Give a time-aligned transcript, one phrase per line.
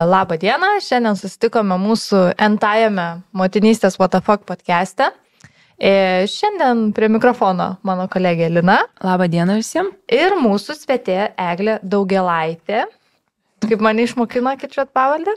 [0.00, 3.02] Labą dieną, šiandien susitikome mūsų entajame
[3.36, 5.10] motinystės WTF podcast'e.
[5.76, 8.78] E, šiandien prie mikrofono mano kolegė Lina.
[9.04, 9.92] Labą dieną visiems.
[10.08, 12.86] Ir mūsų svetė Eglė Daugelaitė,
[13.66, 15.36] kaip mane išmokino kirčiuot pavaldę.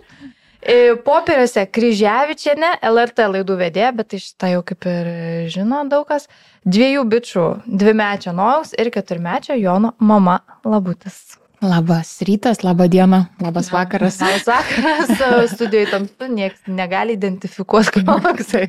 [0.64, 5.14] E, Popieriuose Kryževičiane, LRT laidų vedė, bet iš tai jau kaip ir
[5.51, 6.32] žino daug kas,
[6.64, 11.43] dviejų bičių, dvimečio Nojaus ir keturmečio Jono mama Labutis.
[11.63, 14.17] Labas rytas, laba diena, labas vakaras.
[14.19, 18.65] Labas vakaras, studijoje tamsu, niekas negali identifikuoti, koksai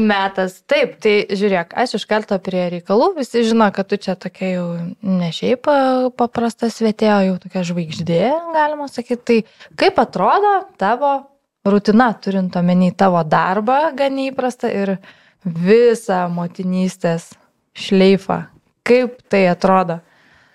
[0.00, 0.62] metas.
[0.64, 4.64] Taip, tai žiūrėk, aš iš karto prie reikalų, visi žino, kad tu čia tokia jau
[5.04, 5.68] ne šiaip
[6.16, 8.22] paprasta svetėjo, jau tokia žvaigždė,
[8.56, 9.20] galima sakyti.
[9.44, 11.12] Tai kaip atrodo tavo
[11.68, 14.96] rutina, turint omeny tavo darbą, gan įprasta ir
[15.44, 17.34] visą motinystės
[17.76, 18.46] šleifą.
[18.88, 20.00] Kaip tai atrodo?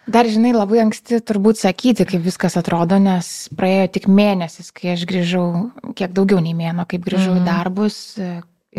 [0.09, 5.05] Dar žinai, labai anksti turbūt sakyti, kaip viskas atrodo, nes praėjo tik mėnesis, kai aš
[5.09, 5.49] grįžau,
[5.97, 7.37] kiek daugiau nei mėno, kaip grįžau mm.
[7.37, 7.49] į mhm.
[7.49, 7.99] darbus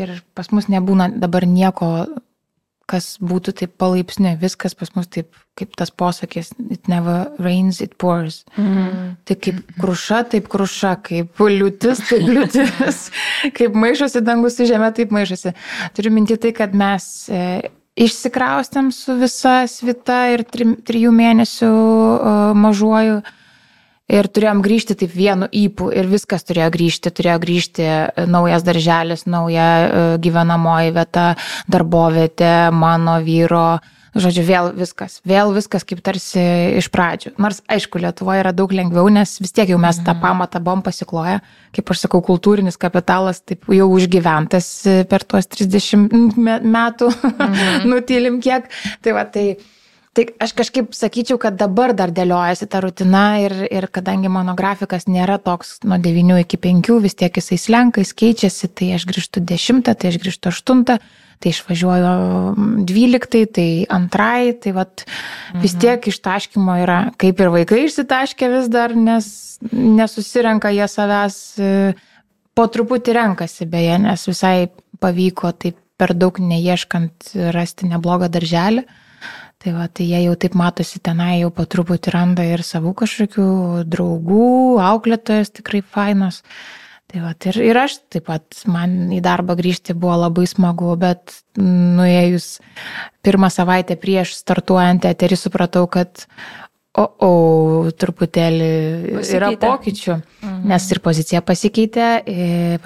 [0.01, 1.91] ir pas mus nebūna dabar nieko,
[2.91, 7.95] kas būtų taip palaipsniui, viskas pas mus taip, kaip tas posakis, it never rains, it
[8.03, 8.43] pours.
[8.59, 9.15] Mm.
[9.29, 13.03] Tai kaip kruša, taip kruša, kaip liūtis, taip liūtis,
[13.59, 15.55] kaip maišosi dangus į žemę, taip maišosi.
[15.95, 17.07] Turiu minti tai, kad mes
[17.99, 21.75] išsikraustėm su visa svita ir tri, trijų mėnesių
[22.59, 23.21] mažuoju.
[24.11, 29.23] Ir turėjom grįžti taip vienu įpū ir viskas turėjo grįžti, turėjo grįžti e, naujas darželis,
[29.31, 31.27] nauja e, gyvenamoji vieta,
[31.71, 33.79] darbovietė, mano vyro,
[34.11, 36.43] Žodžiu, vėl viskas, vėl viskas kaip tarsi
[36.81, 37.37] iš pradžių.
[37.39, 40.23] Nors, aišku, Lietuvoje yra daug lengviau, nes vis tiek jau mes tą mhm.
[40.25, 41.39] pamatą buvom pasikloję,
[41.77, 44.71] kaip aš sakau, kultūrinis kapitalas taip jau užgyventas
[45.11, 47.87] per tuos 30 metų, mhm.
[47.93, 48.67] nutylim kiek.
[49.07, 49.47] Tai va, tai,
[50.19, 55.07] tai aš kažkaip sakyčiau, kad dabar dar dėliojasi ta rutina ir, ir kadangi mano grafikas
[55.07, 59.47] nėra toks nuo 9 iki 5, vis tiek jisai slenka, jis keičiasi, tai aš grįžtu
[59.55, 60.87] 10, tai aš grįžtu 8
[61.41, 65.07] tai išvažiuoju 12, tai antrai, tai vat,
[65.57, 65.81] vis mhm.
[65.81, 69.31] tiek ištaškymo yra, kaip ir vaikai išsitaškė vis dar, nes
[69.73, 71.75] nesusirenka jie savęs, e,
[72.57, 74.69] po truputį renkasi beje, nes visai
[75.01, 78.85] pavyko taip per daug neieškant rasti neblogą darželį.
[79.61, 83.49] Tai va, tai jie jau taip matosi tenai, jau po truputį randa ir savų kažkokių
[83.93, 84.47] draugų,
[84.81, 86.41] auklėtojas tikrai fainos.
[87.11, 91.41] Tai va, ir, ir aš taip pat, man į darbą grįžti buvo labai smagu, bet
[91.59, 92.61] nuėjus
[93.27, 96.23] pirmą savaitę prieš startuojant eterį supratau, kad
[96.95, 97.33] o, o,
[97.91, 98.71] truputėlį
[99.17, 99.41] pasikeitė.
[99.41, 100.63] yra pokyčių, mhm.
[100.71, 102.09] nes ir pozicija pasikeitė,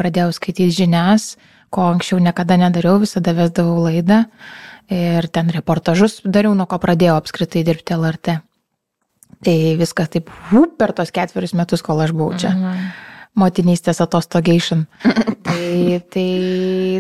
[0.00, 1.34] pradėjau skaityti žinias,
[1.68, 4.24] ko anksčiau niekada nedariau, visada vesdavau laidą
[4.88, 8.40] ir ten reportažus dariau, nuo ko pradėjau apskritai dirbti LRT.
[9.44, 10.30] Tai viskas taip
[10.78, 12.56] per tos ketverius metus, kol aš buvau čia.
[12.56, 13.03] Mhm
[13.38, 14.84] motinystės atostogation.
[15.46, 16.26] tai, tai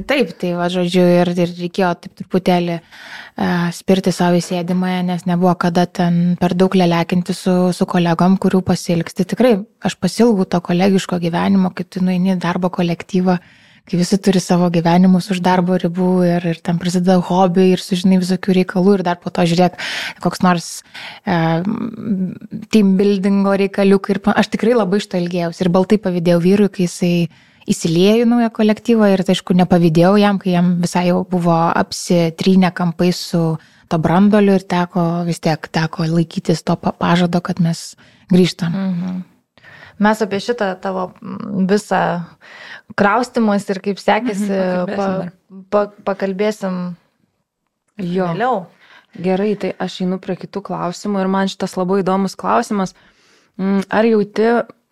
[0.08, 5.54] taip, tai va, žodžiu, ir, ir reikėjo taip truputėlį uh, spirti savo įsėdimąją, nes nebuvo
[5.66, 9.28] kada ten per daug lelekinti su, su kolegom, kurių pasilgsti.
[9.34, 13.38] Tikrai, aš pasilgau to kolegiško gyvenimo, kai tu nueini darbo kolektyvą.
[13.38, 17.82] Uh, kai visi turi savo gyvenimus už darbo ribų ir, ir tam prasideda hobiai ir
[17.84, 19.76] sužinai visokių reikalų ir dar po to žiūrėk
[20.24, 20.68] koks nors
[21.28, 21.36] e,
[22.72, 26.88] team buildingo reikaliukai ir aš tikrai labai iš to ilgėjausi ir baltai pavydėjau vyrui, kai
[26.88, 27.12] jisai
[27.70, 32.72] įsiliejo į naują kolektyvą ir tai aišku nepavydėjau jam, kai jam visai jau buvo apsitrynę
[32.76, 33.44] kampai su
[33.88, 37.94] to brandoliu ir teko vis tiek teko laikytis to pažado, kad mes
[38.32, 38.72] grįžtam.
[38.72, 39.22] Mhm.
[40.02, 41.08] Mes apie šitą tavo
[41.70, 42.24] visą
[42.98, 45.08] kraustimus ir kaip sekėsi, mhm, pa,
[45.70, 46.96] pa, pakalbėsim
[48.02, 48.30] jo.
[48.32, 48.64] Vėliau.
[49.14, 52.96] Gerai, tai aš einu prie kitų klausimų ir man šitas labai įdomus klausimas.
[53.60, 54.48] Mm, ar jauti,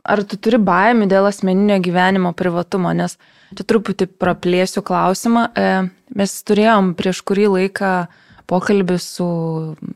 [0.07, 3.19] ar tu turi baimį dėl asmeninio gyvenimo privatumo, nes
[3.51, 5.49] čia truputį praplėsiu klausimą.
[5.59, 5.73] E,
[6.15, 7.93] mes turėjom prieš kurį laiką
[8.53, 9.29] pokalbį su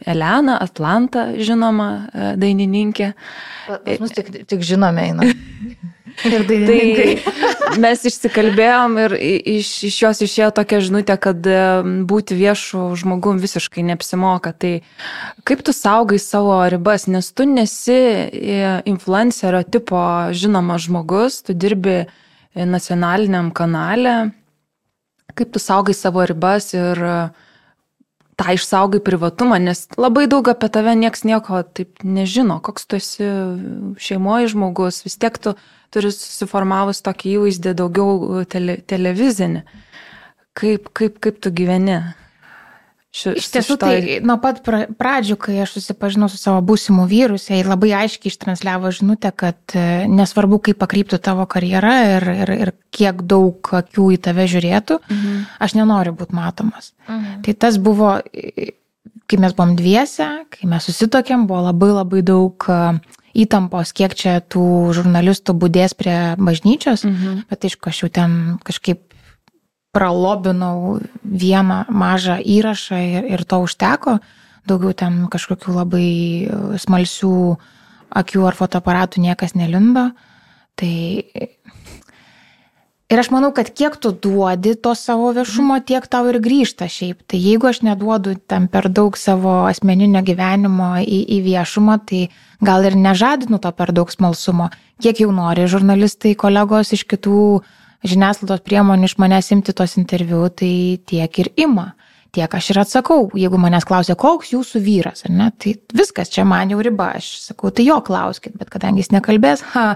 [0.09, 3.13] Elena, Atlanta, žinoma, e, dainininkė.
[3.69, 5.29] Pas mus tik, tik žinome eina.
[6.25, 6.81] Ir tai
[7.83, 9.15] mes išsikalbėjom ir
[9.57, 11.49] iš, iš jos išėjo tokia žinutė, kad
[12.09, 14.55] būti viešu žmogum visiškai neapsimoka.
[14.57, 14.73] Tai
[15.45, 20.01] kaip tu saugai savo ribas, nes tu nesi e, influencerio tipo
[20.33, 22.05] žinomas žmogus, tu dirbi
[22.57, 24.17] nacionaliniam kanale.
[25.37, 27.03] Kaip tu saugai savo ribas ir
[28.37, 33.31] tą išsaugai privatumą, nes labai daug apie tave nieks nieko taip nežino, koks tu esi
[34.03, 35.55] šeimoje žmogus, vis tiek tu
[35.95, 39.65] turi susiformavus tokį įvaizdį daugiau tele, televizinį.
[40.57, 42.01] Kaip, kaip, kaip tu gyveni?
[43.17, 47.39] Ši, Iš tiesų, tai nuo pat pra, pradžių, kai aš susipažinau su savo būsimu vyru,
[47.41, 52.73] jis labai aiškiai ištransliavo žinutę, kad e, nesvarbu, kaip pakryptų tavo karjera ir, ir, ir
[52.93, 55.47] kiek daug akių į tave žiūrėtų, mhm.
[55.65, 56.93] aš nenoriu būti matomas.
[57.09, 57.41] Mhm.
[57.47, 58.19] Tai tas buvo,
[59.25, 62.81] kai mes buvom dviese, kai mes susitokėm, buvo labai labai daug e,
[63.47, 67.47] įtampos, kiek čia tų žurnalistų būdės prie bažnyčios, mhm.
[67.49, 69.07] bet aišku, aš jau ten kažkaip
[69.97, 74.19] pralobinau vieną mažą įrašą ir, ir to užteko,
[74.69, 76.09] daugiau ten kažkokių labai
[76.45, 77.33] e, smalsių
[78.17, 80.11] akių ar fotoaparatų niekas nelindo.
[80.77, 80.93] Tai
[83.07, 87.23] ir aš manau, kad kiek tu duodi to savo viešumo, tiek tau ir grįžta šiaip.
[87.31, 92.27] Tai jeigu aš neduodu tam per daug savo asmeninio gyvenimo į, į viešumą, tai
[92.61, 94.69] gal ir nežadinu to per daug smalsumo.
[95.01, 97.75] Kiek jau nori žurnalistai, kolegos iš kitų uh,
[98.11, 101.93] žiniasklaidos priemonių iš manęs imti tos interviu, tai tiek ir ima.
[102.37, 106.69] Tiek aš ir atsakau, jeigu manęs klausia, koks jūsų vyras, ne, tai viskas čia man
[106.69, 109.87] jau riba, aš sakau, tai jo klauskit, bet kadangi jis nekalbės, ha,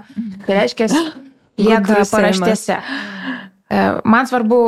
[0.46, 0.88] tai reiškia,
[1.60, 2.78] lieka paraštėse.
[2.80, 4.60] E, man svarbu,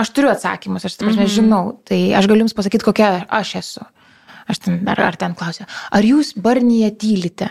[0.00, 1.32] aš turiu atsakymus, aš mm -hmm.
[1.36, 3.84] žinau, tai aš galiu jums pasakyti, kokia aš esu.
[4.48, 7.50] Aš ten, ar, ar ten klausiu, ar jūs barnyje tylite?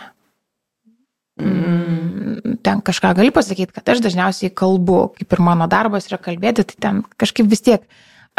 [1.39, 6.65] Mm, ten kažką gali pasakyti, kad aš dažniausiai kalbu, kaip ir mano darbas yra kalbėti,
[6.67, 7.85] tai ten kažkaip vis tiek.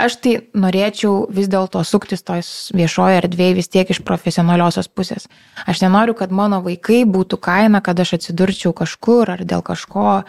[0.01, 5.27] Aš tai norėčiau vis dėlto suktis tos viešoje erdvėje vis tiek iš profesionaliosios pusės.
[5.69, 10.23] Aš nenoriu, kad mano vaikai būtų kaina, kad aš atsidurčiau kažkur ar dėl kažko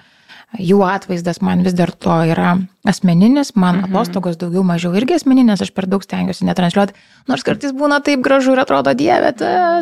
[0.60, 2.56] jų atvaizdas man vis dar to yra
[2.88, 3.92] asmeninis, man mhm.
[3.92, 6.96] atostogos daugiau mažiau irgi asmeninės, aš per daug stengiuosi netransliuoti,
[7.30, 9.32] nors kartais būna taip gražu ir atrodo, dieve,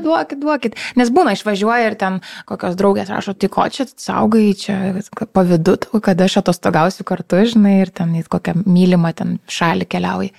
[0.03, 2.19] duokit, duokit, nes būna išvažiuoja ir ten
[2.49, 4.93] kokios draugės rašo, tai ko čia saugai, čia
[5.33, 10.33] pavydu kad aš atostogausiu kartu, žinai, ir ten į kokią mylimą ten šalį keliauji.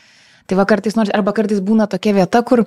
[0.50, 2.64] Tai va kartais nors, arba kartais būna tokia vieta, kur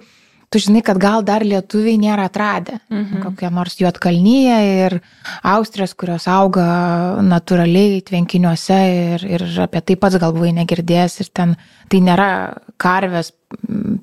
[0.54, 2.78] tu žinai, kad gal dar lietuviai nėra atradę.
[2.94, 3.24] Mhm.
[3.26, 5.00] Kokia nors Juotkalnyje ir
[5.42, 6.66] Austrijos, kurios auga
[7.26, 8.80] natūraliai tvenkiniuose
[9.16, 11.56] ir, ir apie tai pats gal buvai negirdėjęs ir ten
[11.90, 12.30] tai nėra
[12.78, 13.34] karvės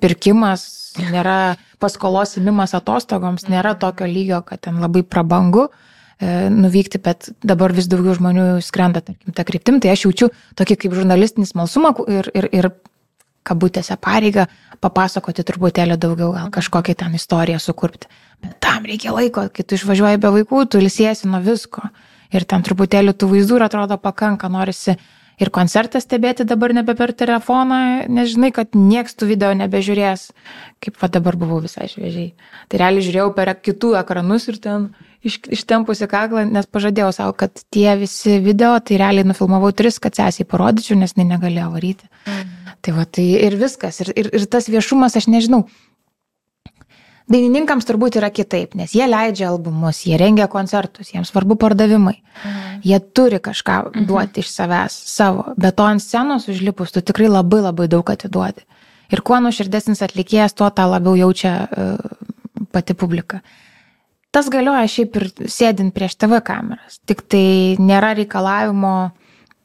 [0.02, 0.66] pirkimas,
[0.98, 7.74] nėra paskolos įmimas atostogoms, nėra tokio lygio, kad ten labai prabangu e, nuvykti, bet dabar
[7.76, 12.30] vis daugiau žmonių skrenda, tarkim, tą kryptim, tai aš jaučiu tokį kaip žurnalistinį smalsumą ir,
[12.34, 12.70] ir, ir
[13.46, 14.46] kabutėse pareigą
[14.80, 18.10] papasakoti truputėlį daugiau, gal kažkokią ten istoriją sukurpti.
[18.40, 21.90] Bet tam reikia laiko, kai tu išvažiuoji be vaikų, tu ilsiesi nuo visko.
[22.30, 24.94] Ir ten truputėlį tų vaizdų ir atrodo pakanka, norisi
[25.40, 30.28] ir koncertą stebėti dabar nebe per telefoną, nežinai, kad nieks tų video nebežiūrės,
[30.84, 32.34] kaip va dabar buvau visai šviežiai.
[32.68, 34.90] Tai realiai žiūrėjau per kitų ekranus ir ten
[35.26, 40.16] iš, ištempusi kaklą, nes pažadėjau savo, kad tie visi video, tai realiai nufilmavau tris, kad
[40.16, 42.10] sesiai parodyčiau, nes negalėjo varyti.
[42.26, 42.59] Mhm.
[42.80, 44.00] Tai va, tai ir viskas.
[44.04, 45.66] Ir, ir, ir tas viešumas, aš nežinau.
[47.30, 52.16] Dainininkams turbūt yra kitaip, nes jie leidžia albumus, jie rengia koncertus, jiems svarbu pardavimai.
[52.18, 52.80] Mhm.
[52.82, 54.08] Jie turi kažką mhm.
[54.08, 58.66] duoti iš savęs savo, bet to ant scenos užlipus tu tikrai labai labai daug atiduodi.
[59.10, 63.40] Ir kuo nuširdesnis atlikėjas, tuo tą labiau jaučia uh, pati publika.
[64.30, 69.10] Tas galioja šiaip ir sėdint prieš TV kameras, tik tai nėra reikalavimo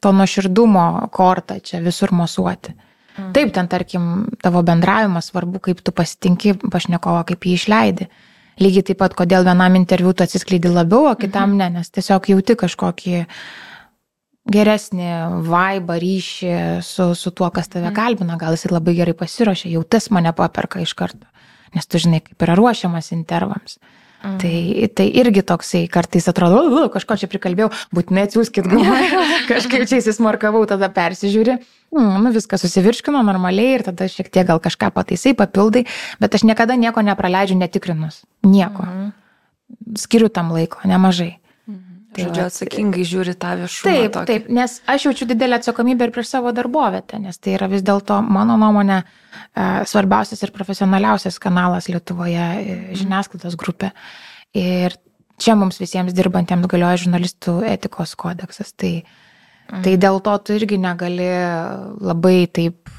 [0.02, 2.74] to nuoširdumo kortą čia visur mosuoti.
[2.74, 2.95] Mhm.
[3.16, 4.08] Taip, ten tarkim
[4.44, 8.10] tavo bendravimas svarbu, kaip tu pasitinki pašnekovą, kaip jį išleidi.
[8.60, 11.58] Lygiai taip pat, kodėl vienam interviu tu atsiskleidi labiau, o kitam mhm.
[11.60, 13.24] ne, nes tiesiog jauti kažkokį
[14.52, 15.10] geresnį
[15.48, 16.54] vaibą, ryšį
[16.86, 17.98] su, su tuo, kas tave mhm.
[17.98, 21.28] kalbina, gal jis labai gerai pasiruošė, jau tas mane paperka iš karto,
[21.76, 23.80] nes tu žinai, kaip yra ruošiamas intervams.
[23.80, 24.05] Mhm.
[24.24, 24.38] Mm.
[24.42, 30.00] Tai, tai irgi toksai kartais atrodo, u, kažko čia prikalbėjau, būtinai atsiųskit galvą, kažkaip čia
[30.02, 31.60] įsismarkavau, tada persižiūri,
[31.94, 35.86] mm, nu viskas susivirškino normaliai ir tada šiek tiek gal kažką pataisai, papildai,
[36.24, 38.24] bet aš niekada nieko nepraleidžiu netikrinus.
[38.48, 38.88] Nieko.
[38.88, 39.12] Mm.
[40.00, 41.36] Skiriu tam laiko, nemažai.
[42.16, 43.92] Tai Žodžiu, atsakingai žiūri tą viešumą.
[43.92, 44.28] Taip, tokį.
[44.30, 48.22] taip, nes aš jaučiu didelę atsakomybę ir prieš savo darbovietę, nes tai yra vis dėlto,
[48.24, 52.96] mano nuomonė, e, svarbiausias ir profesionaliausias kanalas Lietuvoje e, mhm.
[53.02, 53.92] žiniasklaidos grupė.
[54.56, 54.96] Ir
[55.44, 58.72] čia mums visiems dirbantiems galioja žurnalistų etikos kodeksas.
[58.80, 59.84] Tai, mm.
[59.84, 61.28] tai dėl to tu irgi negali
[62.00, 62.94] labai taip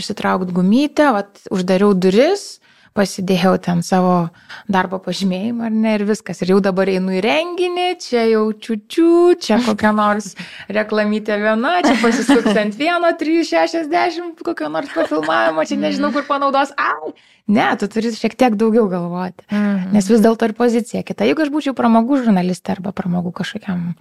[0.00, 2.54] išsitraukti gumytę, vat, uždariau duris
[2.96, 4.30] pasidėjau ten savo
[4.70, 6.42] darbo pažymėjimą ar ne ir viskas.
[6.42, 10.32] Ir jau dabar einu į renginį, čia jau čiučiu, čia kokia nors
[10.78, 16.74] reklamytė viena, čia pasisuks ant vieno, 360, kokio nors pafilmavimo, čia nežinau, kur panaudos.
[16.80, 17.14] Ai,
[17.50, 19.46] ne, tu turi šiek tiek daugiau galvoti.
[19.50, 19.90] Mhm.
[19.96, 21.28] Nes vis dėlto ir pozicija kita.
[21.30, 23.92] Jeigu aš būčiau pramogų žurnalistė arba pramogų kažkokiam,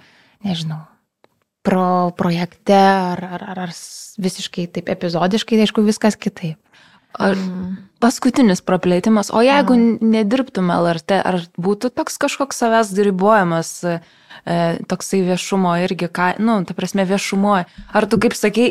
[0.46, 0.82] nežinau,
[1.66, 3.76] pro projekte ar, ar, ar, ar
[4.20, 6.58] visiškai taip epizodiškai, tai aišku, viskas kitaip.
[7.18, 7.36] Ar
[8.00, 13.98] paskutinis praplėtimas, o jeigu nedirbtume LRT, ar būtų toks kažkoks savęs ribojamas, e,
[14.88, 18.70] toksai viešumo irgi, ką, nu, ta prasme viešumo, ar tu, kaip sakai,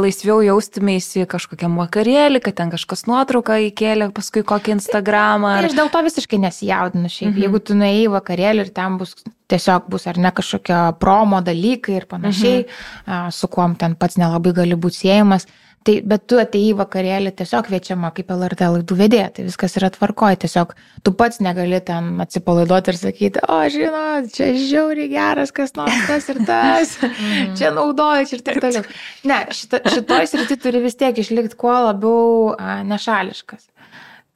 [0.00, 5.54] laisviau jaustumėsi kažkokiam vakarėlį, kad ten kažkas nuotrauką įkėlė, paskui kokį Instagramą.
[5.58, 5.68] Ar...
[5.68, 7.34] Tai aš dėl to visiškai nesijaudinu šiaip.
[7.34, 7.44] Mhm.
[7.44, 9.14] Jeigu tu nuėjai vakarėlį ir ten bus
[9.50, 13.34] tiesiog bus ar ne kažkokia promo dalykai ir panašiai, mhm.
[13.34, 15.48] su kuom ten pats nelabai gali būti siejamas,
[15.80, 20.36] Tai, bet tu atėjai vakarėlį tiesiog kviečiama kaip LRT laidų vedėja, tai viskas yra tvarkoje,
[20.42, 20.74] tiesiog
[21.06, 26.28] tu pats negali ten atsipalaiduoti ir sakyti, o žinot, čia žiauriai geras kas nors tas
[26.28, 26.92] ir tas,
[27.56, 28.84] čia naudoju ir taip toliau.
[29.32, 33.64] Ne, šita, šitoj srity turi vis tiek išlikti kuo labiau a, nešališkas,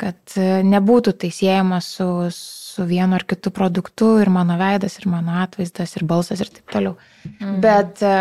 [0.01, 5.13] kad a, nebūtų tai siejama su, su vienu ar kitu produktu ir mano veidas, ir
[5.13, 6.97] mano atvaizdas, ir balsas ir taip toliau.
[7.29, 7.61] Mhm.
[7.69, 8.17] Bet a,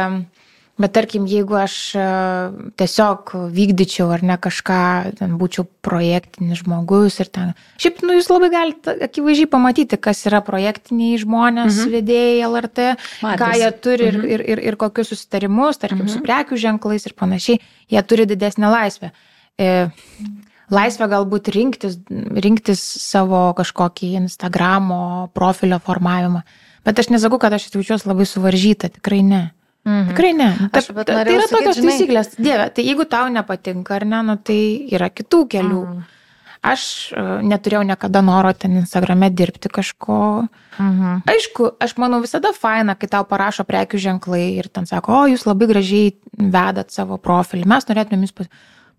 [0.74, 2.04] Bet tarkim, jeigu aš e,
[2.82, 4.78] tiesiog vykdyčiau ar ne kažką,
[5.20, 7.52] ten būčiau projektinis žmogus ir ten.
[7.78, 11.94] Šiaip, nu, jūs labai galite akivaizdžiai pamatyti, kas yra projektiniai žmonės, mhm.
[11.94, 12.88] vedėjai LRT,
[13.22, 13.44] Matys.
[13.44, 14.18] ką jie turi mhm.
[14.18, 16.16] ir, ir, ir, ir kokius susitarimus, tarkim, mhm.
[16.16, 17.62] su prekių ženklais ir panašiai.
[17.94, 19.14] Jie turi didesnę laisvę.
[19.62, 19.72] E,
[20.74, 25.04] laisvę galbūt rinktis, rinktis savo kažkokį Instagramo
[25.38, 26.42] profilio formavimą.
[26.84, 29.52] Bet aš nesakau, kad aš jaučiuosi labai suvaržyta, tikrai ne.
[29.84, 30.10] Mhm.
[30.14, 30.50] Tikrai ne.
[30.72, 31.92] Aš, ta, tai yra tokios žinai...
[31.92, 32.34] taisyklės.
[32.40, 34.60] Dieve, tai jeigu tau nepatinka ar ne, nu, tai
[34.96, 35.86] yra kitų kelių.
[35.90, 36.12] Mhm.
[36.64, 40.20] Aš uh, neturėjau niekada noro ten Instagrame dirbti kažko.
[40.78, 41.26] Mhm.
[41.28, 45.44] Aišku, aš manau visada faina, kai tau parašo prekių ženklai ir ten sako, o jūs
[45.50, 48.48] labai gražiai vedat savo profilį, mes norėtume jums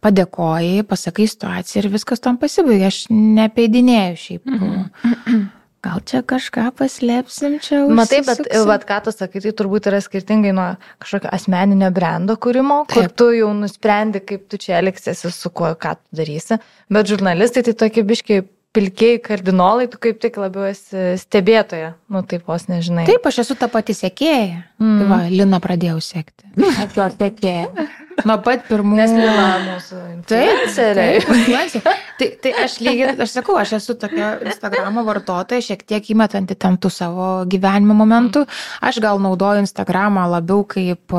[0.05, 2.93] padėkojai, pasakai situaciją ir viskas tam pasibaigia.
[2.93, 4.45] Aš nepeidinėjau šiaip.
[4.45, 5.45] Mhm.
[5.85, 7.83] gal čia kažką paslėpsim čia.
[7.93, 10.71] Matai, bet vat, ką tu sakai, tai turbūt yra skirtingai nuo
[11.03, 12.97] kažkokio asmeninio brendo kūrimo, Taip.
[12.97, 16.61] kur tu jau nusprendi, kaip tu čia elgsiesi, su kuo, ką tu darysi.
[16.93, 22.49] Bet žurnalistai tai tokie biškiai pilkiai kardinolai, tu kaip tik labiau esi stebėtoja, nu taip
[22.51, 23.07] vos nežinai.
[23.07, 24.65] Taip, aš esu ta pati sekėja.
[24.83, 24.97] Mm.
[24.99, 26.49] Tai va, Lina pradėjau sekti.
[26.73, 27.87] Aš jo sekėja.
[28.27, 28.99] Nuo pat pirmų.
[28.99, 30.03] Nes Lina mūsų.
[30.31, 31.87] Taip, taip.
[32.21, 36.79] Tai, tai aš lygiai, aš sakau, aš esu tokia Instagramo vartotoja, šiek tiek įmetanti ten
[36.79, 38.47] tų savo gyvenimo momentų.
[38.85, 41.15] Aš gal naudoju Instagramą labiau kaip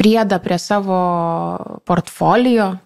[0.00, 1.00] priedą prie savo
[1.84, 2.76] portfolio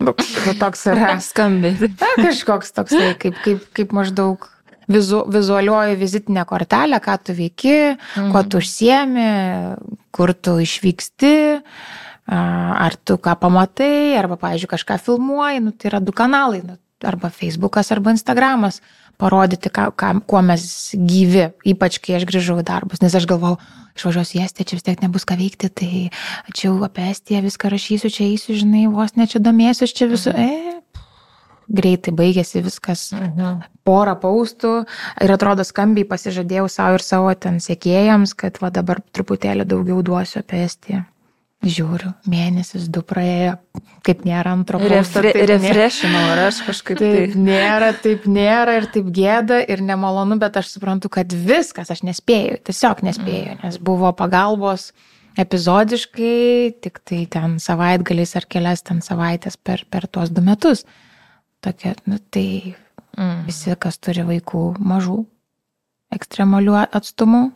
[0.00, 0.14] Nu,
[0.58, 1.12] toks yra.
[1.30, 1.90] Skambiai.
[2.16, 4.46] Kažkoks toksai, kaip, kaip, kaip maždaug
[4.90, 8.30] vizu, vizualioji vizitinė kortelė, ką tu veiki, mhm.
[8.32, 9.28] kuo tu užsiemi,
[10.14, 11.34] kur tu išvyksti,
[12.30, 17.30] ar tu ką pamatai, arba, pavyzdžiui, kažką filmuoji, nu, tai yra du kanalai, nu, arba
[17.34, 18.80] Facebookas, arba Instagramas
[19.20, 23.56] parodyti, ką, ką, kuo mes gyvi, ypač kai aš grįžau į darbus, nes aš galvau,
[23.98, 25.90] išvažiuosiu į Estiją, čia vis tiek nebus ką veikti, tai
[26.56, 30.46] čia apie Estiją viską rašysiu, čia eisiu, žinai, vos ne čia domėsiu, čia visų, mhm.
[30.46, 31.04] e,
[31.70, 33.62] greitai baigėsi viskas, mhm.
[33.86, 34.74] porą paustų
[35.20, 40.40] ir atrodo skambiai pasižadėjau savo ir savo ten sėkėjams, kad va dabar truputėlį daugiau duosiu
[40.44, 41.04] apie Estiją.
[41.60, 43.58] Žiūriu, mėnesis du praėjo,
[44.06, 45.20] kaip nėra antro posto.
[45.20, 47.16] Refre, refreshinau, ar aš kažkaip taip.
[47.18, 52.00] Taip nėra, taip nėra ir taip gėda ir nemalonu, bet aš suprantu, kad viskas aš
[52.08, 54.88] nespėjau, tiesiog nespėjau, nes buvo pagalbos
[55.40, 60.86] epizodiškai, tik tai ten savaitgaliais ar kelias ten savaitės per, per tuos du metus.
[61.60, 62.72] Tokia, nu, tai
[63.20, 63.44] mm.
[63.50, 65.20] visi, kas turi vaikų mažų,
[66.16, 67.50] ekstremalių atstumų,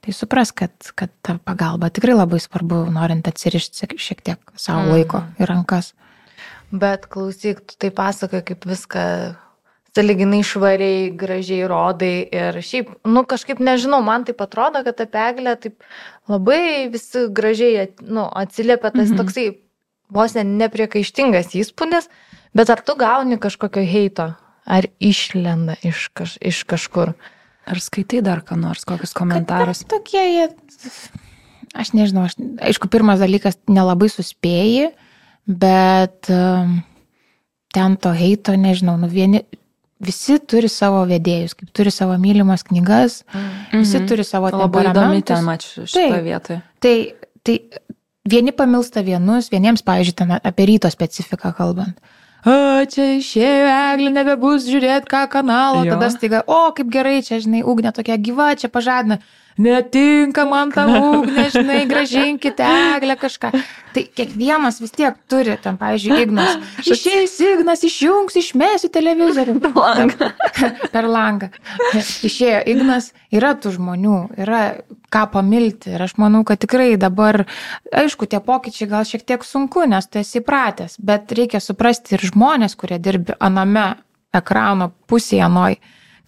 [0.00, 4.94] Tai supras, kad, kad ta pagalba tikrai labai svarbu, norint atsirišti šiek tiek savo mm.
[4.94, 5.92] laiko į rankas.
[6.70, 9.04] Bet klausyk, tu tai pasakai, kaip viską
[9.96, 15.56] saliginai švariai, gražiai rodai ir šiaip, nu kažkaip nežinau, man tai atrodo, kad apie eglę
[15.64, 15.82] taip
[16.30, 19.18] labai visi gražiai nu, atsiliepia tas mm -hmm.
[19.18, 19.48] toksai
[20.10, 22.08] vos ne nepriekaištingas įspūdis,
[22.54, 24.32] bet ar tu gauni kažkokio heito,
[24.66, 27.14] ar išlenda iš, kaž, iš kažkur?
[27.68, 29.84] Ar skaitai dar ką nors, kokius komentarus?
[29.84, 30.46] Kad tokie jie,
[31.76, 32.38] aš nežinau, aš,
[32.70, 34.90] aišku, pirmas dalykas, nelabai suspėjai,
[35.50, 36.78] bet um,
[37.76, 39.44] ten to heito, nežinau, nu vieni,
[40.00, 43.84] visi turi savo vedėjus, kaip turi savo mylimas knygas, mm -hmm.
[43.84, 46.62] visi turi savo Labai įdomi ten mačiau šitoje tai, vietoje.
[46.80, 46.96] Tai,
[47.44, 47.60] tai
[48.30, 52.00] vieni pamilsta vienus, vieniems, pavyzdžiui, ten apie ryto specifiką kalbant
[52.44, 55.96] a, čia išėjo eglė, nebebus žiūrėti ką kanalo, jo.
[55.96, 59.20] tada staiga, o kaip gerai, čia, žinai, ugnė tokia gyva, čia pažadina,
[59.58, 62.66] netinka man ta ugnė, žinai, gražinkite
[62.96, 63.52] eglę kažką.
[63.90, 66.58] Tai kiekvienas vis tiek turi, ten, pavyzdžiui, Ignas.
[66.86, 69.56] Išėjęs Ignas, išjungs, išmėsiu televizorių.
[69.64, 70.28] Per langą.
[70.94, 71.50] per langą.
[71.98, 74.62] Išėjo Ignas, yra tų žmonių, yra
[75.10, 75.96] ką pamilti.
[75.96, 77.42] Ir aš manau, kad tikrai dabar,
[77.90, 82.28] aišku, tie pokyčiai gal šiek tiek sunku, nes tu esi įpratęs, bet reikia suprasti ir
[82.30, 83.88] žmonės, kurie dirbi aname
[84.36, 85.80] ekrano pusėje noj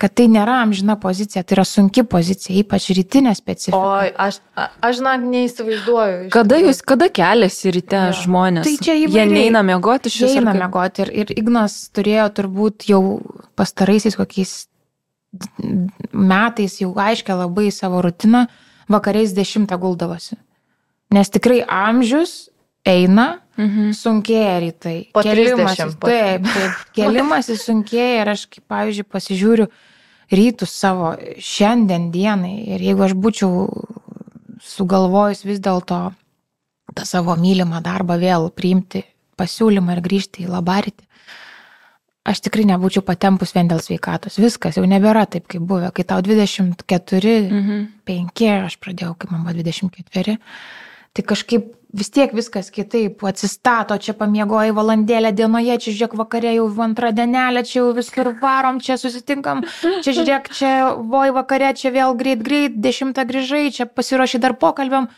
[0.02, 3.78] kad tai nėra amžina pozicija, tai yra sunki pozicija, ypač rytinė specifika.
[3.78, 6.16] Oi, aš, aš žinok, neįsivaizduoju.
[6.26, 8.16] iš Kada jūs, kada keliasi ryte Jo.
[8.24, 8.66] žmonės?
[8.66, 9.32] Tai čia Jie įvairiai.
[9.36, 10.40] neina miegoti iš Jie viso.
[10.42, 13.02] eina mėgoti ir, ir Ignas turėjo turbūt jau
[13.56, 14.56] pastaraisiais kokiais
[16.12, 18.46] metais jau aiškia labai savo rutiną,
[18.90, 20.36] vakariais dešimtą guldavosi.
[21.12, 22.48] Nes tikrai amžius
[22.88, 23.90] eina, Mhm.
[23.92, 25.12] sunkėja rytai.
[25.12, 26.72] Po Kėlimasis- 30 po- Taip, taip.
[26.96, 29.68] Kėlimasis sunkėja ir aš, kaip pavyzdžiui, pasižiūriu
[30.32, 33.66] rytus savo šiandien dienai ir jeigu aš būčiau
[34.62, 36.00] sugalvojus vis dėlto
[36.92, 39.04] tą savo mylimą darbą vėl priimti
[39.40, 41.06] pasiūlymą ir grįžti į labaritį,
[42.28, 44.36] aš tikrai nebūčiau patempus vien dėl sveikatos.
[44.38, 45.90] Viskas jau nebėra taip, kaip buvę.
[45.96, 47.86] Kai tau 24, Mhm.
[48.06, 50.38] 5, aš pradėjau, kai man buvo 24,
[51.14, 56.68] tai kažkaip vis tiek viskas kitaip atsistato, čia pamiegoji valandėlę dienoje, čia žiūrėk vakarė jau
[56.84, 62.16] antrą dienelę, čia jau visur varom, čia susitinkam, čia žiūrėk, čia voj vakarė, čia vėl
[62.18, 65.10] greit greit, dešimtą grįžai, čia pasiruoši dar pokalbiam.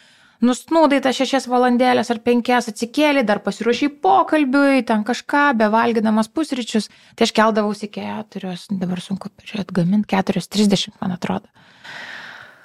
[0.45, 6.91] Nusnūdai tas šešias valandėlės ar penkias atsikėlė, dar pasiruošiai pokalbiui, ten kažką, bevalgydamas pusryčius.
[7.15, 11.49] Tai aš keldavausi keturios, dabar sunku peržiūrėti, gaminti keturios, trisdešimt, man atrodo.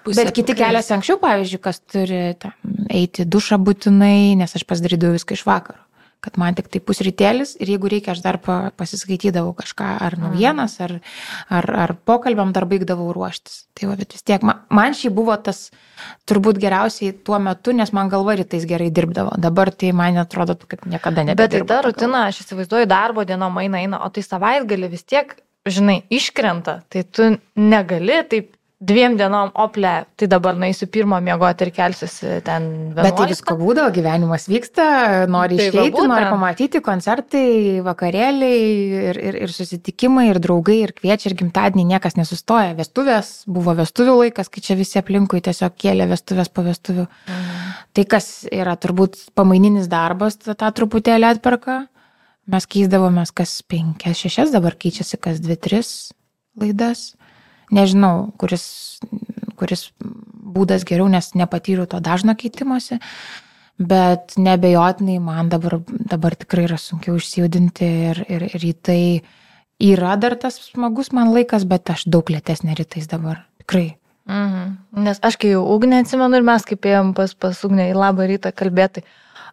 [0.05, 2.55] Pusė Bet kiti keliasi anksčiau, pavyzdžiui, kas turi ten,
[2.93, 5.81] eiti dušą būtinai, nes aš pasidarydavau viską iš vakaro.
[6.19, 10.73] Kad man tik tai pusrytėlis ir jeigu reikia, aš dar pa- pasiskaitydavau kažką ar naujienas,
[10.83, 10.97] ar,
[11.47, 13.69] ar, ar pokalbiam dar baigdavau ruoštis.
[13.71, 15.69] Tai va, bet vis tiek, man, man šį buvo tas
[16.27, 19.37] turbūt geriausiai tuo metu, nes man galva rytais gerai dirbdavo.
[19.39, 21.63] Dabar tai man atrodo, kad niekada nebedirbu.
[21.63, 25.37] Bet tai ta rutina, aš įsivaizduoju, darbo dienom eina, eina, o tai savaitgalį vis tiek,
[25.71, 31.71] žinai, iškrenta, tai tu negali taip dviem dienom ople, tai dabar naisiu pirmą miegoti ir
[31.75, 32.67] kelsiuosi ten.
[32.95, 33.33] Bet tai 11.
[33.33, 34.85] visko būdavo, gyvenimas vyksta,
[35.31, 37.43] nori Tai išeiti, nori pamatyti koncertai,
[37.83, 38.61] vakarėliai
[39.09, 42.71] ir, ir, ir susitikimai, ir draugai, ir kviečia, ir gimtadienį niekas nesustoja.
[42.79, 47.09] Vestuvės, buvo vestuvių laikas, kai čia visi aplinkui tiesiog kėlė vestuvės po vestuvių.
[47.27, 47.77] Mhm.
[47.99, 51.81] Tai kas yra turbūt pamaininis darbas, tą, tą truputėlį atperka.
[52.49, 56.13] Mes keisdavomės kas penkias, šešias, dabar keičiasi kas dvi, tris
[56.57, 57.18] laidas.
[57.75, 58.99] Nežinau, kuris,
[59.59, 62.97] kuris būdas geriau, nes nepatyriau to dažno keitimosi,
[63.79, 69.01] bet nebejotinai man dabar, dabar tikrai yra sunkiau išsijudinti ir, ir, ir į tai
[69.79, 73.45] yra dar tas smagus man laikas, bet aš daug lėtesnė rytais dabar.
[73.63, 73.95] Tikrai.
[74.29, 74.77] Mhm.
[75.05, 78.27] Nes aš kai jau ugnę atsimenu ir mes kaip ėjom pas, pas ugnę į labą
[78.29, 79.05] rytą kalbėti,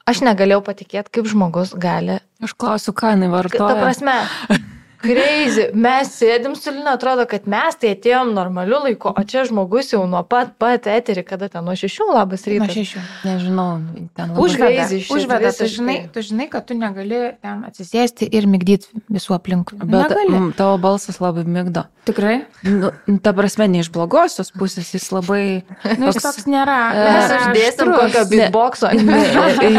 [0.09, 2.19] aš negalėjau patikėti, kaip žmogus gali.
[2.45, 3.79] Aš klausiu, ką jinai Ta vartoja.
[3.81, 4.17] prasme,
[5.07, 5.66] Crazy.
[5.75, 10.03] Mes sėdim su Lina, atrodo, kad mes tai atėjom normaliu laiku, o čia žmogus jau
[10.11, 12.75] nuo pat pat eterį, kada ten nuo šešių labas Nuo rytas.
[12.77, 13.03] šešių.
[13.29, 13.69] Nežinau,
[14.16, 14.87] ten labai- Užveda.
[15.16, 19.79] Užveda, tu, žinai, tu žinai, kad tu negali ten atsisėsti ir mygdyti visų aplinkui.
[19.83, 20.33] Bet negali.
[20.35, 21.87] mm, tavo balsas labai mygdo.
[22.07, 22.45] Tikrai?
[22.62, 25.64] Nu, ta prasme, ne iš blogosios pusės, jis labai...
[25.99, 26.77] Nu, jis toks nėra.
[26.95, 28.90] Mes uždėsim kokio beatboxo.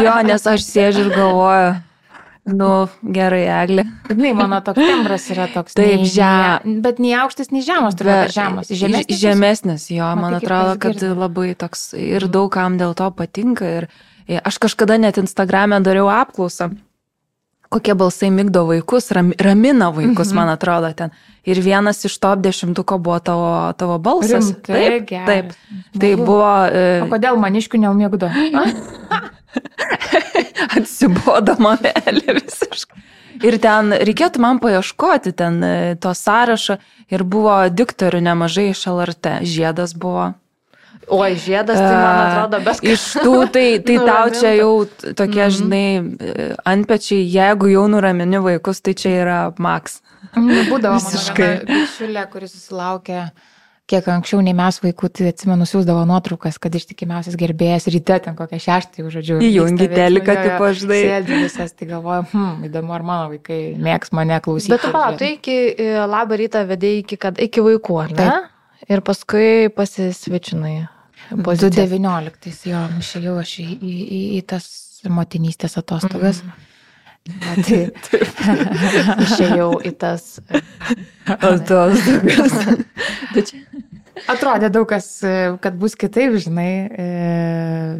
[0.04, 1.70] jo, nes aš sėdžiu ir galvoju,
[2.48, 3.84] nu, gerai, Eglė.
[4.08, 5.74] Žinai, mano toks tembras yra toks.
[5.78, 8.68] Taip, nei- žem- nei- Bet nei aukštas, nei žemas, turbūt žemas.
[8.72, 9.20] Žemesnis.
[9.20, 13.64] Žemesnis, jo, Matai, man atrodo, kad labai toks ir daugam dėl to patinka.
[13.78, 13.88] Ir
[14.28, 16.70] ir aš kažkada net Instagram'e dariau apklausą,
[17.68, 20.36] kokie balsai mygdo vaikus, ram, ramina vaikus, Mhm.
[20.36, 21.10] man atrodo ten.
[21.48, 24.50] Ir vienas iš top dešimtuko buvo tavo, tavo balsas.
[24.52, 25.26] Rimtai, taip, geras.
[25.26, 25.52] taip.
[26.00, 28.28] Tai buvo, e, O kodėl maniškių neumėgdo?
[30.76, 33.04] atsibodo mamelė visiškai.
[33.46, 36.78] Ir ten reikėtų man paieškoti ten e, to sąrašo
[37.14, 39.36] ir buvo diktorių nemažai iš LRT.
[39.46, 40.32] Žiedas buvo.
[41.08, 44.72] Oi, žiedas, tai man atrodo, bet Iš tų, tai, tai tau čia jau
[45.16, 45.54] tokie, Mhm.
[45.58, 45.84] žinai,
[46.68, 50.00] antpečiai, jeigu jau nuramini vaikus, tai čia yra maks.
[50.36, 51.52] Būdavo Visiškai.
[51.68, 53.30] Bičiulė, kuris susilaukė
[53.88, 58.58] kiek anksčiau nei mes vaikų, tai atsimenu, siūsdavo nuotraukas, kad ištikimiausias gerbėjas ryte ten kokią
[58.60, 59.38] šeštą, jau žodžiu.
[59.40, 60.98] Įjungi teliką, jo, tipo, žinai.
[61.06, 64.74] Sėdi visas, tai galvoju, hm, įdomu, ar mano vaikai mėgs mane klausyti.
[64.74, 68.28] Bet tu palauk, tu iki e, labą rytą vedėjai iki, kad, iki vaikų, ar ne?
[68.92, 70.76] Ir paskui pasisvičinai.
[71.30, 71.90] Pozicijas.
[71.90, 74.72] 2019, jo, išėjau aš į, į, į, į tas
[75.08, 76.42] motinystės atostogas.
[76.44, 76.64] Mm.
[77.66, 77.80] Tai,
[79.24, 80.22] Išėjau į tas.
[81.44, 81.50] O
[84.30, 87.06] atrodė daug kas, e, kad bus kitaip, žinai, e,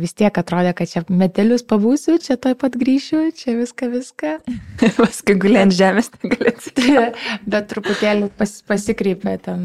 [0.00, 4.34] vis tiek atrodė, kad čia metelius pabūsiu, čia toj pat grįšiu, čia viską, viską.
[5.00, 6.98] paskui gulė ant žemės, atsitikti.
[7.52, 9.62] Bet truputėlį pas, pasikreipė ten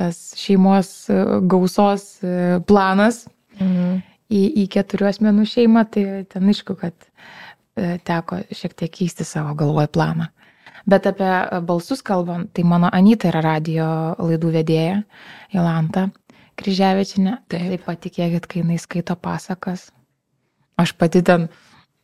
[0.00, 2.10] tas šeimos e, gausos
[2.68, 3.24] planas.
[4.32, 6.94] į, į keturių asmenų šeimą, tai ten aišku, kad
[8.08, 10.30] teko šiek tiek keisti savo galvoj planą.
[10.86, 11.30] Bet apie
[11.68, 13.86] balsus kalbant, tai mano Anita yra radio
[14.18, 15.02] laidų vedėja,
[15.54, 16.08] Jolanta
[16.58, 17.38] Kryževičinė.
[17.48, 17.68] Taip.
[17.72, 19.90] Taip patikėkit, kai jinai skaito pasakas.
[20.80, 21.48] Aš pati ten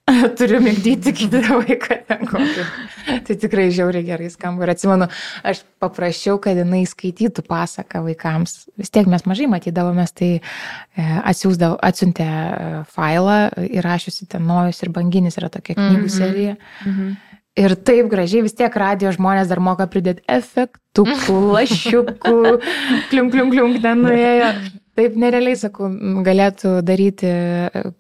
[0.39, 1.99] turiu mygdyti kitą vaiką.
[3.27, 4.65] Tai tikrai žiauriai gerai skamba.
[4.65, 5.09] Ir atsimenu,
[5.45, 8.57] aš paprašiau, kad jinai skaitytų pasaką vaikams.
[8.81, 13.39] Vis tiek mes mažai matydavomės, tai e, atsiuntė e, failą
[13.69, 16.15] įrašiusi ten Nojus ir Banginis yra tokia knygų Mhm.
[16.15, 16.57] serija.
[16.87, 17.17] Mhm.
[17.59, 22.35] Ir taip gražiai vis tiek radio žmonės dar moka pridėti efektukų, lašiukų,
[23.11, 24.53] klium, klium, klium, ten nuėjo.
[24.99, 25.89] Taip nerealiai, sakau,
[26.27, 27.29] galėtų daryti,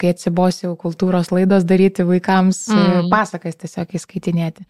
[0.02, 2.86] kai atsibosiu kultūros laidos, daryti vaikams Mm.
[3.04, 3.10] mm.
[3.12, 4.66] pasakas tiesiog įskaitinėti.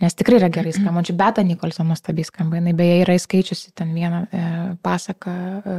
[0.00, 1.14] Nes tikrai yra gerai skambančių.
[1.16, 2.58] Beta Nikolson nuostabiai skamba.
[2.60, 4.40] Jis beje yra įskaičiusi ten vieną e,
[4.84, 5.76] pasaką e,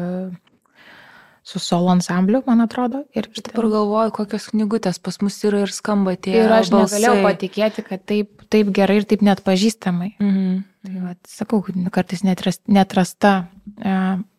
[1.45, 3.03] su solo ansambliu, man atrodo.
[3.15, 6.33] Ir, Aš dabar galvoju, kokios knygutės pas mus yra ir skamba tie.
[6.43, 6.97] ir aš balsai.
[6.99, 10.13] negalėjau patikėti, kad taip, taip gerai ir taip net pažįstamai.
[10.19, 10.63] Mhm.
[10.87, 13.47] Tai vat, sakau, kad kartais netras, netrasta
[13.83, 13.95] e,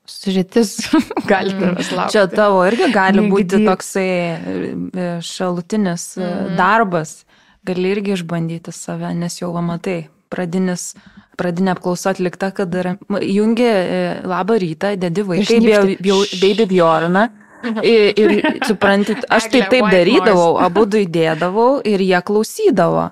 [0.09, 0.77] sužėtis
[1.33, 1.61] gali Mm.
[1.61, 2.13] tavęs laukti.
[2.15, 3.33] Čia tavo irgi gali Mėgdyk.
[3.35, 6.57] būti toksai e, šalutinis e, Mhm.
[6.57, 7.25] darbas.
[7.69, 10.95] Gali irgi išbandyti save, nes jau va matai, pradinis,
[11.37, 15.59] pradinė apklausa atlikta, kad yra, ma, jungi e, labą rytą, dedi vaikai,
[16.41, 17.29] baby Bjorną.
[17.83, 23.09] Ir, ir supranti, aš tai taip darydavau, abu du įdėdavau ir jie klausydavo.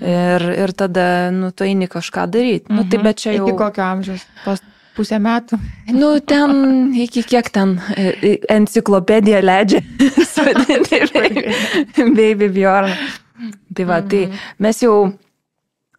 [0.00, 2.72] Ir, ir tada, nu, tu eini kažką daryti.
[2.72, 3.46] Nu, tai bet čia jau.
[3.48, 4.24] Iki kokio amžiaus?
[4.44, 4.64] Tos
[4.96, 5.58] pusę metų.
[5.92, 9.82] Nu, ten iki kiek ten e, e, enciklopedija leidžia
[10.34, 11.02] sudėti
[12.16, 12.92] Baby Bjorn.
[13.76, 14.26] Tai va, tai
[14.64, 14.96] mes jau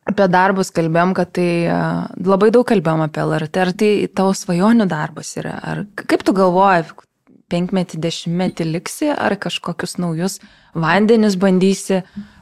[0.07, 1.81] apie darbus kalbėjom, kad tai e,
[2.25, 3.65] labai daug kalbėjom apie LRT.
[3.65, 5.57] Ar tai tavo svajonių darbas yra?
[5.61, 6.87] Ar kaip tu galvoji,
[7.51, 10.41] penkmetį, dešimtmetį liksi, ar kažkokius naujus
[10.77, 12.01] vandenis bandysi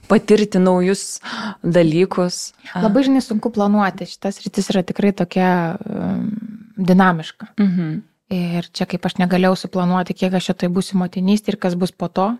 [0.09, 1.19] patirti naujus
[1.63, 2.53] dalykus?
[2.75, 4.07] Labai žinai sunku planuoti.
[4.09, 6.27] Šitas rytis yra tikrai tokia um,
[6.77, 7.53] dinamiška.
[7.59, 7.95] Mhm.
[8.35, 12.09] Ir čia kaip aš negalėjau suplanuoti, kiek aš šitai būsiu motinystė ir kas bus po
[12.09, 12.31] to.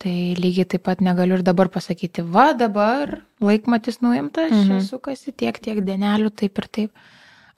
[0.00, 4.78] Tai lygiai taip pat negaliu ir dabar pasakyti, va dabar laikmatis nuimtas, mhm.
[4.78, 4.86] Mhm.
[4.86, 7.08] sukasi tiek, tiek dienelių, taip ir taip.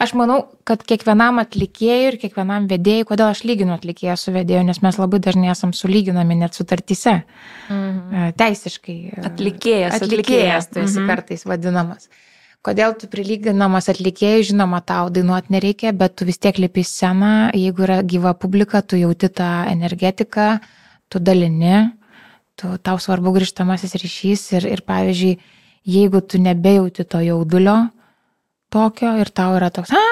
[0.03, 4.81] Aš manau, kad kiekvienam atlikėjui ir kiekvienam vedėjui, kodėl aš lyginu atlikėją su vedėju, nes
[4.83, 7.23] mes labai dažnai esam sulyginami net sutartyse,
[7.71, 8.15] Mhm.
[8.15, 8.97] e, teisiškai.
[9.13, 11.07] e, Atlikėjas, atlikėjas tu esi Mhm.
[11.07, 12.09] kartais vadinamas.
[12.65, 17.51] Kodėl tu prilyginamas atlikėjui, žinoma, tau dainuoti nereikia, bet tu vis tiek lipi į sceną,
[17.55, 20.61] jeigu yra gyva publika, tu jauti tą energetiką,
[21.11, 21.93] tu dalini,
[22.57, 25.39] tu, tau svarbu grįžtamasis ryšys ir, ir pavyzdžiui,
[25.87, 27.91] jeigu tu nebejauti to jaudulio
[28.73, 30.05] tokio ir tau yra toks, a,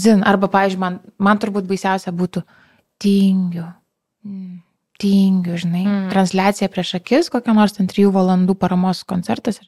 [0.00, 2.44] zin, arba, pavyzdžiui, man, man turbūt baisiausia būtų
[3.02, 3.66] tingiu.
[4.24, 4.60] Mm,
[4.94, 5.94] Tingiu, žinai, Mm.
[6.06, 6.10] mm.
[6.12, 9.66] transliacija prieš akis, kokia nors ten trijų valandų paramos koncertas ir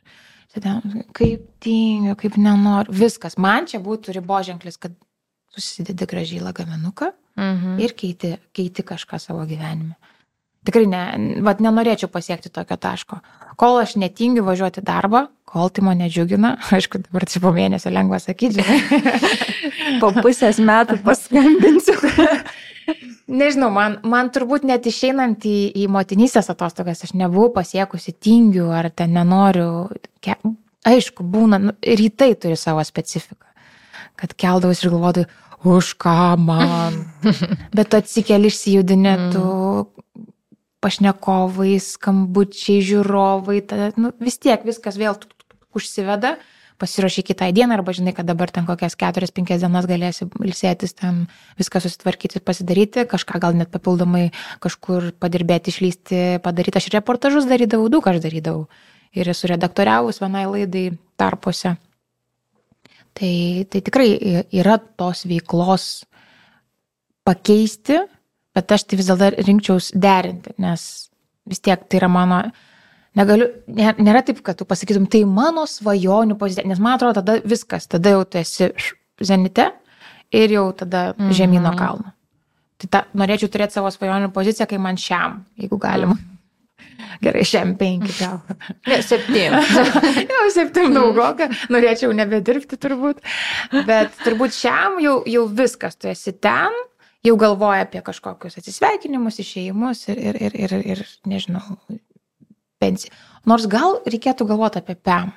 [0.55, 3.35] sėdėjom, kaip tingiu, kaip nenoriu, viskas.
[3.37, 4.95] Man čia būtų riboženklis, kad
[5.51, 7.75] susidedi gražiai lagaminuką Mhm.
[7.83, 9.97] ir keiti, keiti kažką savo gyvenime.
[10.67, 11.03] Tikrai ne,
[11.47, 13.21] vat nenorėčiau pasiekti tokio taško.
[13.61, 18.21] Kol aš netingiu važiuoti darbą, kol tai mane džiugina, aišku, dabar čia po mėnesio lengva
[18.23, 18.65] sakyti.
[20.03, 21.95] Po pusės metų paskambinsiu.
[23.41, 28.91] Nežinau, man, man turbūt net išeinant į, į motinystės atostogas, aš nebuvau pasiekusi tingių ar
[28.95, 29.87] ten nenoriu.
[30.23, 30.37] Ke,
[30.87, 33.47] aišku, būna, nu, rytai turi savo specifiką.
[34.19, 35.31] Kad keldavus ir galvodavau,
[35.67, 37.01] už ką man.
[37.75, 39.47] Bet tu atsikeli išsijudinė, tu
[40.85, 46.37] pašnekovai, skambučiai, žiūrovai, tada, nu, vis tiek viskas vėl tuk, tuk, tuk, užsiveda,
[46.81, 51.25] pasiruoši kitai dienai arba žinai, kad dabar ten kokias 4-5 dienas galėsi ilsėtis, ten
[51.61, 54.29] viską susitvarkyti, pasidaryti, kažką gal net papildomai
[54.65, 56.81] kažkur padirbėti, išlysti, padaryti.
[56.81, 58.67] Aš reportažus darydavau, daug aš darydavau.
[59.17, 61.79] Ir esu redaktoriavus vienai laidai tarpuose.
[63.17, 63.33] Tai,
[63.73, 64.11] tai tikrai
[64.53, 66.05] yra tos veiklos
[67.25, 68.03] pakeisti,
[68.57, 70.87] bet aš tai vis dėlto rinkčiaus derinti, nes
[71.47, 72.41] vis tiek tai yra mano,
[73.17, 77.39] negaliu, nė- nėra taip, kad tu pasakytum, tai mano svajonių pozicija, nes man atrodo, tada
[77.45, 78.71] viskas, tada jau tu esi
[79.21, 79.71] zenite
[80.33, 81.31] ir jau tada Mhm.
[81.33, 82.13] žemyno kalno.
[82.79, 86.17] Tai ta, norėčiau turėti savo svajonių poziciją, kai man šiam, jeigu galima.
[87.23, 88.41] Gerai, šiam penki gal.
[88.87, 89.49] Ne, septyni.
[90.35, 93.23] jau septym daugoka, norėčiau nebedirbti turbūt.
[93.89, 96.75] Bet turbūt šiam jau, jau viskas, tu esi ten,
[97.27, 101.65] jau galvoja apie kažkokius atsisveikinimus, išėjimus ir, ir, ir, ir, ir nežinau,
[102.83, 103.15] pensiją.
[103.47, 105.35] Nors gal reikėtų galvoti apie PEM.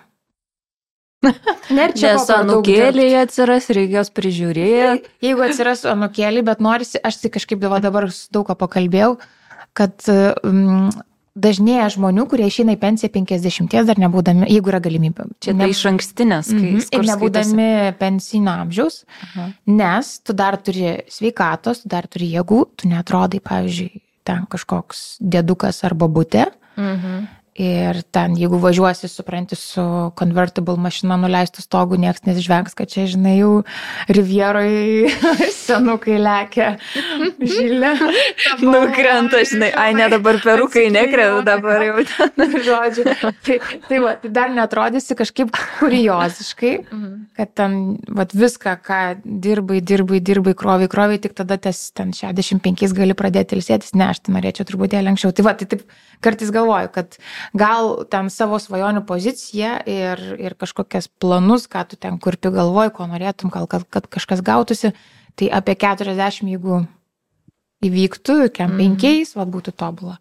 [1.76, 5.12] Nėra čia Nes anukėliai atsiras, reikės prižiūrėti.
[5.26, 9.18] Jeigu atsiras anukėlį, bet norisi, aš tai kažkaip dabar, su daug ko pakalbėjau,
[9.78, 10.08] kad
[10.48, 10.88] um,
[11.36, 15.28] dažnėja žmonių, kurie išeina į pensiją 50 dar nebūdami, jeigu yra galimybė.
[15.40, 16.88] Čia ne iš ankstinės, kai Mhm.
[16.92, 19.54] Ir nebūdami pensinio amžiaus, Aha.
[19.68, 25.84] nes tu dar turi sveikatos, tu dar turi jėgų, tu netrodai, pavyzdžiui, ten kažkoks dėdukas
[25.84, 26.52] arba būtė.
[26.78, 27.28] Mhm.
[27.60, 29.84] Ir ten, jeigu važiuosi, supranti, su
[30.16, 33.50] convertible mašina nuleistų stogų, niekas nesižvengs, kad čia, žinai, jau
[34.08, 35.10] Rivieroje
[35.68, 36.70] senukai lekia
[37.44, 37.92] žilė.
[38.64, 42.56] Nukrenta, žinai, ai ne dabar perukai nekrenta, dabar jau ten.
[42.70, 43.06] Žodžiu.
[43.44, 43.58] Tai,
[43.90, 47.12] tai, va, tai dar netrodysi kažkaip kurioziškai, Mhm.
[47.38, 47.76] kad ten
[48.16, 53.58] vat, viską, ką dirbai, dirbai, dirbai, kroviai, kroviai, tik tada tas ten 65 gali pradėti
[53.60, 53.94] ilsėtis.
[54.00, 55.36] Ne, aš tai norėčiau truputėlį anksčiau.
[55.36, 55.84] Tai va, tai taip
[56.22, 57.18] kartais galvoju, kad
[57.58, 63.08] gal ten savo svajonių poziciją ir, ir kažkokias planus, ką tu ten kurpi galvoji, ko
[63.08, 64.94] norėtum, gal kad, kad kažkas gautųsi,
[65.40, 66.86] tai apie 40, jeigu
[67.84, 68.78] įvyktų, kem Mhm.
[68.80, 70.18] penkiais, va būtų tobula.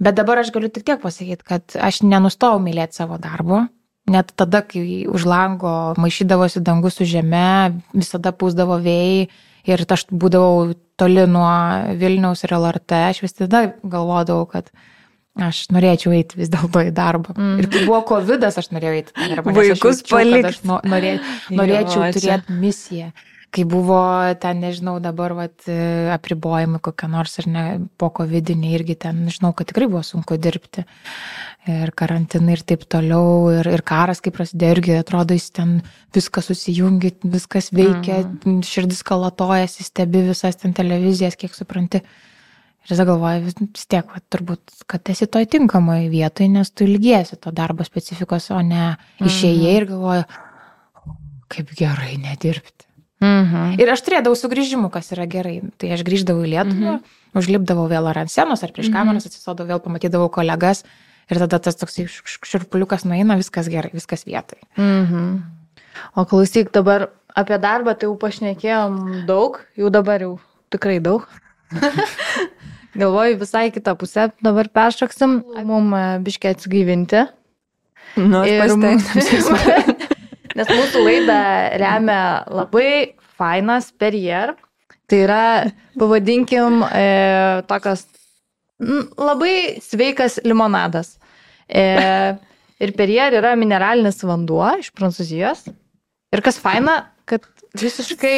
[0.00, 3.68] Bet dabar aš galiu tik tiek pasakyti, kad aš nenustojau mylėti savo darbo.
[4.08, 9.28] Net tada, kai už lango maišydavosi dangus su žeme, visada pūsdavo vėjai
[9.66, 14.70] ir aš būdavau toli nuo Vilniaus ir LRT, aš vis tada galvodavau, kad
[15.36, 17.36] aš norėčiau eiti vis dėlto į darbą.
[17.36, 17.56] Mm.
[17.60, 19.54] Ir kai buvo COVID, aš norėjau eiti į darbą.
[19.56, 20.50] Vaikus jaučiau, kad palikt.
[20.50, 21.16] Aš no- norė,
[21.52, 23.10] norėčiau Jo, turėti misiją.
[23.54, 24.00] Kai buvo
[24.42, 27.64] ten, nežinau, dabar vat, e, apribojimai kokie nors ar ne,
[27.96, 30.84] po COVID-19 irgi ten, žinau, kad tikrai buvo sunku dirbti.
[31.66, 33.48] Ir karantinai ir taip toliau.
[33.54, 35.80] Ir, ir karas, kai prasidėjo, irgi atrodo, jis ten
[36.14, 38.60] viskas susijungia, viskas veikia, mm.
[38.66, 42.02] širdis kalatojasi, stebi visas ten televizijas, kiek supranti.
[42.86, 47.34] Ir tada galvoju, vis, tiek, va, turbūt, kad esi toj tinkamoje vietoje, nes tu ilgiesi
[47.42, 50.26] to darbo specifikos, o ne išėjai ir galvoju,
[51.50, 52.86] kaip gerai nedirbti.
[53.24, 53.74] Mhm.
[53.80, 55.58] Ir aš turėdavau sugrįžimų, kas yra gerai.
[55.80, 57.18] Tai aš grįždavau į Lietuvą, mhm.
[57.40, 60.84] užlipdavau vėl ar ant scenos, ar prieš kameras, atsisodavau vėl, pamatydavau kolegas.
[61.26, 61.98] Ir tada tas toks
[62.46, 64.60] širpuliukas nueina, viskas gerai, viskas vietai.
[64.78, 65.40] Mhm.
[66.14, 70.36] O klausyk, dabar apie darbą tai jau pašnekėjom daug, jau dabar jau
[70.70, 71.26] tikrai daug.
[72.96, 77.26] Galvoju visai kitą pusę, dabar peršoksim, mum e, biškiai atsigaivinti.
[78.16, 79.56] Nu, Ir pasitengsiu.
[80.56, 81.40] Nes mūsų laidą
[81.82, 84.54] remia labai fainas perjer.
[85.06, 85.42] Tai yra,
[86.00, 87.04] pavadinkim, e,
[87.68, 88.06] tokios
[88.80, 91.18] n, labai sveikas limonadas.
[91.68, 91.84] E,
[92.80, 95.66] ir perjer yra mineralinis vanduo iš Prancūzijos.
[96.32, 97.44] Ir kas faina, kad
[97.76, 98.36] visiškai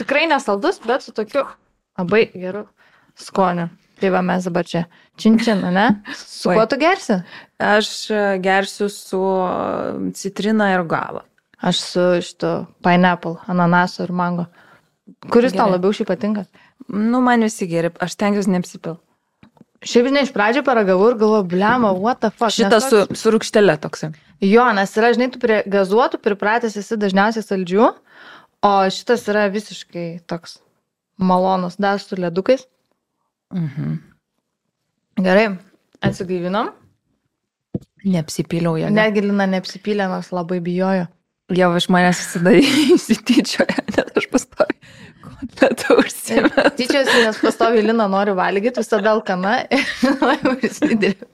[0.00, 1.46] tikrai nesaldus, bet su tokiu
[1.96, 2.66] labai geru
[3.18, 3.68] skoniu.
[4.00, 4.82] Tai va mes dabar čia
[5.16, 5.86] činčina, ne?
[6.16, 7.16] Su kuo tu gersi?
[7.58, 11.22] Aš e, gersiu su e, citrina ir gava.
[11.64, 12.50] Aš su šito
[12.84, 14.44] pineapple, ananasu ir mango.
[15.32, 15.78] Kuris tau Gerai.
[15.78, 16.44] labiau šiaip patinka?
[16.92, 18.98] Nu, man visi geri, aš tenkiuosi neapsipil.
[19.86, 22.52] Šiaip ne iš pradžio paragavau ir galvoju, blema, what the fuck.
[22.52, 24.12] Šitą Nes su, toks- su rūkštelė toksai.
[24.44, 27.88] Jo, nes yra, žinai, tu prie gazuotų pripratęs esi dažniausiai saldžių,
[28.66, 30.58] o šitas yra visiškai toks
[31.16, 32.66] malonus, dar su ledukais.
[33.54, 33.98] Mhm.
[35.22, 35.46] Gerai,
[36.04, 36.72] atsigaivinom.
[38.06, 38.90] Neapsipiliau ją.
[38.94, 41.06] Netgi Lina neapsipylė, nors labai bijojo.
[41.56, 42.52] Jau iš manęs visada
[42.96, 44.76] įsityčioja, net aš pastoviai
[45.26, 46.68] kotletą užsiemę.
[46.78, 49.86] Tyčiasi, nes pastovi Lina nori valgyti, visada alkana ir
[50.52, 51.28] užsidirbė.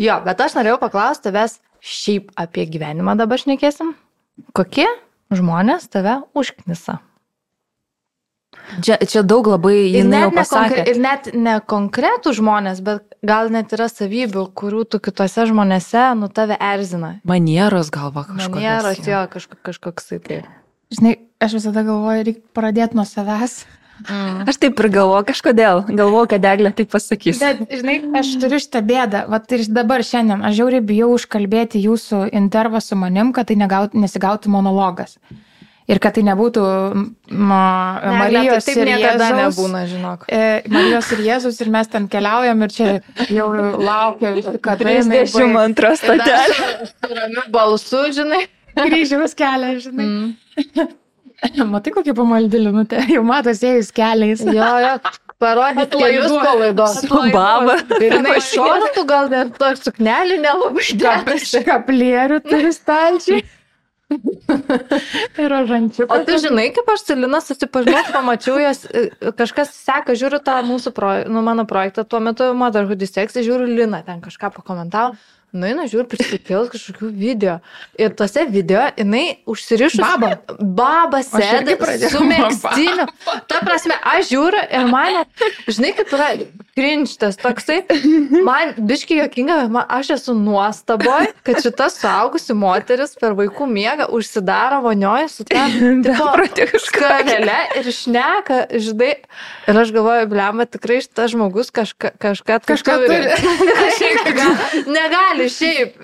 [0.00, 3.92] Jo, bet aš norėjau paklausti tavęs šiaip apie gyvenimą dabar šnekėsim.
[4.56, 4.86] Kokie
[5.34, 6.98] žmonės tave užknisa?
[8.84, 10.84] Čia, čia daug labai jinai jau net, ne konkre, pasakė.
[10.90, 16.28] ir net ne konkretų žmonės, bet gal net yra savybių, kurių tu kitose žmonėse, nu
[16.28, 17.16] tave erzina.
[17.28, 18.54] Manieros galva kažkokios.
[18.58, 20.42] Manieros jo kažkoks, kažkoks tai.
[20.94, 23.62] Žinai, aš visada galvoju, reikia pradėti nuo savęs.
[24.06, 24.44] Mm.
[24.46, 25.82] Aš taip ir galvoju, kažkodėl.
[25.90, 27.40] Galvoju, kad Eglė taip pasakys.
[27.42, 29.24] Bet, žinai, aš turiu šitą bėdą.
[29.32, 33.96] Vat ir dabar šiandien aš žiauriai bijau užkalbėti jūsų intervą su manim, kad tai negaut,
[33.98, 35.18] nesigautų monologas.
[35.88, 36.62] Ir kad tai nebūtų
[37.32, 37.52] m,
[38.18, 39.38] Marijos taip ir niekada Jėzaus.
[39.56, 40.26] nebūna, žinok.
[40.28, 42.90] E, Marijos ir Jėzus ir mes ten keliaujam ir čia
[43.32, 43.48] jau
[43.80, 46.68] laukia, jinai 32 stotelė.
[47.08, 48.44] Ramiu balsu, žinai.
[48.76, 50.08] kryžiaus kelią, žinai.
[50.12, 50.92] Mm.
[51.72, 54.40] Matai, kokia pamaldi linutė, jau matos ėjus keliais.
[54.42, 54.94] Jo, jo,
[55.38, 56.96] parodyti kelius po laidos.
[57.32, 57.76] Baba.
[58.02, 61.52] Ir jinai šoktų gal net to suknelį nelabai uždėtas.
[61.68, 63.44] Kaplierių turi stalčiai.
[65.42, 66.12] Ir ožančiukas.
[66.12, 70.58] O tu žinai, kaip aš su Lina susipažinau, pamačiau jas, e, kažkas seka, žiūriu tą
[70.66, 75.18] mūsų, proje, nu, mano projektą, tuo metu Motherhood Sex, žiūriu Lina, ten kažką pakomentavo,
[75.56, 77.58] nueina žiūri prisikėlus kažkokių video.
[77.98, 80.00] Ir tose video jinai užsirišus.
[80.02, 80.38] Baba.
[80.58, 81.76] Baba sėdi
[82.08, 83.08] su mėgstiniu.
[83.50, 85.20] Ta prasme, aš žiūriu ir man,
[85.68, 86.30] žinai, kaip yra
[86.78, 87.80] krinštas toksai.
[88.46, 94.80] Man biški jokinga, man, aš esu nuostaboj, kad šita suaugusi moteris per vaikų miegą užsidaro
[94.84, 95.66] vonioje su ta
[96.88, 99.14] skarelė ir šneka, žinai.
[99.68, 102.94] Ir aš galvoju, blema, tikrai šitas žmogus kažka, kažką, tai Kažką
[103.98, 104.28] Šiaip
[104.96, 105.98] negali, negali šiaip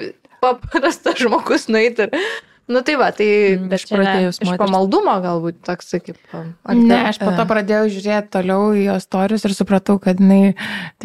[0.45, 2.09] paprastas žmogus nueiti.
[2.09, 2.27] Ir...
[2.65, 3.27] Nu tai va, tai
[3.61, 6.17] Mm, ne, išprotėjus iš pamaldumo galbūt toks, kaip...
[6.33, 6.55] um,
[6.89, 10.55] Ne, aš po to pradėjau žiūrėti toliau į jos storius ir supratau, kad jinai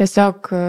[0.00, 0.62] tiesiog e,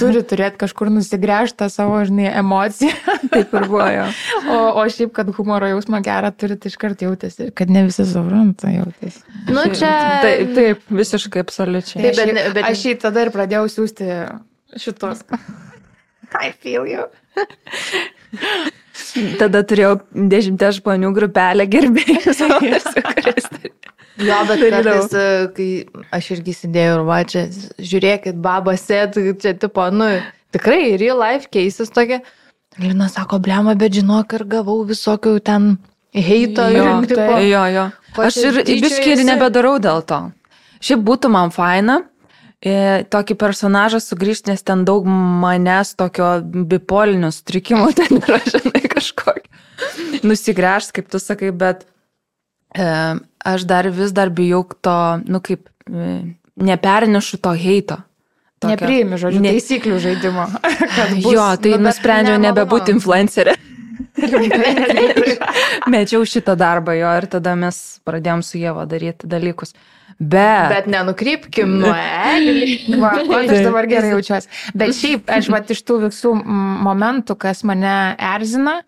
[0.00, 2.96] turi turėti kažkur nusigręžtą savo, žinai, emociją.
[3.34, 4.08] Taip ir buvo jo.
[4.48, 8.72] O, o šiaip, kad humoro jausmą gerą turi, tai iškart jautėsi, kad ne visi supranta
[8.72, 9.20] jautėsi.
[9.52, 9.92] Nu čia...
[10.24, 12.00] Taip, taip, visiškai absoliučiai.
[12.08, 14.08] Taip, bet aš, bet- aš jį tada ir pradėjau siūsti
[14.80, 15.26] šitos.
[16.34, 17.06] I feel you.
[19.40, 21.64] Tada turėjau dešimties žmonių grupelę
[23.54, 23.72] tai-
[24.18, 25.66] Jo, bet kartais, e, kai
[26.16, 27.44] aš irgi sėdėjau ir va, čia,
[27.78, 30.08] žiūrėkit, baba sėd, čia tipo, nu,
[30.50, 32.18] tikrai real life cases tokia.
[32.82, 35.68] Lina sako, blema, bet žinok, ir gavau visokių ten
[36.18, 37.38] heito Jo, ir tipo.
[37.46, 37.84] jo, jo.
[38.16, 40.18] Ko Aš ir biški ir nebedarau dėl to.
[40.82, 42.00] Šiaip būtų man faina
[42.62, 49.46] tokį personažą sugrįžti, nes ten daug manęs tokio bipolinio sutrikimo ten yra, žinai, kažkokio.
[50.26, 51.84] Nusigręžt, kaip tu sakai, bet
[52.74, 52.88] e,
[53.46, 54.96] aš dar vis dar bijau to,
[55.30, 56.18] nu kaip, e,
[56.58, 58.00] nepernešu to heito.
[58.58, 58.74] Tokio.
[58.74, 60.48] Nepriimi, žodžiu, Ne- taisyklių žaidimo.
[61.22, 62.48] Bus- Jo, tai nu, nusprendžiau nemalonu.
[62.48, 63.54] nebebūti influencerė.
[65.94, 69.74] Mečiau šitą darbą jo ir tada mes pradėjom su Jėvo daryti dalykus.
[70.18, 72.72] Bet, Bet nenukrypkim nuo eglį.
[73.02, 74.50] Va, o aš dabar gerai jaučiuosi.
[74.74, 76.32] Bet šiaip, aš va iš tų visų
[76.88, 77.92] momentų, kas mane
[78.34, 78.80] erzina,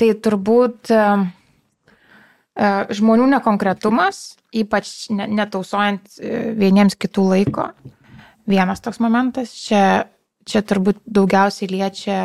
[0.00, 1.02] tai turbūt e,
[2.96, 4.22] žmonių nekonkretumas,
[4.56, 7.68] ypač ne- netausojant e, vieniems kitų laiko.
[8.48, 10.08] Vienas toks momentas, čia,
[10.48, 12.18] čia turbūt daugiausiai liečia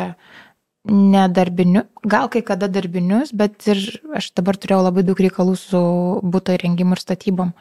[0.88, 3.84] nedarbiniu, gal kai kada darbinius, bet ir
[4.16, 5.86] aš dabar turėjau labai daug reikalų su
[6.24, 7.52] būto įrengimu ir statybom.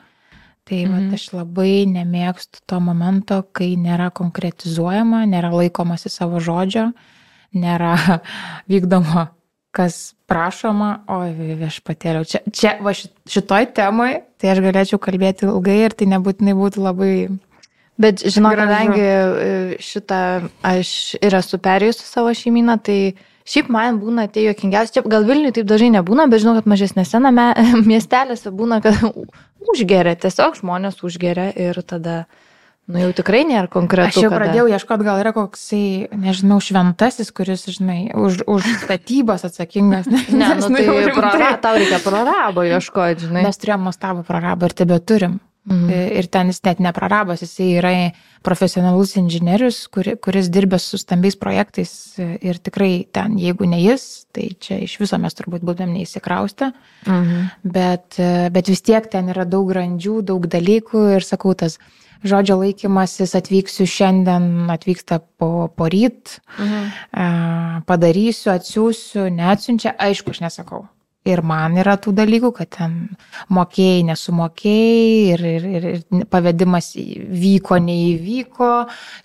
[0.65, 0.91] Tai mhm.
[0.91, 1.09] Mhm.
[1.09, 6.89] vat, aš labai nemėgstu to momento, kai nėra konkretizuojama, nėra laikomasi savo žodžio,
[7.53, 7.93] nėra
[8.71, 9.29] vykdoma,
[9.75, 12.25] kas prašoma, oi, viešpatėliau.
[12.25, 16.85] Čia, čia va, šit- šitoj temai, tai aš galėčiau kalbėti ilgai ir tai nebūtinai būtų
[16.85, 17.13] labai...
[18.01, 18.67] Bet žinok, Gražu.
[18.67, 20.17] kadangi e, šitą
[20.67, 20.89] aš
[21.23, 22.97] ir esu perėjusi savo šeiminą, tai
[23.45, 27.21] šiaip man būna tie juokingiausi, čia gal Vilniui taip dažnai nebūna, bet žinau, kad mažesnėse
[27.21, 27.51] name,
[27.91, 28.99] miestelėse būna, kad
[29.71, 32.25] užgeria, tiesiog žmonės užgeria ir tada,
[32.89, 34.19] nu jau tikrai nėra konkretu.
[34.19, 34.41] Aš jau kada.
[34.41, 35.85] pradėjau ieškoti, gal yra koksai,
[36.25, 40.09] nežinau, šventasis, kuris, žinai, už, už statybas atsakingas.
[40.35, 43.45] Ne, nu Nes, tai prara, tau reikia prarabo ieškoti, žinai.
[43.45, 45.37] Mes turėjom nuostabų prarabą ir tebe turim.
[45.65, 45.89] Mhm.
[46.19, 48.11] Ir ten jis net neprarabas, jis yra
[48.45, 54.51] profesionalus inžinierius, kuri, kuris dirbęs su stambiais projektais ir tikrai ten, jeigu ne jis, tai
[54.61, 56.71] čia iš viso mes turbūt būtumėm neįsikraustę,
[57.07, 57.49] Mhm.
[57.63, 58.15] bet,
[58.53, 61.79] bet vis tiek ten yra daug grandžių, daug dalykų ir sakau, tas
[62.23, 67.83] žodžio laikymasis atvyksiu šiandien, atvyksta po, po ryt, Mhm.
[67.87, 70.87] padarysiu, atsiųsiu, neatsiunčia, aišku, aš nesakau.
[71.25, 72.91] Ir man yra tų dalykų, kad ten
[73.49, 78.69] mokėjai, nesumokėjai ir, ir, ir, ir pavedimas vyko, neįvyko,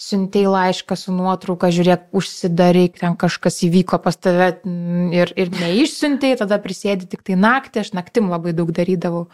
[0.00, 6.40] siuntėjai laišką su nuotrauka, žiūrėk, užsidaryk, ten kažkas įvyko pas tave mm, ir, ir neišsiuntėjai,
[6.40, 9.26] tada prisėdi tik tai naktį, aš naktim labai daug darydavau.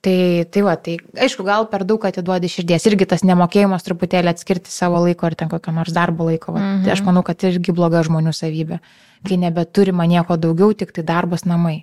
[0.00, 2.86] Tai, tai va, tai aišku, gal per daug atiduodi širdies.
[2.88, 6.54] Irgi tas nemokėjimas truputėlį atskirti savo laiko ar ten kokio nors darbo laiko.
[6.56, 6.62] Va.
[6.62, 6.86] Mhm.
[6.86, 8.80] Tai aš manau, kad irgi bloga žmonių savybė.
[9.28, 11.82] Kai nebeturima nieko daugiau, tik tai darbas namai.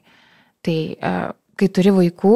[0.66, 1.14] Tai e,
[1.62, 2.34] kai turi vaikų,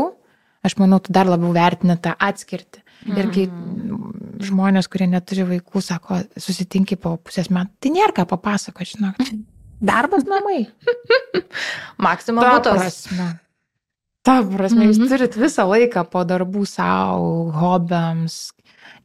[0.70, 2.84] aš manau, tu dar labiau vertini tą atskirti.
[3.10, 8.28] Ir kai mm, žmonės, kurie neturi vaikų, sako, susitinki po pusės metų, tai nėra ką
[8.30, 9.24] papasakoti, žinok.
[9.92, 10.68] Darbas namai.
[12.06, 13.32] Maksimum prasme.
[14.24, 15.10] Ta prasme, jūs Mhm.
[15.10, 18.52] turit visą laiką po darbų savo, hobiams,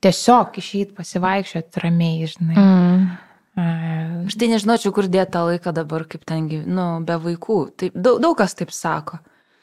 [0.05, 2.57] tiesiog išeit pasivaikščioti ramiai, žinai.
[2.57, 4.27] Mm.
[4.27, 7.57] Aš tai nežinočiau, kur dėti tą laiką dabar, kaip ten, nu, be vaikų.
[7.81, 9.19] Taip, daug, daug kas taip sako.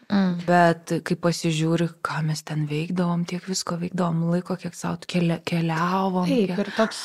[0.09, 0.33] Mm.
[0.45, 6.25] Bet kai pasižiūri, ką mes ten veikdavom, tiek visko veikdavom, laiko, kiek savo kelia, keliavom.
[6.27, 6.99] Taip, kiek, ir toks.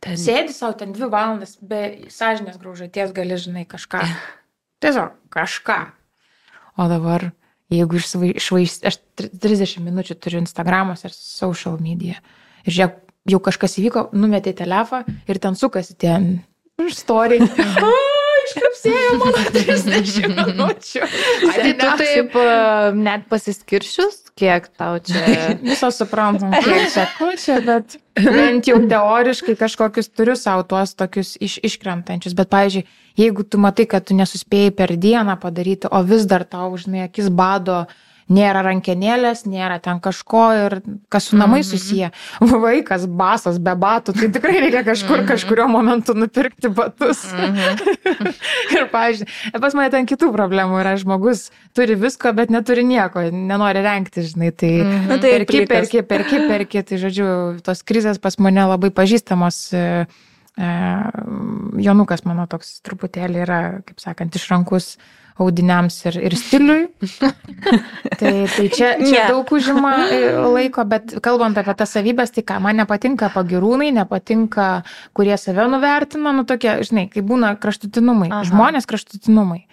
[0.00, 4.02] ten, Sėdi savo ten dvi valandas, be sąžinės graužaties gali, žinai, kažką.
[4.82, 5.78] Tiesiog kažką.
[6.76, 7.30] O dabar,
[7.72, 12.20] jeigu iššvaist, aš tri- 30 minučių turiu Instagramas ir social media.
[12.66, 12.98] Ir žiūrėk,
[13.32, 16.18] jau kažkas įvyko, numetė telefą ir ten sukasi tie
[16.86, 17.48] Istorija.
[18.56, 21.08] Iškapsėjo mano 30 minučių.
[21.44, 22.46] Tai tu taip e,
[22.96, 25.22] net pasiskiršius, kiek tau čia.
[25.66, 31.36] Viso suprantam, kiek čia, ko čia, bet bent jau teoriškai kažkokius turiu savo tuos tokius
[31.36, 32.36] iš, iškrentančius.
[32.38, 32.86] Bet, pavyzdžiui,
[33.20, 37.28] jeigu tu matai, kad tu nesuspėjai per dieną padaryti, o vis dar tau, žinai, akis
[37.28, 38.02] bado, uh,
[38.32, 40.76] nėra rankenėlės, nėra ten kažko ir
[41.12, 41.68] kas su namai mhm.
[41.68, 42.10] susiję.
[42.66, 45.28] Vaikas, basas, be batų, tai tikrai reikia kažkur mhm.
[45.30, 47.22] kažkurio momentu nupirkti batus.
[47.32, 47.90] Mhm.
[48.76, 49.28] ir, pavyzdžiui,
[49.62, 54.52] pas mane ten kitų problemų yra žmogus, turi visko, bet neturi nieko, nenori renkti, žinai,
[54.54, 54.72] tai,
[55.06, 57.28] Na, tai perki, perki, perki, perki, tai žodžiu,
[57.66, 59.60] tos krizės pas mane labai pažįstamos.
[59.76, 59.84] E,
[60.58, 60.72] e,
[61.86, 64.96] Jonukas mano toks truputėlį yra, kaip sakant, išrankus
[65.42, 66.86] audiniams ir, ir stiliui.
[68.20, 69.30] tai, tai čia, čia yeah.
[69.30, 70.20] daug užima e,
[70.56, 74.68] laiko, bet kalbant apie tas savybės, tai ką, man nepatinka pagirūnai, nepatinka,
[75.16, 78.44] kurie save nuvertina, nu tokie, žinai, kai būna kraštutinumai, Aha.
[78.50, 79.64] žmonės kraštutinumai.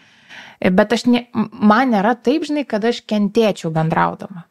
[0.74, 4.47] Bet aš ne, man nėra taip, žinai, kad aš kentėčiau bendraudama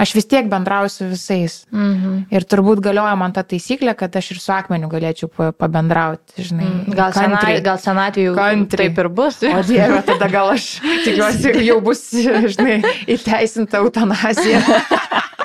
[0.00, 1.64] aš vis tiek bendrausiu visais.
[1.70, 2.16] Mhm.
[2.32, 6.68] Ir turbūt galioja man ta taisyklė, kad aš ir su akmeniu galėčiau pabendrauti, žinai.
[6.68, 6.96] Mm.
[6.96, 9.42] Gal, senai, gal senatvėje taip ir bus.
[9.44, 10.72] O dieve, tada gal aš
[11.06, 12.80] tikiuosi, jau bus, žinai,
[13.10, 14.64] įteisinta eutanazija.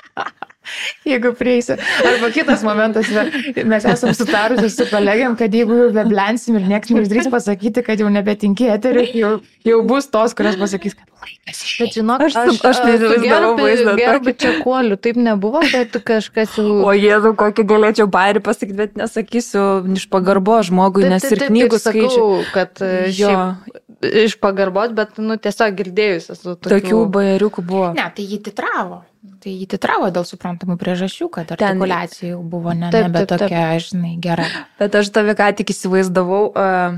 [1.05, 1.77] jeigu prieisi.
[2.05, 3.09] Arba kitas momentas,
[3.55, 8.09] mes esame sutarusi su kolegiam, kad jeigu jau veblensim ir niekas neišdrys pasakyti, kad jau
[8.13, 9.33] nebetinki eteriui, jau,
[9.67, 11.85] jau bus tos, kurios pasakys, kad laikas išėjo.
[11.85, 13.95] Bet žinok, aš, aš, aš neįsivaizdavau vaizdą.
[14.01, 16.81] Gerbi čia kuolių, taip nebuvo, bet kažkas jau...
[16.89, 22.29] O jėzu, kokį galėčiau bairį pasakyti, bet nesakysiu iš pagarbo žmogui, nes ir knygų skaičiau,
[22.55, 22.81] kad
[23.15, 23.33] jo.
[24.05, 26.53] Iš pagarbos, bet, nu, tiesiog girdėjus esu.
[26.53, 27.87] Tokių, tokių bajeriukų buvo.
[27.95, 28.99] Ne, tai jį titravo.
[29.45, 33.63] Tai jį titravo dėl suprantamų priežasčių, kad artikulacija jau buvo ne, taip, nebe taip, tokia,
[33.71, 33.83] taip.
[33.85, 34.45] žinai, gera.
[34.81, 36.97] Bet aš tave ką tik įsivaizdavau, uh,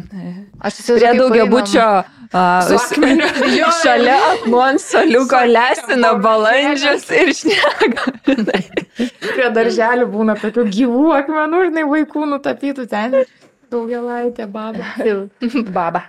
[0.64, 1.02] aš įsivaizduoju.
[1.02, 8.16] Prie daugia bučio uh, šalia akmuonso liuko lesina balandžius ir šneka.
[8.24, 13.20] Prie darželių būna tokių gyvų akmenų, žinai, vaikų nutapytų ten.
[13.72, 14.96] Daugialaitė baba.
[15.76, 16.08] baba.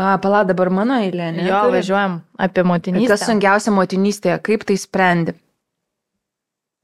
[0.00, 1.44] Pala, dabar mano eilė, ne?
[1.44, 3.12] Jo, važiuojam apie motinystę.
[3.12, 5.34] Kas sunkiausia motinystėje, kaip tai sprendi?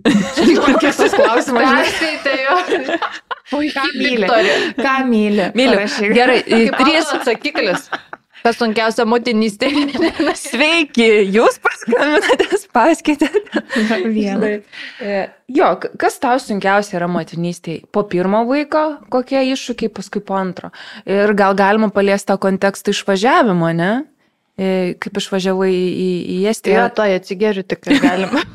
[0.67, 1.71] Kokias tas klausimas?
[1.71, 2.57] Perskaitė jo.
[3.57, 4.29] Oi, ką myli?
[4.77, 5.49] Ką myli?
[5.57, 5.87] Myli.
[6.13, 6.43] Gerai,
[6.77, 7.89] trys atsakiklis.
[8.47, 9.69] Kas sunkiausia motinystė?
[10.39, 13.63] Sveiki, jūs paskambinatės, paskaitėte.
[14.07, 14.51] Vieną.
[15.03, 15.17] E,
[15.51, 17.89] jo, kas tau sunkiausia yra motinystėje?
[17.91, 20.71] Po pirmo vaiko, kokie iššūkiai, paskui po antro.
[21.11, 23.91] Ir gal galima paliesti tą kontekstą išvažiavimo, ne?
[24.55, 26.85] E, kaip išvažiavai į, į, į Estiją?
[26.85, 28.47] Jo, to atsigeriu tik, kad galima.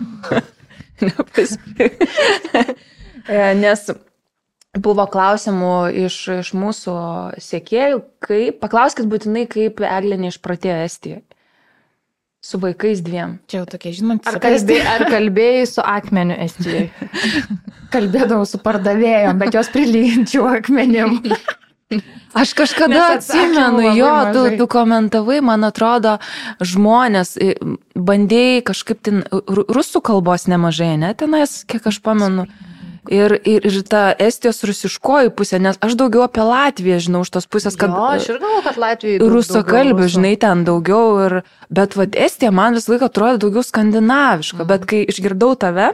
[3.29, 3.83] E, nes
[4.79, 6.95] buvo klausimų iš, iš mūsų
[7.43, 11.23] sėkėjų, kaip, paklauskit būtinai, kaip Eglė neišpratėjo Estijoje.
[12.41, 13.35] Su vaikais dviem.
[13.51, 16.87] Čia jau tokie žinot, ar, kalbė, ar kalbėjai su akmeniu Estijoje?
[17.93, 21.19] Kalbėdavau su pardavėjom, bet jos prilyginčiau akmenim.
[22.33, 26.15] Aš kažkada atsimenu, jo, tu, tu komentavai, man atrodo,
[26.63, 27.35] žmonės,
[27.99, 32.47] bandėjai kažkaip ten rusų kalbos nemažai, ne tenais, kiek aš pamenu.
[32.47, 32.70] Paskui
[33.09, 37.49] ir, ir, ir ta Estijos rusiškoji pusė, nes aš daugiau apie Latviją žinau iš tos
[37.49, 37.89] pusės, kad...
[37.93, 39.31] Jo, aš ir galvoju, kad Latvijai.
[39.33, 41.37] Rusakalbių, žinai, ten daugiau, ir,
[41.73, 44.71] bet vad Estija man visą laiką atrodė daugiau skandinaviška, mhm.
[44.73, 45.91] bet kai išgirdau tave,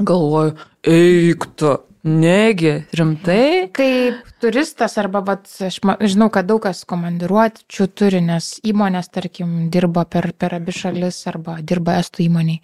[0.00, 0.56] galvoju,
[0.88, 1.78] eik tu.
[2.00, 3.68] Negi, rimtai?
[3.76, 5.76] Kaip turistas arba, vat, aš
[6.08, 11.58] žinau, kad daug kas komandiruočių turi, nes įmonės, tarkim, dirba per, per abi šalis arba
[11.60, 12.62] dirba estų įmoniai.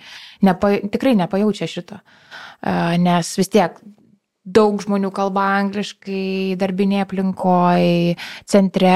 [0.49, 2.01] Nepa, tikrai nepajaučia šito.
[3.03, 3.77] Nes vis tiek
[4.47, 8.15] daug žmonių kalba angliškai, darbinėje aplinkoje,
[8.49, 8.95] centre,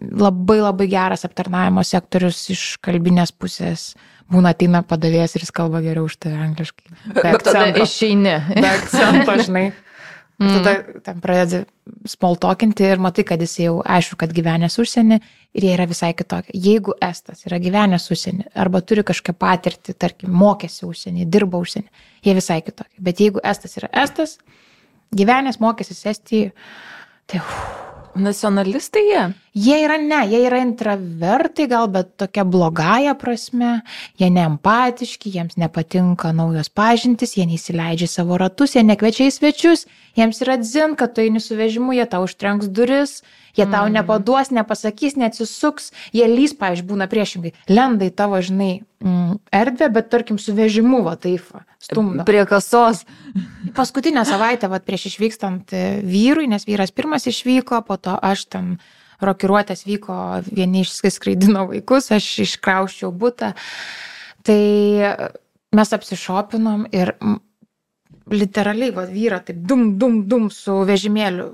[0.00, 3.92] labai labai geras aptarnavimo sektorius iš kalbinės pusės.
[4.32, 6.94] Būna ateina padavėjas ir jis kalba geriau už tai angliškai.
[7.18, 8.38] Bet tada išeini.
[8.56, 9.66] Be akcento, žinai.
[10.42, 10.50] Mm.
[10.50, 11.60] Tada ten pradedi
[12.10, 15.20] smoltokinti ir matai, kad jis jau aišku, kad gyvenęs užsienį
[15.54, 16.56] ir jie yra visai kitokie.
[16.58, 21.86] Jeigu estas yra gyvenęs užsienį arba turi kažkokią patirtį, tarkim, mokėsi užsienį, dirba užsienį,
[22.26, 22.98] jie visai kitokie.
[22.98, 24.38] Bet jeigu estas yra estas,
[25.14, 26.52] gyvenęs mokėsi Estijoje,
[27.30, 27.38] tai...
[27.38, 29.22] Uf, Nacionalistai jie?
[29.54, 33.68] Jie yra ne, jie yra intravertai gal, bet tokia blogąją prasme,
[34.18, 39.84] jie neempatiški, jiems nepatinka naujos pažintis, jie neįsileidžia savo ratus, jie nekviečia į svečius,
[40.18, 43.20] jiems yra dzin, kad tu eini su vežimu, jie tau užtrenks duris,
[43.54, 43.94] jie tau Mm.
[44.00, 50.10] nepaduos, nepasakys, neatsisuks, jie lys, pavyzdžiui, būna priešingai, lenda į tavo, žinai, mm, erdvę, bet
[50.10, 52.24] tarkim su vežimu, va taip, va, stumdo.
[52.26, 53.04] Prie kasos.
[53.78, 58.78] Paskutinę savaitę, vat, prieš išvykstant e, vyrui, nes vyras pirmas išvyko, po to aš ten
[59.22, 60.16] rokiruotės vyko,
[60.50, 63.52] vieni išskraidino vaikus, aš iškrauščiau būtą.
[64.44, 64.60] Tai
[65.74, 67.14] mes apsišopinom ir
[68.30, 71.48] literaliai, va, vyra taip dum, dum, dum su vežimėliu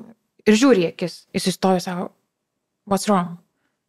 [0.47, 2.11] ir žiūri akis, jis įstojo savo,
[2.91, 3.39] what's wrong?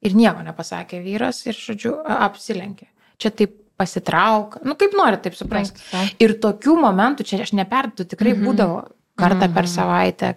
[0.02, 2.88] Ir nieko nepasakė vyras ir, žodžiu, apsilenkė.
[3.22, 5.82] Čia taip pasitrauk, nu kaip nori taip suprasti.
[6.22, 8.46] Ir tokių momentų, čia aš neperdu, tikrai Mhm.
[8.46, 8.80] būdavo
[9.18, 9.72] kartą per Mhm.
[9.76, 10.36] savaitę,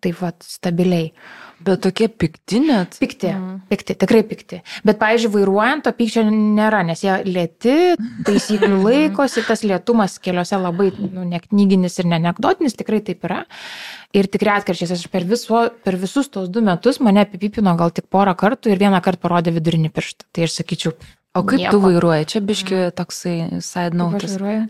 [0.00, 1.12] taip pat stabiliai.
[1.64, 2.98] Bet tokie pikti net.
[3.00, 3.60] Pikti, Mhm.
[3.70, 4.58] pikti, tikrai pikti.
[4.84, 7.76] Bet, pavyzdžiui, vairuojant to pykčio nėra, nes jie lėti,
[8.28, 13.44] taisyklių laikosi, tas lėtumas keliuose labai nu, neknyginis ir nenekdotinis, tikrai taip yra.
[14.12, 18.06] Ir tikrai atkarčiais, aš per, viso, per visus tos du metus mane apipipino gal tik
[18.12, 20.28] porą kartų ir vieną kartą parodė vidurinį pirštą.
[20.32, 20.92] Tai aš sakyčiau,
[21.36, 21.70] O kaip Nieko.
[21.72, 22.26] tu vairuoji?
[22.26, 24.68] Čia biški toksai side kaip aš vairuoju.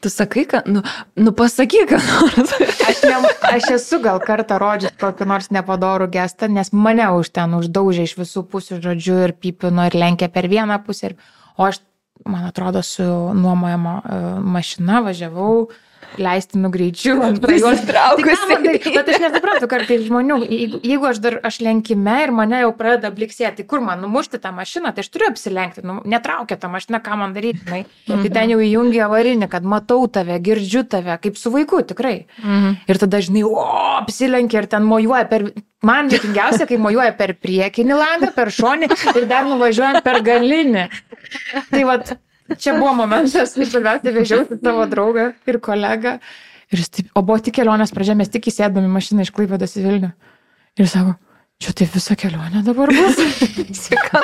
[0.00, 0.80] Tu sakai, kad, nu,
[1.20, 2.54] nu pasakyk, kad nors.
[2.88, 3.18] Aš, ne,
[3.52, 8.16] aš esu gal kartą rodžius kokį nors nepadorų gestą, nes mane už ten uždaužė iš
[8.16, 11.12] visų pusių žodžiu ir pypino ir lenkė per vieną pusę.
[11.12, 11.82] Ir, o aš,
[12.24, 13.04] man atrodo, su
[13.36, 15.68] nuomojama uh, mašina važiavau
[16.18, 17.66] leistinu greičiu ant prajos.
[17.70, 18.48] Prisitraukusi.
[18.50, 22.72] Tai, bet aš nesuprantu kartais žmonių, jeigu, jeigu aš dar aš lenkime ir mane jau
[22.76, 26.70] pradeda bliksėti, tai kur man numušti tą mašiną, tai aš turiu apsilenkti, nu, netraukia tą
[26.72, 27.62] mašiną, ką man daryti.
[27.66, 27.82] žinai.
[28.10, 32.24] Tai ten jau įjungia avarinį, kad matau tave, girdžiu tave, kaip su vaiku, tikrai.
[32.42, 32.78] Mhm.
[32.90, 33.66] Ir tada, žinai, o,
[34.00, 35.50] apsilenkia ir ten mojuoja per...
[35.80, 40.82] Man juokingiausia, kai mojuoja per priekinį langą, per šonį ir dar nuvažiuojant per galinį.
[41.70, 42.10] Tai vad,
[42.58, 46.18] čia buvo momentas, kai svarbiausia vežiausi savo draugą ir kolegą.
[46.70, 49.74] Ir jis taip, o buvo tik kelionės pradžia, mes tik įsėdami į mašiną iš Klaipėdos
[49.78, 50.10] į Vilnių.
[50.78, 51.16] Ir sako,
[51.60, 53.18] čia tai visa kelionė dabar bus.
[53.90, 54.22] Sakau,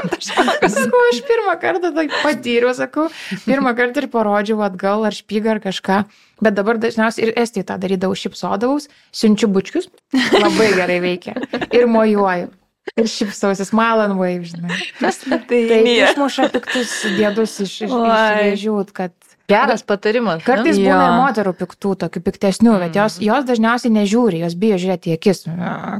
[1.10, 3.08] aš pirmą kartą tai patyriau, sakau,
[3.44, 5.98] pirmą kartą ir parodžiau atgal ar špygą ar kažką.
[6.42, 9.90] Bet dabar dažniausiai ir Estijai tą darydavau, šipsodavaus, siunčiu bučkius,
[10.36, 11.36] labai gerai veikia.
[11.70, 12.50] Ir mojuoju.
[12.96, 14.76] Ir šipsausis malan wave, žinai.
[15.02, 19.12] Tai, Tai išmuša piktus dėdus iš, iš, iš vėžių, kad
[19.46, 20.40] Geras patarimas.
[20.42, 22.96] Kartais būna ir moterų piktų, tokių piktesnių, bet Mm.
[22.98, 25.44] jos, jos dažniausiai nežiūri, jos bijo žiūrėti į akis,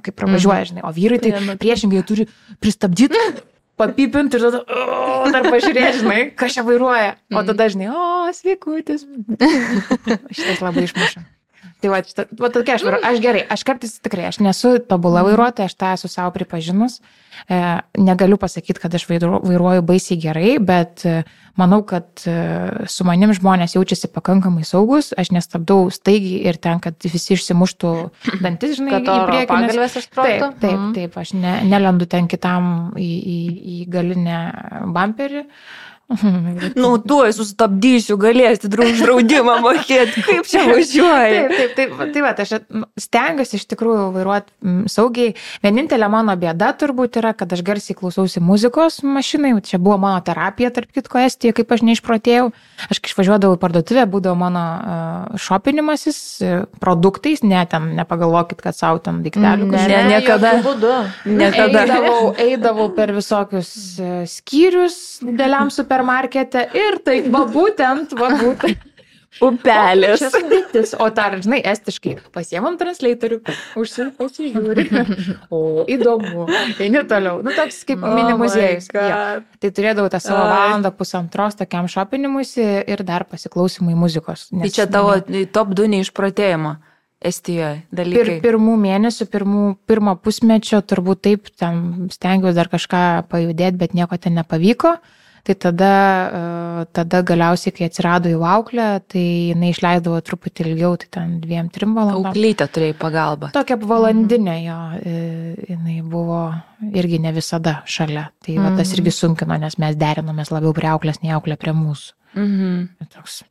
[0.03, 1.31] kai pravažiuoja, žinai, o vyrai tai
[1.63, 2.27] priešingai turi
[2.59, 3.21] pristabdyti,
[3.79, 7.13] papipinti ir tada o, dar pažiūrėti, žinai, kas čia vairuoja.
[7.31, 7.47] O Mm.
[7.53, 9.07] tada, žinai, o, sveikutis.
[10.37, 11.23] Šitas labai išmuša.
[11.83, 12.85] Tai va, šita, va tokia aš.
[13.05, 17.01] Aš gerai, aš kartais tikrai, aš nesu tobula vairuotoja, aš tą esu savo pripažinus.
[17.53, 17.57] E,
[18.01, 21.19] negaliu pasakyti, kad aš vairu- vairuoju baisiai gerai, bet e,
[21.61, 22.33] manau, kad e,
[22.89, 27.93] su manim žmonės jaučiasi pakankamai saugus, aš nestabdau staigiai ir ten, kad visi išsimuštų
[28.41, 29.61] dantis, žinai, Kad į priekį.
[29.67, 30.09] nes-?
[30.17, 30.95] Taip, taip, Mhm.
[30.97, 33.39] taip, aš ne, nelendu ten kitam į, į,
[33.77, 34.41] į galinę
[34.97, 35.45] bumperį.
[36.77, 41.39] Nu, tuoj sustabdysiu, galėsi draudimą mokėti, kaip čia važiuoji.
[41.51, 42.53] Taip, taip, taip, tai va, aš
[43.03, 45.35] stengiuosi iš tikrųjų vairuoti saugiai.
[45.65, 49.57] Vienintelė mano bėda turbūt yra, kad aš garsiai klausausi muzikos mašinai.
[49.67, 52.53] Čia buvo mano terapija, tarp kitko, Estijoje, kaip aš neišprotėjau.
[52.87, 54.65] Aš kai išvažiuodavau į parduotuvę, būdavo mano
[55.43, 56.21] šopinimasis
[56.79, 59.73] produktais, ne ten, nepagalvokit, kad savo ten daiktelių.
[59.75, 60.55] Ne, ne, niekada.
[61.27, 61.83] Niekada.
[61.83, 63.75] Eidavau, eidavau per visokius
[64.31, 68.77] skyrius dideliam supermarkete ir tai va būtent, va būtent.
[69.45, 70.17] Upelis.
[70.23, 70.95] Čia sudėtis.
[70.97, 73.43] O dar, žinai, estiškai pasiemam translatorių,
[73.77, 74.87] užsi- pasižiūri.
[75.53, 76.47] O, įdomu.
[76.81, 77.43] Eini toliau.
[77.45, 78.89] Nu, toks kaip Oh mini muziejus.
[78.95, 79.43] Jo.
[79.61, 84.47] Tai turėdavau tą savo valandą pusantros tokiam šopinimuisi ir dar pasiklausimui muzikos.
[84.49, 86.77] Tai nes čia tavo mane- top 2 neišprotėjimo
[87.21, 88.39] Estijoje dalykai.
[88.41, 94.33] pirmų mėnesių, pirmų, pirmo pusmečio turbūt taip, ten stengiausi dar kažką pajudėti, bet nieko ten
[94.41, 94.97] nepavyko.
[95.47, 95.91] Tai tada,
[96.83, 99.23] e, tada galiausiai, kai atsirado jau auklė, tai
[99.53, 102.33] jinai išleidavo truputį ilgiau, tai ten dviem, trim valandom.
[102.33, 103.53] Auklytė turėjai pagalbą.
[103.55, 105.15] Tokia valandinė jo, e,
[105.71, 106.41] jinai buvo
[106.91, 108.27] irgi ne visada šalia.
[108.43, 108.99] Tai va, tas Mhm.
[108.99, 112.13] irgi sunkino, nes mes derinomės labiau prie auklės, nei auklė prie mūsų.
[112.37, 112.89] Mhm.
[113.01, 113.45] Ir Toks,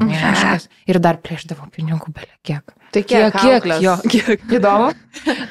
[0.00, 0.66] neaiškas.
[0.90, 2.74] Ir dar plėždavo pinigų belia kiek.
[2.92, 4.42] Tai Kiek, kiek, jo, kiek.
[4.58, 4.90] Įdomu?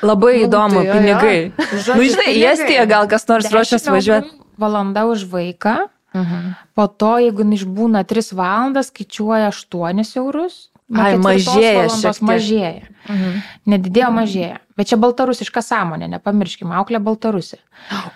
[0.04, 1.40] Labai Nu, įdomu, tai jo, pinigai.
[1.56, 2.44] Žodžiu, Nu, žinai, į.
[2.52, 4.30] Estiją gal kas nors ruošias Dešimt važiuoti.
[4.60, 5.88] Valanda už vaiką.
[6.14, 6.54] Mhm.
[6.74, 10.70] Po to, jeigu jin išbūna 3 valandas, skaičiuoja 8 eurus.
[10.90, 11.86] Ai, mažėja.
[12.26, 12.88] Mažėja.
[13.06, 13.36] Mhm.
[13.70, 14.58] Nedidėjo, mažėja.
[14.78, 17.62] Bet čia baltarusiška sąmonė, nepamirškime, auklė baltarusė.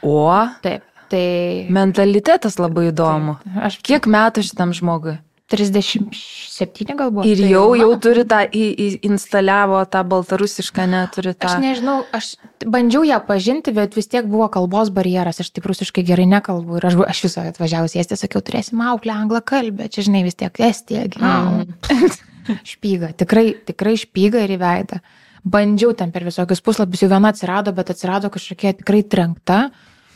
[0.01, 0.31] O,
[0.65, 0.87] Taip.
[1.13, 1.25] Tai
[1.69, 3.37] mentalitetas labai įdomu.
[3.61, 5.19] aš Kiek metų šitam žmogui?
[5.53, 7.27] 37 galbūt.
[7.29, 11.51] Ir tai jau, jau turi tą, į, į, instaliavo tą baltarusišką, neturi tą.
[11.51, 12.33] Aš nežinau, aš
[12.65, 16.89] bandžiau ją pažinti, bet vis tiek buvo kalbos barjeras, aš taip rusiškai gerai nekalbu ir
[16.89, 20.63] aš, aš viso atvažiavus į Estiją, sakiau, turėsim auklę anglą kalbę, čia žinai vis tiek
[20.65, 21.67] Estija, gyvenau.
[22.73, 24.99] špyga, tikrai, tikrai špyga ir į veidą.
[25.43, 29.65] Bandžiau ten per visokius puslapius, jau viena atsirado, bet atsirado kažkokia tikrai trenkta,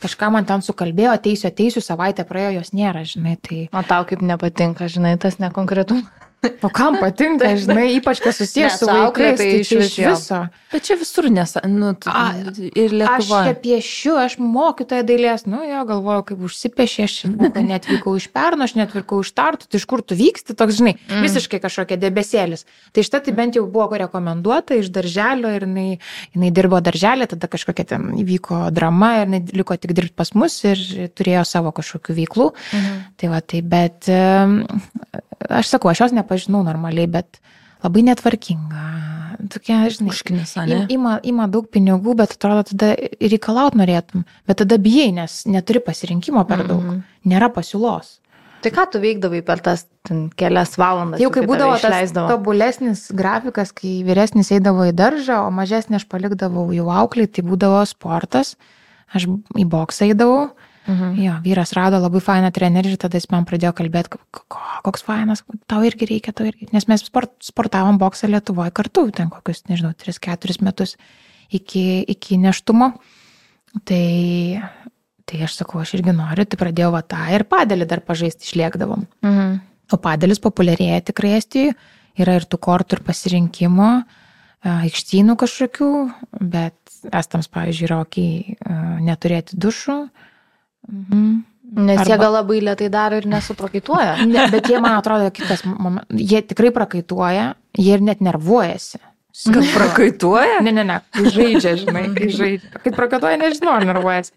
[0.04, 3.66] kažką man ten sukalbėjo, ateisiu, ateisiu, savaitę praėjo, jos nėra, žinai, tai...
[3.74, 6.27] O tau kaip nepatinka, žinai, tas nekonkretumas.
[6.66, 10.40] O kam patinka, žinai, ypač kas susijęs su vaikais, tai tai iš viso.
[10.72, 12.34] Bet čia visur nesa, nu, tu, A,
[12.78, 17.16] ir Aš čia piešiu, aš mokytoja dailės, nu jo, galvoju, kaip užsipiešė, aš
[17.72, 21.26] netvykau iš Perno, aš netvykau iš Tartų, tai iš kur tu vyksti, toks, žinai, mm.
[21.26, 22.68] visiškai kažkokia debesėlis.
[22.94, 25.88] Tai štai tai bent jau buvo rekomenduota iš darželio ir jinai,
[26.36, 30.60] jinai dirbo darželė, tada kažkokia ten įvyko drama ir jinai liko tik dirbti pas mus
[30.68, 30.84] ir
[31.18, 32.52] turėjo savo kažkokių veiklų.
[32.78, 33.00] Mhm.
[33.18, 34.12] Tai va, tai bet
[35.50, 37.40] aš sakau, aš jos nepažinau normaliai, bet
[37.86, 38.86] labai netvarkinga.
[39.54, 40.14] Tokia, žinai,
[40.68, 40.78] ne?
[40.92, 44.26] Ima, ima daug pinigų, bet atrodo, tada reikalaut norėtum.
[44.50, 46.82] Bet tada bijai, nes neturi pasirinkimo per daug.
[46.82, 47.04] Mhm.
[47.30, 48.18] Nėra pasiūlos.
[48.58, 51.22] Tai ką tu veikdavai per tas ten, kelias valandas?
[51.22, 56.66] Jau kai būdavo tas tobulesnis grafikas, kai vyresnis eidavo į daržą, o mažesnį aš palikdavau
[56.74, 58.56] jau auklį, tai būdavo sportas.
[59.14, 60.50] Aš į boksą eidavau.
[60.88, 61.18] Mhm.
[61.20, 65.04] Jo, vyras rado labai fainą trenerį ir tada jis man pradėjo kalbėti, ko- ko- koks
[65.04, 66.70] fainas, tau irgi reikia, tau irgi.
[66.72, 70.96] Nes mes sport, sportavom boksą Lietuvoje kartu, ten kokius, nežinau, 3-4 metus
[71.52, 72.94] iki, iki neštumo.
[73.84, 74.62] Tai,
[75.28, 79.04] tai aš sakau, aš irgi noriu, tai pradėjau va tą ir padėlį dar pažaisti išliekdavom.
[79.28, 79.60] Mhm.
[79.92, 81.76] O padėlis populiarėja tikrai Estijoje,
[82.20, 83.90] yra ir tų kortų ir pasirinkimo,
[84.68, 85.90] aikštynų kažkokių,
[86.42, 86.76] bet
[87.14, 88.18] estams, pavyzdžiui, yra ok
[89.06, 89.98] neturėti dušų.
[90.08, 90.27] Mhm.
[91.78, 94.26] Nes jie Arba- gal labai lietai daro ir nesuprakaituoja.
[94.26, 96.08] Ne, bet jie, man atrodo, kitas momentas.
[96.16, 99.00] Jie tikrai prakaituoja, jie ir net nervuojasi.
[99.46, 100.62] Kad prakaituoja?
[100.66, 102.08] Ne, ne, ne, žaidžia, žinai,
[102.40, 102.72] žaidžia.
[102.82, 104.34] Kai prakaituoja, nežinau, ar nervuojasi.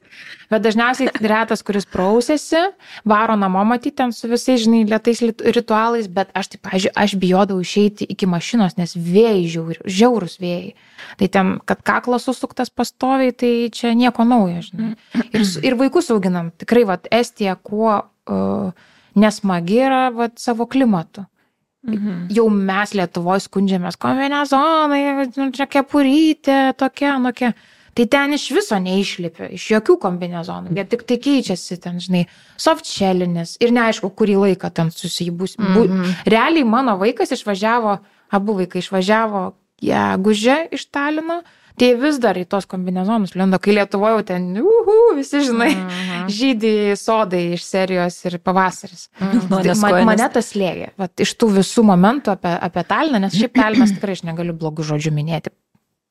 [0.50, 2.60] Bet dažniausiai retas, kuris prausėsi,
[3.08, 5.22] varo namo matyti ten su visais, žinai, lietais
[5.56, 10.74] ritualais, bet aš, taip, pažiūrėjau, aš bijodavau išeiti iki mašinos, nes vėjai žiauri, žiaurus vėjai.
[11.22, 14.92] Tai ten, kad kaklas susuktas pastoviai, tai čia nieko naujo, žinai.
[15.30, 16.52] Ir, ir vaikus auginam.
[16.60, 21.24] Tikrai, va, Estija kuo uh, nesmagi yra va, savo klimatu.
[21.86, 22.28] Mhm.
[22.36, 27.54] Jau mes Lietuvoje skundžiamės, kombinezonai, nu, čia kepurytė, tokia, tokia.
[27.96, 30.74] Tai ten iš viso neišlipia, iš jokių kombinezonų.
[30.76, 32.26] Jie tik tai keičiasi ten, žinai,
[32.60, 35.56] softšelinis ir neaišku, kurį laiką ten susijybus.
[35.58, 36.14] Mm Mhm.
[36.26, 37.98] Realiai mano vaikas išvažiavo,
[38.30, 41.42] abu vaikai išvažiavo gegužę iš Talino,
[41.80, 45.88] tai vis dar į tos kombinezonus lenda, kai Lietuvoje jau ten, uhu, visi žinai, mm.
[45.88, 46.28] -hmm.
[46.38, 49.08] žydį sodai iš serijos ir pavasaris.
[49.20, 49.40] Mhm.
[49.50, 50.90] Nu, Tai man, mane tas lėgė.
[51.00, 54.84] Vat iš tų visų momentų apie, apie Taliną, nes šiaip Talinas tikrai aš negaliu blogų
[54.92, 55.50] žodžių minėti.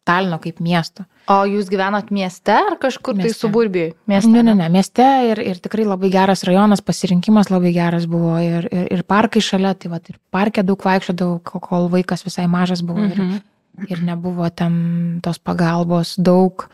[0.10, 1.04] Talino kaip miesto.
[1.30, 3.40] O jūs gyvenat mieste ar kažkur tai Mieste.
[3.46, 3.92] suburbijai?
[4.08, 4.30] Mieste.
[4.32, 8.66] Ne, ne, ne, mieste ir, ir tikrai labai geras rajonas, pasirinkimas labai geras buvo ir,
[8.74, 13.06] ir, ir parkai šalia, tai vat, ir parke daug vaikščiodavau, kol- vaikas visai mažas buvo
[13.06, 13.12] Mhm.
[13.36, 13.42] ir
[14.04, 16.68] nebuvo ten tos pagalbos daug.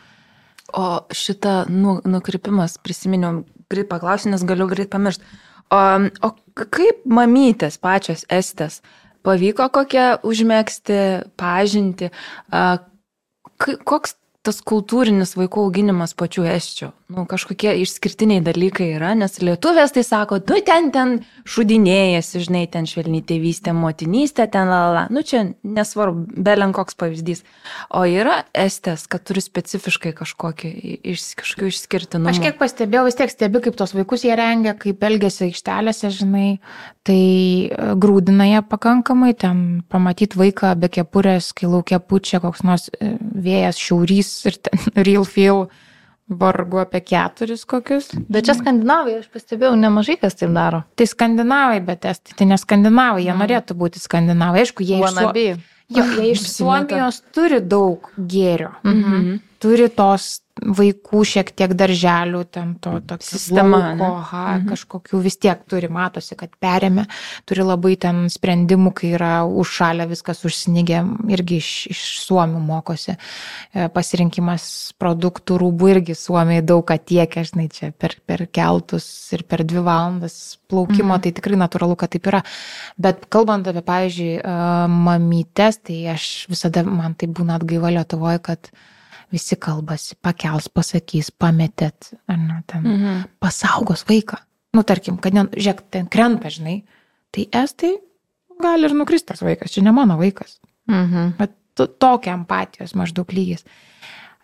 [0.74, 5.24] O šitą nu, nukrypimas prisiminiau, greit paklausiu, nes galiu greit pamiršti.
[5.74, 5.82] O,
[6.26, 8.82] o kaip mamytės pačios estės
[9.26, 11.00] pavyko kokią užmėgsti
[11.40, 12.12] pažinti,
[12.54, 12.78] a,
[13.58, 16.92] koks tas kultūrinis vaikų auginimas pačių esčių?
[17.06, 22.88] Nu, kažkokie išskirtiniai dalykai yra, nes lietuvės tai sako, tu ten ten šudinėjasi, žinai, ten
[22.90, 25.04] švelniai tėvystė, motinystė, ten la la.
[25.14, 27.44] Nu, čia nesvarbu, belen koks pavyzdys.
[27.94, 30.72] O yra estės, kad turi specifiškai kažkokį,
[31.14, 32.34] iš, kažkokį išskirtinumą.
[32.34, 36.48] Aš kiek pastebėjau, vis tiek stebi, kaip tos vaikus jie rengia, kaip elgesi aikštelėse, žinai,
[37.06, 37.22] tai
[37.70, 39.62] e, grūdina jie pakankamai, ten
[39.94, 45.26] pamatyti vaiką be kepurės, kai laukia pučia koks nors e, vėjas, šiaurys ir ten real
[45.28, 45.66] feel
[46.26, 48.10] vargu apie keturis kokius.
[48.32, 50.82] Bet čia Skandinavai, aš pastebėjau, nemažai kas taip daro.
[50.98, 54.64] Tai skandinavai, bet estai, tai ne skandinavai, jie norėtų būti skandinavai.
[54.66, 55.12] Aišku, jie iš, Suo...
[55.22, 55.46] Wannabe.
[56.00, 56.48] jo, jie iš.
[56.56, 58.74] Suomijos turi daug gėrio.
[58.88, 59.38] Mhm.
[59.62, 64.22] Turi tos vaikų šiek tiek darželių, ten to tokio Sistema, lauko, ne?
[64.22, 67.04] aha, kažkokių vis tiek turi, matosi, kad perėmė,
[67.50, 71.02] turi labai ten sprendimų, kai yra užšalę viskas užsnigę,
[71.36, 73.18] irgi iš, iš Suomių mokosi.
[73.76, 79.44] E, Pasirinkimas produktų rūbų irgi Suomiai daug ką tiekia, žinai, čia per, per keltus ir
[79.44, 82.46] per dvi valandas plaukimo, tai tikrai natūralu, kad taip yra.
[82.96, 84.58] Bet kalbant apie, pavyzdžiui, e,
[85.04, 88.72] mamytės, tai aš visada, man tai būna atgaiva Lietuvoje, kad
[89.36, 93.24] visi kalbasi, pakels, pasakys, pametėt, ar ne, ten, Mhm.
[93.44, 94.40] pasaugos vaiką.
[94.76, 96.84] Nu, tarkim, kad, ne, žiūrėk, ten krenta, žinai,
[97.32, 97.94] tai estai
[98.62, 100.60] gali ir nukristi tas vaikas, čia ne mano vaikas.
[100.88, 101.38] Mhm.
[101.38, 103.64] Bet to- tokia empatijos maždaug lygis.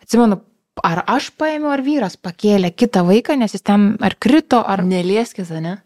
[0.02, 0.40] Atsimenu,
[0.84, 4.82] ar aš paėmiau, ar vyras pakėlė kitą vaiką, nes jis ten ar krito, ar...
[4.82, 5.78] Nelieskis, ne?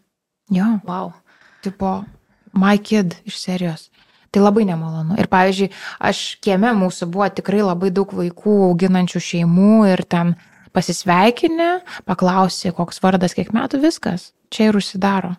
[0.49, 1.13] Jo, Wow.
[1.61, 2.05] tipo,
[2.53, 3.89] my kid iš serijos.
[4.31, 5.15] Tai labai nemalonu.
[5.21, 5.71] Ir pavyzdžiui,
[6.03, 10.35] aš kieme mūsų buvo tikrai labai daug vaikų auginančių šeimų ir ten
[10.75, 11.69] pasisveikinę,
[12.05, 14.31] paklausė, koks vardas, kiek metų, viskas.
[14.53, 15.33] Čia ir užsidaro.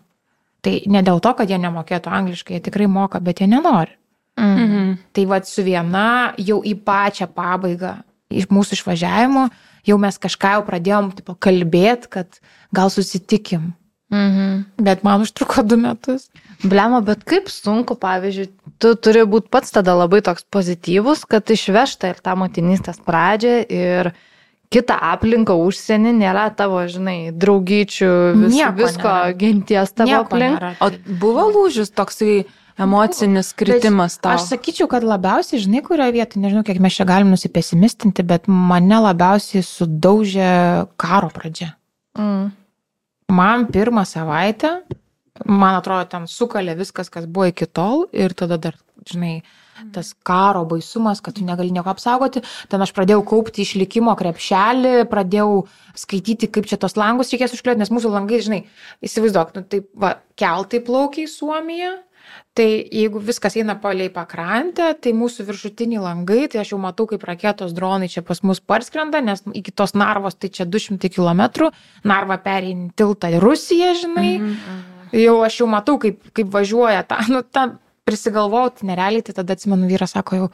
[0.65, 3.95] Tai ne dėl to, kad jie nemokėtų angliškai, jie tikrai moka, bet jie nenori.
[4.39, 4.97] Mhm.
[5.15, 7.97] Tai vad su viena jau į pačią pabaigą
[8.29, 9.47] iš mūsų išvažiavimo,
[9.87, 12.39] jau mes kažką jau pradėjom tipo, kalbėti, kad
[12.75, 13.73] gal susitikim.
[14.09, 14.63] Mhm.
[14.81, 16.29] Bet man užtruko du metus.
[16.63, 18.49] Blema, bet kaip sunku, pavyzdžiui,
[18.81, 24.11] tu turi būti pats tada labai toks pozityvus, kad išvežta ir tą motinystės pradžią ir
[24.73, 28.09] kitą aplinką užsienį nėra tavo, žinai, draugyčių,
[28.43, 29.37] vis, Nieko visko nėra.
[29.37, 30.65] genties tavo aplink.
[30.81, 30.89] O
[31.21, 32.43] buvo lūžis toksai
[32.79, 34.35] emocinis kritimas tau?
[34.35, 39.01] Aš sakyčiau, kad labiausiai, žinai, kurioje vietoje, nežinau, kiek mes čia galim nusipesimistinti, bet mane
[39.05, 40.51] labiausiai sudaužė
[41.01, 41.73] karo pradžia.
[42.17, 42.49] Mm.
[43.29, 44.79] Man pirmą savaitę,
[45.45, 49.41] man atrodo, ten sukalė viskas, kas buvo iki tol ir tada dar, žinai,
[49.93, 52.41] tas karo baisumas, kad tu negali nieko apsaugoti.
[52.71, 55.63] Ten aš pradėjau kaupti išlikimo krepšelį, pradėjau
[55.99, 58.63] skaityti, kaip čia tos langus reikės užkliuoti, nes mūsų langai, žinai,
[59.05, 61.93] įsivaizduok, nu, taip, va, keltai plaukia į Suomiją.
[62.57, 67.23] Tai jeigu viskas eina palei pakrantę, tai mūsų viršutiniai langai, tai aš jau matau, kaip
[67.27, 71.69] raketos dronai čia pas mus parskrenda, nes iki tos narvos tai čia 200 km,
[72.03, 74.31] narva pereina tiltą į Rusiją, žinai.
[74.39, 74.81] Mhm.
[75.19, 77.71] Jau aš jau matau, kaip, kaip važiuoja tą, nu, tą
[78.09, 80.49] prisigalvojau, tai nerealiai, tai tada atsimenu, vyras sako, jau,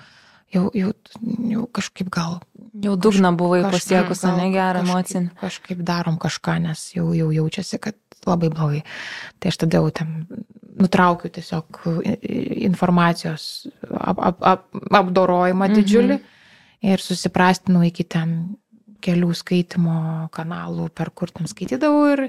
[0.55, 0.93] jau, jau,
[1.51, 2.39] jau kažkaip gal.
[2.83, 5.31] Jau dugną buvai pasiekus, ne gerą emocinį.
[5.39, 7.97] Kažkaip darom kažką, nes jau, jau jaučiasi, kad
[8.27, 8.83] labai blogai.
[9.39, 10.27] Tai aš tada jau ten
[10.79, 11.81] nutraukiu tiesiog
[12.67, 15.75] informacijos ap, ap, ap, apdorojimą Mhm.
[15.79, 16.19] didžiulį
[16.91, 18.55] ir susiprastinau iki ten
[19.05, 22.21] kelių skaitimo kanalų, per kur ten skaitydavau ir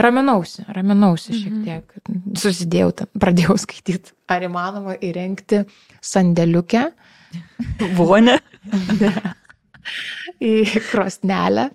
[0.00, 1.64] raminausi, raminausi šiek Mhm.
[1.64, 1.92] tiek.
[2.40, 5.66] Susidėjau, ten, pradėjau skaityti, ar įmanoma įrengti
[6.00, 6.86] sandėliukę
[7.96, 8.38] Vonė.
[10.42, 10.52] į
[10.90, 11.70] krosnelę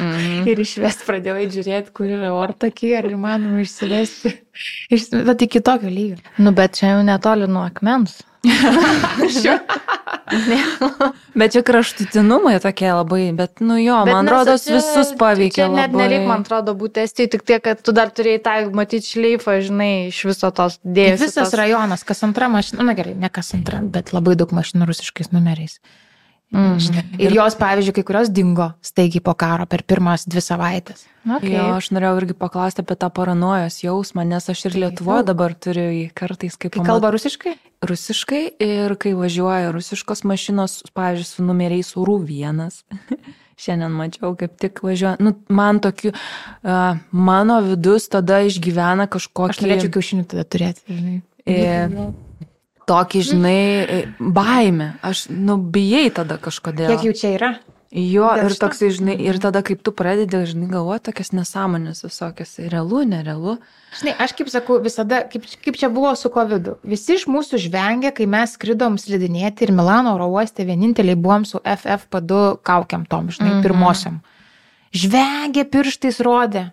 [0.00, 0.44] Mhm.
[0.50, 4.34] ir išvesti pradėjau žiūrėti, kur yra ortakiai, ar įmanoma išsivesti.
[4.90, 6.18] Išsivesti, bet iki tokio lygio.
[6.38, 8.20] Nu, bet čia jau netoli nuo akmens.
[11.34, 15.66] Bet čia kraštutinumai tokie labai, bet, nu jo, Bet man čia- visus paveikia.
[15.66, 19.08] Čia net nereik, man atrodo, būti estijai, tik tiek, kad tu dar turėjai tą, matyti,
[19.08, 21.26] šleifą, žinai, iš viso tos dėmesio.
[21.28, 25.32] Visas rajonas, kas antra mašina, na gerai, ne kas antra, bet labai daug mašinų rusiškais
[25.32, 25.80] numeriais.
[26.54, 27.02] Mm.
[27.18, 31.02] Ir jos, pavyzdžiui, kai kurios dingo staigiai po karo per pirmas dvi savaitės.
[31.24, 31.54] Okay.
[31.56, 35.88] Jo, aš norėjau irgi paklausti apie tą paranojos jausmą, nes aš ir Lietuvoje dabar turiu
[35.88, 37.56] jį kartais kaip Kai kalba rusiškai?
[37.88, 42.82] rusiškai ir kai važiuoja rusiškos mašinos, pavyzdžiui, su numeriais urų vienas.
[43.62, 45.16] Šiandien mačiau, kaip tik važiuoja.
[45.22, 49.54] Nu, man tokiu, uh, mano vidus tada išgyvena kažkokį...
[49.54, 50.82] Aš norėčiau kiaušinių tada turėti.
[50.90, 51.20] žinai.
[51.44, 52.43] E,
[52.88, 53.60] tokį, žinai,
[54.18, 54.94] baimę.
[55.04, 56.92] Aš, nu, bijai tada kažkodėl.
[56.94, 57.54] Kiek jų čia yra?
[57.94, 62.56] Jo, Dėl ir toksai, žinai, ir tada, kaip tu pradedi, žinai, galvoti tokias nesąmonės visokias.
[62.58, 63.54] Realu, nerealu.
[64.00, 66.72] Žinai, aš kaip sakau, visada, kaip, kaip čia buvo su COVID.
[66.72, 66.74] -u.
[66.82, 71.60] Visi iš mūsų žvengia, kai mes skridom slidinėti ir Milano oro uoste vieninteliai buvom su
[71.62, 73.62] FFP2 kaukiam tom, žinai, mm -hmm.
[73.62, 74.20] pirmosiam.
[74.92, 76.70] Žvengia pirštais rodė.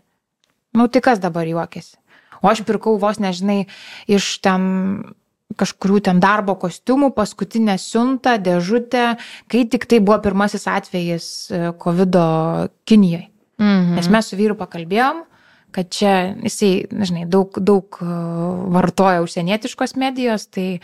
[0.73, 1.97] Nu, tai kas dabar juokėsi?
[2.41, 3.65] O aš pirkau vos nežinai
[4.07, 5.13] iš ten
[5.57, 9.15] kažkurių ten darbo kostiumų, paskutinę siuntą, dėžutę,
[9.51, 11.27] kai tik tai buvo pirmasis atvejis
[11.81, 12.17] COVID
[12.85, 13.27] Kinijoje.
[13.61, 13.97] Mhm.
[13.99, 15.25] Nes mes su vyru pakalbėjom,
[15.71, 18.07] kad čia jisai, na, žinai, daug, daug e,
[18.75, 20.81] vartoja užsienietiškos medijos, tai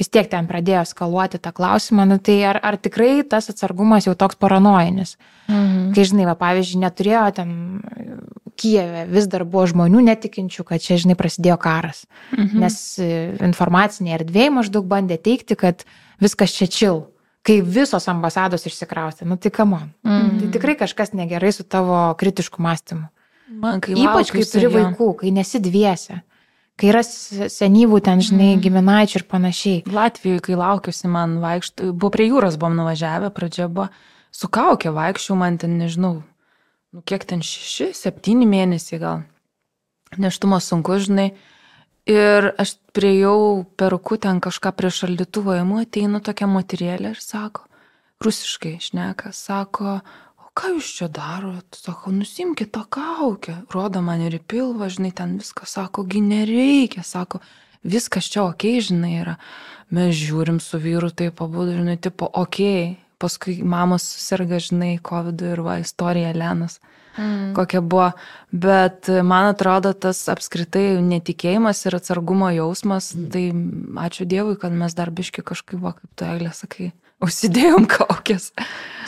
[0.00, 4.16] vis tiek ten pradėjo skaluoti tą klausimą, nu, tai ar, ar tikrai tas atsargumas jau
[4.18, 5.16] toks paranojinis.
[5.46, 5.92] Mhm.
[5.94, 7.54] Kai, žinai, va, pavyzdžiui, neturėjo ten
[8.54, 12.04] Kijeve, vis dar buvo žmonių netikinčių, kad čia, žinai, prasidėjo karas.
[12.36, 12.60] Mhm.
[12.62, 13.10] Nes e,
[13.42, 15.82] informacinė erdvė maždaug bandė teikti, kad
[16.22, 17.02] viskas čia čil,
[17.44, 19.90] kai visos ambasados išsikraustė, nu tai kamon.
[20.06, 20.38] Mm.
[20.40, 23.10] Tai tikrai kažkas negerai su tavo kritišku mąstymu.
[23.60, 26.16] Man kai Ypač, kai turi vaikų, kai nesidviesi,
[26.80, 29.82] kai yra senyvų ten, žinai, giminaičių ir panašiai.
[29.92, 33.90] Latvijoje, kai laukiausi, man vaikštų, buvo prie jūros, buvom nuvažiavę, pradžia buvo
[34.34, 36.22] su kaukė vaikščiau, man ten nežinau,
[36.94, 39.24] nu kiek ten šeši, septyni mėnesiai gal.
[40.14, 41.32] Neštumo sunku, žinai.
[42.06, 47.64] Ir aš priejau peruku ten kažką prie šaldytuvo, įmu ateinu tokia moterėlė ir sako,
[48.22, 49.96] rusiškai šneka, sako,
[50.38, 51.66] o ką jūs čia darot?
[51.74, 53.56] Sako, nusimkite tą kaukę.
[53.74, 57.40] Rodo man ir į pilvą, žinai, ten viską sako, gi nereikia, sako,
[57.82, 59.38] viskas čia ok, žinai, yra.
[59.90, 62.60] Mes žiūrim su vyru, tai pabudu, žinai, tipo, ok.
[63.22, 66.80] Paskui mamos susirga, žinai, COVID ir va, istorija Lenas
[67.18, 67.54] Mm.
[67.54, 68.10] kokia buvo.
[68.50, 73.48] Bet e, man atrodo, tas apskritai netikėjimas ir atsargumo jausmas, tai
[74.06, 76.90] ačiū Dievui, kad mes dar biški kažkaip, va, kaip tu eglė sakai,
[77.24, 78.50] užsidėjom kaukės.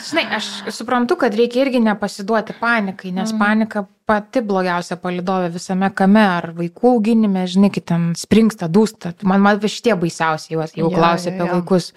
[0.07, 3.43] Žinai, aš suprantu, kad reikia irgi nepasiduoti panikai, nes mm.
[3.43, 9.17] panika pati blogiausia palidovė visame kame, ar vaikų auginime, žinai, kai ten springsta, dūsta.
[9.27, 11.57] Man, man šitie baisiausiai juos, jau Jo, klausia jo, apie jo.
[11.57, 11.91] vaikus,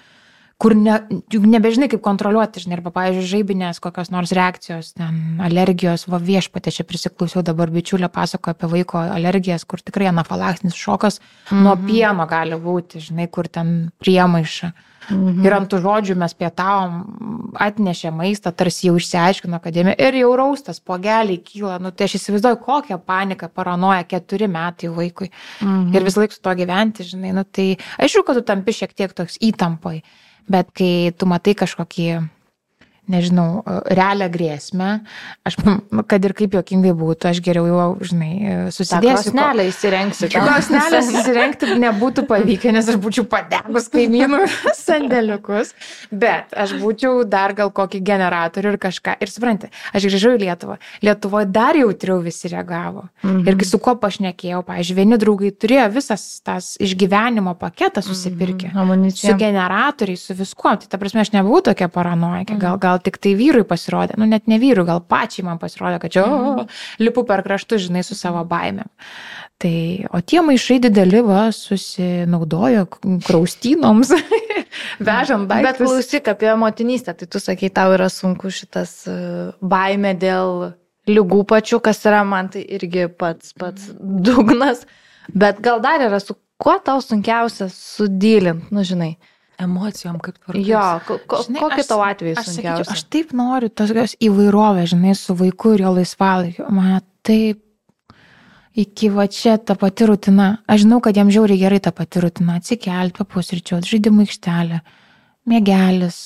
[0.60, 0.98] kur ne,
[1.32, 6.74] juk nebežinai, kaip kontroliuoti, žinai, arba, pavyzdžiui, žaibinės kokios nors reakcijos, ten alergijos, va viešpatė,
[6.76, 11.64] čia prisiklausiau dabar bičiulė pasako apie vaiko alergijas, kur tikrai anafalaksinis šokas mm -hmm.
[11.64, 14.72] nuo pieno gali būti, žinai, kur ten priemaiša.
[15.10, 15.44] Mhm.
[15.46, 17.00] Ir ant tų žodžių mes pietavom,
[17.58, 21.78] atnešė maistą, tarsi jau išsiaiškino akademija ir jau raustas, pogeliai kyla.
[21.82, 25.30] Nu, tai aš įsivaizduoju, kokią paniką paranoja keturi metai vaikui.
[25.60, 25.94] Mhm.
[25.94, 27.32] Ir visą laiką su to gyventi, žinai.
[27.32, 30.02] Nu, tai aišku, kad tu tampi šiek tiek toks įtampai,
[30.48, 32.08] bet kai tu matai kažkokį
[33.10, 34.90] nežinau, realią grėsmę,
[35.46, 35.58] aš,
[36.10, 38.32] kad ir kaip jokingai būtų, aš geriau jau, žinai,
[38.74, 39.30] susidėsiu.
[39.30, 40.28] Krosnelę įsirengsiu.
[40.30, 40.46] ten.
[40.46, 44.42] Krosnelės įsirengti nebūtų pavykę, nes aš būčiau padegus kaimynų
[44.86, 45.74] sandėliukus,
[46.10, 49.16] bet aš būčiau dar gal kokį generatorių ir kažką.
[49.20, 50.78] Ir suprantate, aš grįžau į Lietuvą.
[51.04, 53.08] Lietuvoje dar jautriau visi reagavo.
[53.24, 53.42] Mhm.
[53.48, 58.70] Ir kai su kuo pašnekėjau, pavyzdžiui, vieni draugai turėjo visas tas išgyvenimo paketą susipirkę.
[58.70, 58.78] Mhm.
[58.84, 59.32] Amunicija.
[59.32, 60.76] Su generatoriais, su viskuo.
[60.80, 62.58] Tai ta prasme, aš nebuvau tokia paranojikė.
[62.60, 64.16] Gal, gal tik tai vyrui pasirodė.
[64.20, 66.66] Nu, net ne vyrui, gal pačiai man pasirodė, kad čia o,
[67.02, 68.90] lipu per kraštus, žinai, su savo baimėm.
[69.60, 69.76] Tai,
[70.16, 72.86] o tie maišai dideli, va, susinaudojo
[73.26, 74.14] kraustynoms,
[75.08, 75.82] vežant Bet daiktus.
[75.84, 79.16] klausyk apie motinystę, tai tu sakai, tau yra sunku šitas e,
[79.60, 80.70] baime dėl
[81.10, 84.86] lygų pačių, kas yra man tai irgi pats, pats dugnas.
[85.36, 89.14] Bet gal dar yra su kuo tau sunkiausia sudylint, nu žinai.
[89.60, 90.64] Emocijom kaip tvarkai.
[90.66, 93.90] Jo, ko, ko, Žinai, kokį aš- tavo atveju Aš, sakyčiau, aš taip noriu tos
[94.20, 96.68] įvairovės, žinai, su vaiku ir jo laisvalaikiu.
[96.70, 97.60] Man taip
[98.76, 100.58] iki va čia ta pati rutina.
[100.70, 102.56] Aš žinau, kad jam žiauriai gerai ta pati rutina.
[102.60, 104.80] Atsikelti, papusryčiuoti, žaidimų aikštelė,
[105.50, 106.20] mėgelis,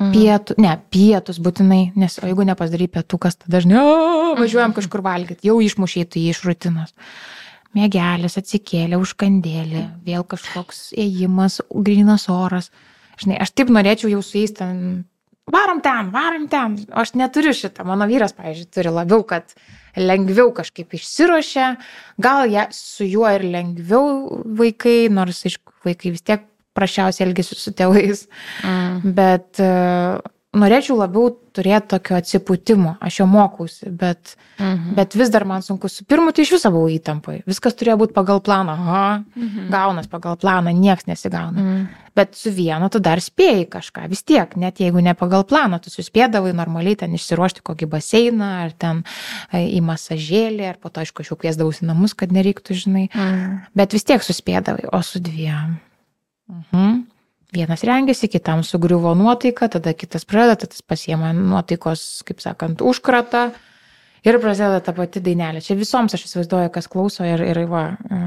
[0.00, 0.12] Mhm.
[0.14, 5.58] pietų, ne, pietus būtinai, nes jeigu nepasidarai pietų, kas tada dažniau važiuojam kažkur valgyti, jau
[5.60, 6.94] išmušėtų jį iš rutinos.
[7.72, 12.68] Mėgelis atsikėlė, užkandėlė, vėl kažkoks ėjimas, grinas oras.
[13.22, 15.04] Žinai, aš taip norėčiau jau su jais ten,
[15.52, 16.76] varom ten, varom ten.
[16.92, 19.54] Aš neturiu šitą, mano vyras, pavyzdžiui, turi labiau, kad
[19.96, 21.74] lengviau kažkaip išsirošia,
[22.20, 26.44] gal ja, su juo ir lengviau vaikai, nors, aišku, vaikai vis tiek
[26.76, 28.26] prašiausiai elgesi su tėvais,
[28.64, 29.12] Mm.
[29.16, 30.20] bet uh,
[30.52, 34.94] norėčiau labiau turėti tokio atsipūtimo, aš jo mokausi, bet, Mhm.
[34.94, 35.88] bet vis dar man sunku.
[35.88, 37.42] Su pirmu tai iš viso buvau įtampai.
[37.46, 38.72] Viskas turėjo būti pagal planą.
[38.72, 39.70] Aha, Mhm.
[39.70, 41.58] gaunas pagal planą, nieks nesigauna.
[41.58, 41.88] Mm.
[42.14, 45.88] Bet su vienu tu dar spėjai kažką, vis tiek, net jeigu ne pagal planą, tu
[45.88, 49.04] suspėdavai normaliai ten išsiruošti kokį baseiną, ar ten
[49.52, 53.08] e, į masažėlį, ar po to, aišku, aš jau kviesdavausi namus, kad nereiktų, žinai.
[53.14, 53.60] Mm.
[53.74, 55.80] Bet vis tiek suspėdavai, o su dviem.
[56.50, 57.06] Mhm.
[57.52, 63.50] Vienas rengiasi, kitam sugriuvo nuotaika, tada kitas pradeda, tas pasiema nuotaikos, kaip sakant, užkratą.
[64.22, 65.60] Ir prasideda ta pati dainelė.
[65.60, 68.20] Čia visoms aš įsivaizduoju, kas klauso ir, ir va, e,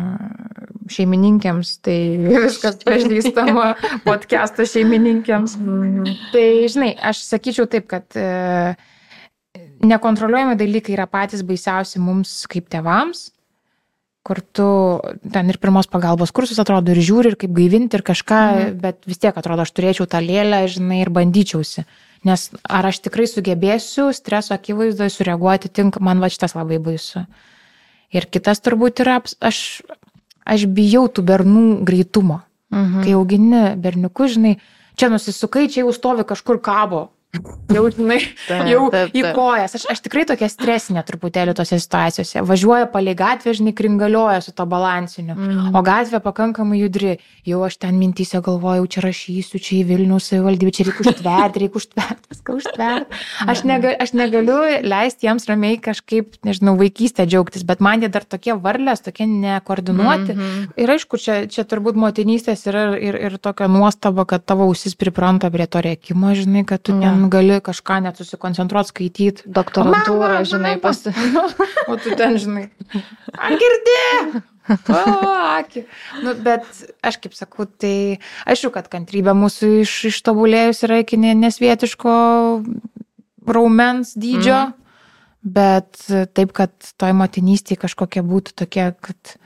[0.92, 1.96] šeimininkėms, tai
[2.46, 3.70] viskas pažįstama,
[4.04, 5.56] podcast'o šeimininkėms.
[6.36, 8.76] Tai, žinai, aš sakyčiau taip, kad e,
[9.88, 13.30] nekontroliuojami dalykai yra patys baisiausi mums kaip tevams,
[14.26, 14.68] kur tu
[15.30, 18.78] ten ir pirmos pagalbos kursus atrodo ir žiūri, ir kaip gaivinti, ir kažką, mhm.
[18.82, 21.86] bet vis tiek atrodo, aš turėčiau tą lėlę, žinai, ir bandyčiausi.
[22.26, 27.28] Nes ar aš tikrai sugebėsiu streso akivaizdoje sureaguoti tink, man va šitas labai baisu.
[28.16, 29.60] Ir kitas turbūt yra, aš,
[30.42, 32.42] aš bijau tų bernų greitumo.
[32.74, 33.06] Mhm.
[33.06, 34.56] Kai augini berniukus, žinai,
[34.98, 37.12] čia nusisukai, čia jau stovi kažkur kabo.
[37.76, 38.20] Jau, žinai,
[38.70, 39.36] jau taip, į taip.
[39.36, 39.76] kojas.
[39.80, 42.44] Aš, aš tikrai tokia stresinė truputėlį tose situacijose.
[42.46, 45.36] Važiuoja palei gatvę, žinai, kringalioja su to balansiniu.
[45.36, 45.72] Mm.
[45.76, 47.18] O gatvė pakankamai judri.
[47.46, 51.82] Jau aš ten mintysė galvojau, čia rašysiu, čia į Vilnių savivaldybę, čia reikia užtverti, reikia
[51.82, 53.20] užtverti, viską užtverti.
[53.52, 58.26] Aš, nega, aš negaliu leisti jiems ramiai kažkaip, nežinau, vaikystę džiaugtis, bet man jie dar
[58.26, 60.34] tokie varlės, tokie nekoordinuoti.
[60.34, 60.64] Mm Mhm.
[60.66, 60.72] -hmm.
[60.78, 65.50] Ir aišku, čia, čia turbūt motinystės yra ir, ir tokia nuostaba, kad tavo ausis pripranta
[65.52, 67.00] prie to rėkimo, žinai, kad tu Jo.
[67.02, 69.46] ten gali kažką net susikoncentruoti, skaityti.
[69.46, 71.14] Doktorantūra, žinai, pasi...
[71.92, 72.70] O tu ten, žinai,
[73.38, 74.42] ar girdė?
[74.90, 75.02] O,
[75.60, 75.84] akį.
[76.26, 76.66] Nu, bet
[77.06, 78.18] aš kaip sakau, tai
[78.50, 82.16] aišku, kad kantrybė mūsų iš, ištobulėjus yra iki ne- nesvietiško
[83.46, 85.00] raumens dydžio, mm.
[85.46, 89.38] bet taip, kad toj motinystėje kažkokia būtų tokia, kad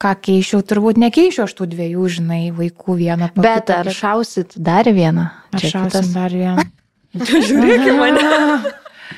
[0.00, 3.30] ką keičiau, turbūt nekeičiau aš tų dviejų, žinai, vaikų vieną.
[3.38, 5.28] Bet ar šausit dar vieną?
[5.54, 6.66] Aš šausim dar vieną.
[7.14, 8.26] Žiūrėk į mane.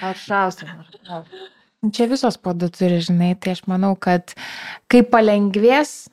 [0.02, 0.70] Ar šausim?
[1.10, 1.26] Ar...
[1.92, 4.32] Čia visos po du turi, žinai, tai aš manau, kad
[4.90, 6.06] kai palengvės,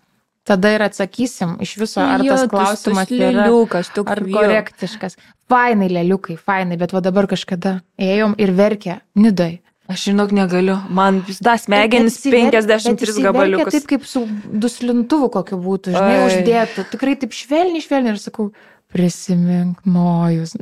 [0.50, 5.20] tada ir atsakysim iš viso, ar tas klausimas yra liukas, tu ar korektiškas.
[5.50, 9.60] Fainai, leliukai, fainai, bet va dabar kažkada ėjom ir verkė Nidai.
[9.90, 10.76] Aš žinok, negaliu.
[10.94, 13.74] Man vis dar smegenis Bet jisai ver- bet 53 jisai verkė gabaliukus.
[13.74, 14.22] Taip kaip su
[14.66, 16.28] duslintuvu kokiu būtų, žinai, Ai.
[16.28, 16.86] uždėtų.
[16.92, 18.52] Tikrai taip švelniai, švelniai ir sakau,
[18.92, 20.56] prisimink nojus.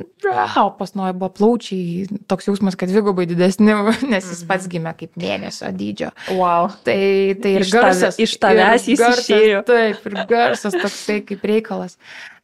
[0.60, 3.72] O pas nojų buvo plaučiai, toks jausmas, kad dvigubai didesni,
[4.12, 6.10] nes jis pats gimė kaip mėnesio dydžio.
[6.36, 6.68] Wow.
[6.86, 6.98] Tai,
[7.42, 8.18] tai ir Iš tave- garsas.
[8.20, 9.62] iš tavęs jis garsas, išėjo.
[9.68, 11.96] Taip, ir garsas toksai kaip reikalas.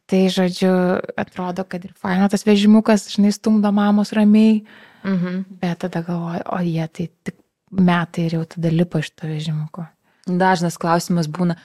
[0.09, 0.71] Tai, žodžiu,
[1.17, 4.63] atrodo, kad ir faina tas vežimukas, žinai, stumdo mamos ramiai,
[5.05, 5.43] Mhm.
[5.61, 7.35] bet tada galvoju, o jie tai tik
[7.71, 9.85] metai ir jau tada lipa iš to vežimuko.
[10.25, 11.55] Dažnas klausimas būna,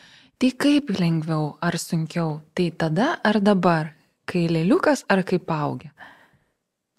[0.41, 2.41] tai kaip lengviau ar sunkiau?
[2.55, 3.93] Tai tada ar dabar?
[4.31, 5.91] Kai lėliukas ar kai paaugia?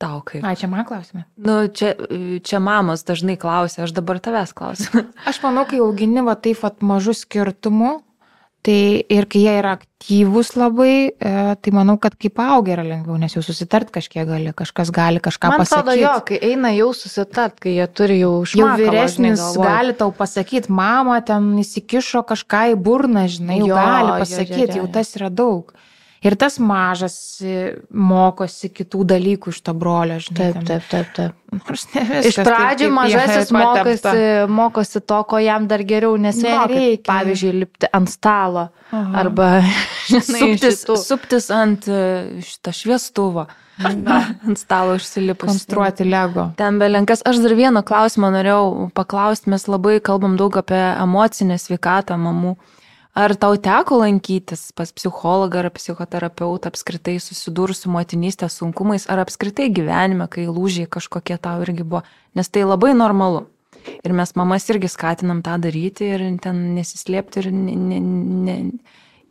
[0.02, 0.42] Tau kaip?
[0.44, 1.28] A, čia man klausimai.
[1.38, 1.94] Nu, čia,
[2.42, 5.04] čia mamos dažnai klausia, aš dabar tavęs klausiu.
[5.30, 7.92] Aš manau, kai augini va taip pat mažų skirtumų,
[8.66, 8.80] tai
[9.14, 13.34] ir kai jie yra aktyvūs labai, e, tai manau, kad kaip auga yra lengviau, nes
[13.38, 15.82] jau susitart kažkiek gali, kažkas gali kažką Man pasakyti.
[15.86, 18.82] atrodo, jo, kai eina jau susitart, kai jie turi jau Jau užmokti.
[18.90, 24.18] vyresnis gali tau pasakyti, mama ten įsikišo kažką į burną, žinai, jau Jo, gali jo,
[24.18, 24.92] jo, pasakyti, jo, jau jo.
[24.98, 25.74] tas yra daug.
[26.22, 30.52] Ir tas mažas e, mokosi kitų dalykų iš to brolio, žinai.
[30.54, 31.38] Taip, taip, taip, taip.
[31.58, 36.20] Nors ne Iš viskas taip, pradžių kaip mažasis mokosi, mokosi to, ko jam dar geriau
[36.22, 37.08] Nereikia.
[37.10, 39.24] Pavyzdžiui, lipti ant stalo Aha.
[39.24, 39.48] arba
[40.12, 42.04] žinai, suptis, suptis ant e,
[42.46, 43.48] šitą šviestuvo.
[43.82, 45.50] ant stalo užsilipus.
[45.50, 46.52] konstruoti Lego.
[46.60, 47.26] Ten belenkas.
[47.26, 49.50] Aš dar vieną klausimą norėjau paklausti.
[49.50, 52.54] Mes labai kalbam daug apie emocinę sveikatą mamų.
[53.12, 59.68] Ar tau teko lankytis pas psichologą ar psichoterapeutą apskritai susidūrus su motinystės sunkumais, ar apskritai
[59.68, 62.06] gyvenime, kai lūžiai kažkokie tau irgi buvo,
[62.40, 63.50] nes tai labai normalu.
[64.06, 68.56] Ir mes mamas irgi skatinam tą daryti ir ten nesislėpti ir ne, ne, ne,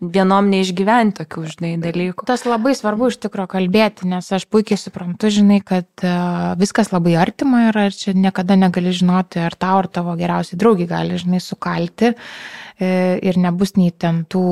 [0.01, 2.24] vienom neišgyventi tokių, žinai, dalykų.
[2.28, 7.18] Tas labai svarbu iš tikrųjų kalbėti, nes aš puikiai suprantu, žinai, kad uh, viskas labai
[7.20, 11.42] artima yra ir čia niekada negali žinoti, ar tau ar tavo geriausiai draugai gali, žinai,
[11.44, 12.88] sukalti e,
[13.20, 14.44] ir nebus nei ten tų,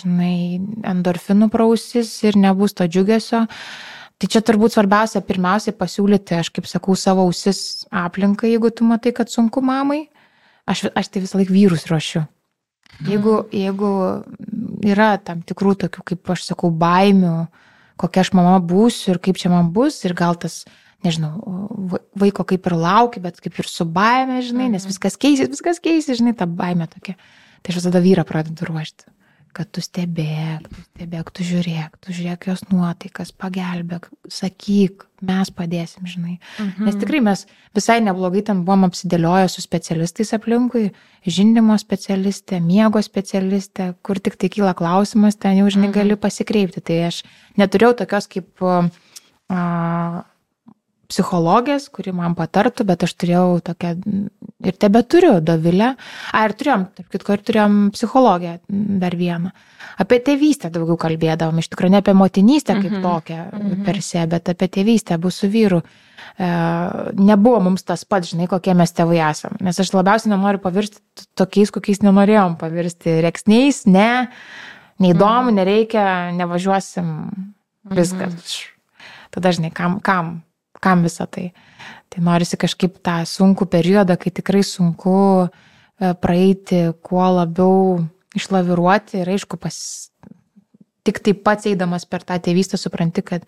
[0.00, 0.34] žinai,
[0.94, 3.44] endorfinų prausis ir nebus to džiugesio.
[4.18, 9.12] Tai čia turbūt svarbiausia pirmiausiai pasiūlyti, aš kaip sakau, savo ausis aplinkai, jeigu tu matai,
[9.14, 10.08] kad sunku mamai.
[10.68, 12.26] Aš, aš tai visą laiką vyrus ruošiu.
[13.06, 13.88] Jeigu, jeigu
[14.88, 17.34] yra tam tikrų tokių, kaip aš sakau, baimių,
[18.00, 20.64] kokia aš mama būsiu ir kaip čia man bus ir gal tas,
[21.06, 21.32] nežinau,
[21.92, 25.78] va- vaiko kaip ir laukia, bet kaip ir su baime, žinai, nes viskas keisis, viskas
[25.84, 27.14] keisis, žinai, ta baime tokia.
[27.62, 29.06] Tai aš visada vyrą pradedu ruošti,
[29.58, 36.06] kad tu stebėk, tu stebėk, tu žiūrėk, tu žiūrėk jos nuotaikas, pagelbėk, sakyk, mes padėsim,
[36.06, 36.36] žinai.
[36.62, 36.86] Mhm.
[36.86, 37.42] Nes tikrai mes
[37.74, 40.92] visai neblogai ten buvom apsidėlioję su specialistais aplinkui,
[41.26, 46.84] žindimo specialistė, miego specialistė, kur tik tai kyla klausimas, ten jau, žinai, gali pasikreipti.
[46.84, 47.24] Tai aš
[47.58, 48.78] neturėjau tokios kaip a,
[51.08, 53.94] psichologės, kuri man patartų, bet aš turėjau tokią
[54.68, 55.94] ir tebe turiu Dovilę.
[56.32, 58.58] A, ir turėjom, tarp kitko, ir turėjom psichologę
[59.00, 59.52] dar vieną.
[59.98, 63.02] Apie tėvystę daugiau kalbėdavom, iš tikrųjų ne apie motinystę kaip Mhm.
[63.02, 63.84] tokią Mhm.
[63.84, 65.82] per se, bet apie tėvystę, abu su vyru.
[66.38, 66.46] E,
[67.14, 69.56] nebuvo mums tas pats, žinai, kokie mes tėvai esam.
[69.60, 71.00] Nes aš labiausiai nenoriu pavirsti
[71.34, 73.20] tokiais, kokiais nenorėjom pavirsti.
[73.24, 74.28] Reksniais, ne,
[75.00, 77.30] neįdomu, nereikia, nevažiuosim,
[77.90, 78.66] viskas.
[79.30, 80.42] Tada, žinai, kam, kam,
[80.82, 81.50] kam visą tai.
[82.08, 87.98] Tai norisi kažkaip tą sunkų periodą, kai tikrai sunku e, praeiti, kuo labiau
[88.38, 89.76] išlaviruoti ir aišku, pas...
[91.04, 93.46] tik taip pats eidamas per tą tėvystę supranti, kad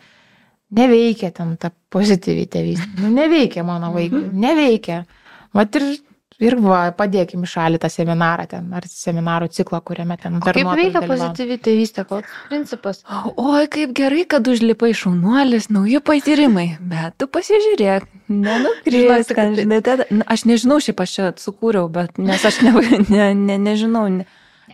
[0.76, 3.03] neveikia ten ta pozityvi tėvystė.
[3.03, 5.05] Nu, neveikia mano vaikui, neveikia.
[5.57, 5.89] Vat ir,
[6.41, 10.66] ir va, padėkim į šalį tą seminarą ten, ar seminarų ciklą, kuriame ten O Kaip
[10.78, 13.03] veikia pozityvi tėvystė, koks principas?
[13.36, 19.62] Oi, kaip gerai, kad užlipai šaunuolis, nauji patyrimai, bet tu pasižiūrėk, nenukryžiuosi, kad kad tai-
[19.64, 22.72] žinai, tada- na, aš nežinau, šiaip aš čia sukūriau, bet nes aš ne,
[23.09, 24.09] ne, ne, nežinau.
[24.11, 24.26] Ne.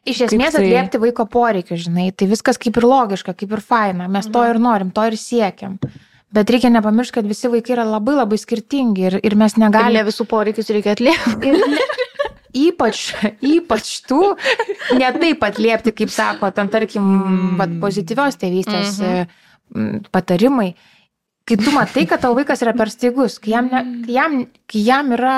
[0.06, 4.06] Iš esmės tai- atliepti vaiko poreikius, žinai, tai viskas kaip ir logiška, kaip ir faina,
[4.08, 5.78] mes to ir norim, to ir siekiam.
[6.34, 9.68] Bet reikia nepamiršti, kad visi vaikai yra labai labai skirtingi ir, ir mes Gal ne
[9.70, 10.02] negalime.
[10.08, 11.52] visų poreikius reikia atliepti.
[12.56, 13.00] Ypač,
[13.44, 14.32] ypač tų,
[14.96, 17.08] ne taip atliepti, kaip sako, ten tarkim,
[17.58, 20.06] vat, pozityvios tėvystės mhm.
[20.14, 20.70] patarimai.
[21.46, 24.38] Kai tu matai, kad tavo vaikas yra per staigus, kai jam, ne, kai jam,
[24.72, 25.34] kai jam yra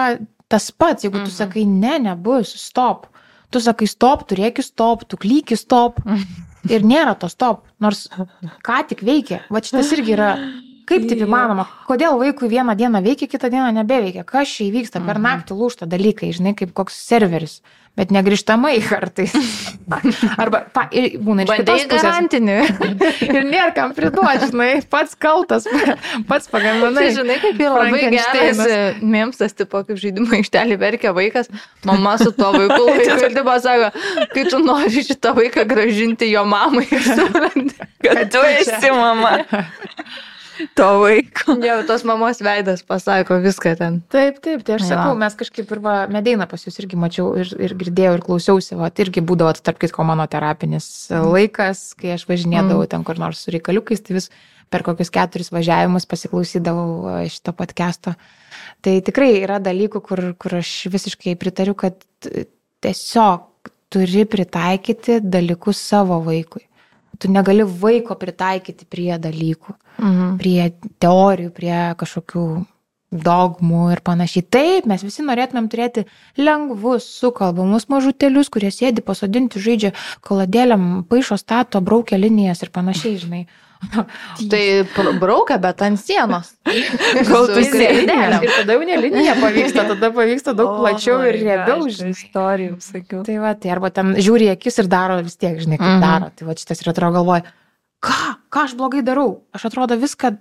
[0.49, 1.37] tas pats, jeigu tu Mhm.
[1.41, 3.09] sakai, ne, nebus, stop.
[3.51, 5.99] Tu sakai, stop, turėki stop, tu klyki stop.
[6.69, 8.09] Ir nėra to stop, nors
[8.63, 9.43] ką tik veikia.
[9.51, 10.33] Va šitas irgi yra.
[10.89, 11.67] Kaip taip įmanoma?
[11.89, 14.25] Kodėl vaikui vieną dieną veikia, kitą dieną nebeveikia?
[14.29, 15.03] Kas čia įvyksta?
[15.05, 17.59] Per naktį lūšta dalykai, žinai, kaip koks serveris.
[17.99, 19.33] Bet negrįžtamai kartais.
[20.39, 22.05] Arba pa, ir būna iš kitos pusės.
[22.05, 22.55] garantinį.
[23.35, 25.67] Ir nėra kam priduoti, žinai, pats kaltas,
[26.31, 27.09] pats Tai pagaminai.
[27.17, 28.63] žinai, kaip yra labai geras
[29.03, 31.51] mėmstas, tipo, kaip žaidimo aikštelį verkia vaikas,
[31.89, 33.91] mama su tuo vaiku ir tipo sako,
[34.37, 37.75] kai tu nori šitą vaiką gražinti jo mamai ir supranti.
[38.07, 39.35] Kad tu esi mama.
[40.79, 41.55] To vaiko.
[41.63, 44.01] Jau tos mamos veidas pasako viską ten.
[44.13, 44.89] Taip, taip, tai aš Jo.
[44.93, 48.75] sakau, mes kažkaip ir va, medeina pas jūs irgi mačiau ir, ir girdėjau ir klausiausi,
[48.81, 52.91] va, tai irgi būdavo, tarp kitko, mano terapinis laikas, kai aš važinėdavau Mm.
[52.91, 54.31] ten kur nors su reikaliukais, tai vis
[54.71, 58.15] per kokius keturis važiavimus pasiklausydavau šito podcast'o.
[58.83, 61.95] Tai tikrai yra dalykų, kur, kur aš visiškai pritariu, kad
[62.83, 66.65] tiesiog turi pritaikyti dalykus savo vaikui.
[67.19, 70.37] Tu negali vaiko pritaikyti prie dalykų Mhm.
[70.39, 72.67] prie teorijų, prie kažkokių
[73.11, 74.45] dogmų ir panašiai.
[74.53, 76.05] Taip, mes visi norėtumėm turėti
[76.37, 83.47] lengvus, sukalbamus mažutėlius, kurie sėdi pasodinti, žaidžia koladėlėm, paišo stato, braukia linijas ir panašiai, žinai.
[84.51, 84.63] Tai
[85.21, 86.51] braukia, bet ant sienos.
[87.29, 88.43] Kol tu grindėlėm.
[88.45, 92.11] Ir tada jau ne linija pavyksta, tada pavyksta daug Oh plačiau ir riebiau, žinai.
[92.17, 93.23] Istorijų, sakiau.
[93.29, 96.03] Tai va, tai arba ten žiūri akis ir daro vis tiek, žinai, kaip Mhm.
[96.05, 96.31] daro.
[96.35, 97.47] Tai va šitas ir atrodo galvoja,
[98.03, 98.19] ką,
[98.51, 99.43] ką aš blogai darau?
[99.55, 100.35] Aš atrodo viską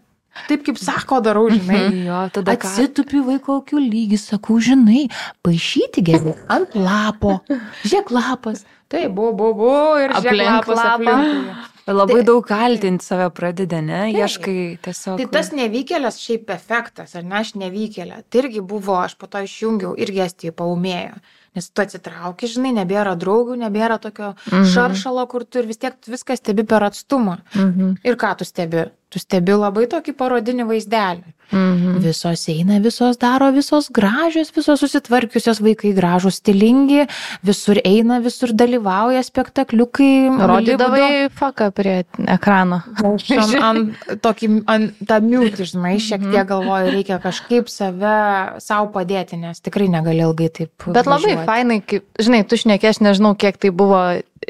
[0.47, 2.05] taip, kaip sako, darau, žinai.
[2.05, 2.53] Jo, tada?
[2.57, 5.07] Atsitupiu vaiko akių lygį, sakau, žinai,
[5.45, 7.39] paaišyti geriau ant lapo.
[7.85, 8.65] Žiūrėk lapas.
[8.88, 11.15] Taip, buvo, buvo, buvo ir Aplink lapas lapą.
[11.17, 11.65] aplinkui.
[11.88, 14.01] Labai daug kaltinti save pradeda, ne?
[14.11, 14.17] Taip.
[14.19, 15.17] Ieškai tiesiog.
[15.21, 18.23] Tai tas nevykėlės šiaip efektas, ar ne, aš nevykėlė.
[18.29, 21.15] Tai irgi buvo, aš po to išjungiau, irgi estijai paumėjo.
[21.57, 24.65] Nes tu atsitrauki, žinai, nebėra draugų, nebėra tokio Mhm.
[24.73, 27.39] šaršalo, kur tu ir vis tiek viską stebi per atstumą.
[27.55, 27.97] Mhm.
[28.03, 28.89] Ir ką tu stebi?
[29.09, 31.33] Tu stebi labai tokį parodinį vaizdelį.
[31.51, 31.99] Mhm.
[32.03, 37.05] Visos eina, visos daro, visos gražios, visos susitvarkiusios vaikai gražus, stilingi,
[37.45, 40.11] visur eina, visur dalyvauja spektakliukai.
[40.51, 42.81] Rodydavai faką prie ekrano.
[42.99, 43.31] Ant,
[43.69, 48.17] ant tokį, ant tą miūtį, žinai, šiek tiek galvoju, reikia kažkaip save
[48.63, 50.73] savo padėti, nes tikrai negali ilgai taip.
[50.91, 51.47] Bet labai važiuoti.
[51.47, 54.03] fainai, kaip, žinai, tu šnekė, aš nežinau, kiek tai buvo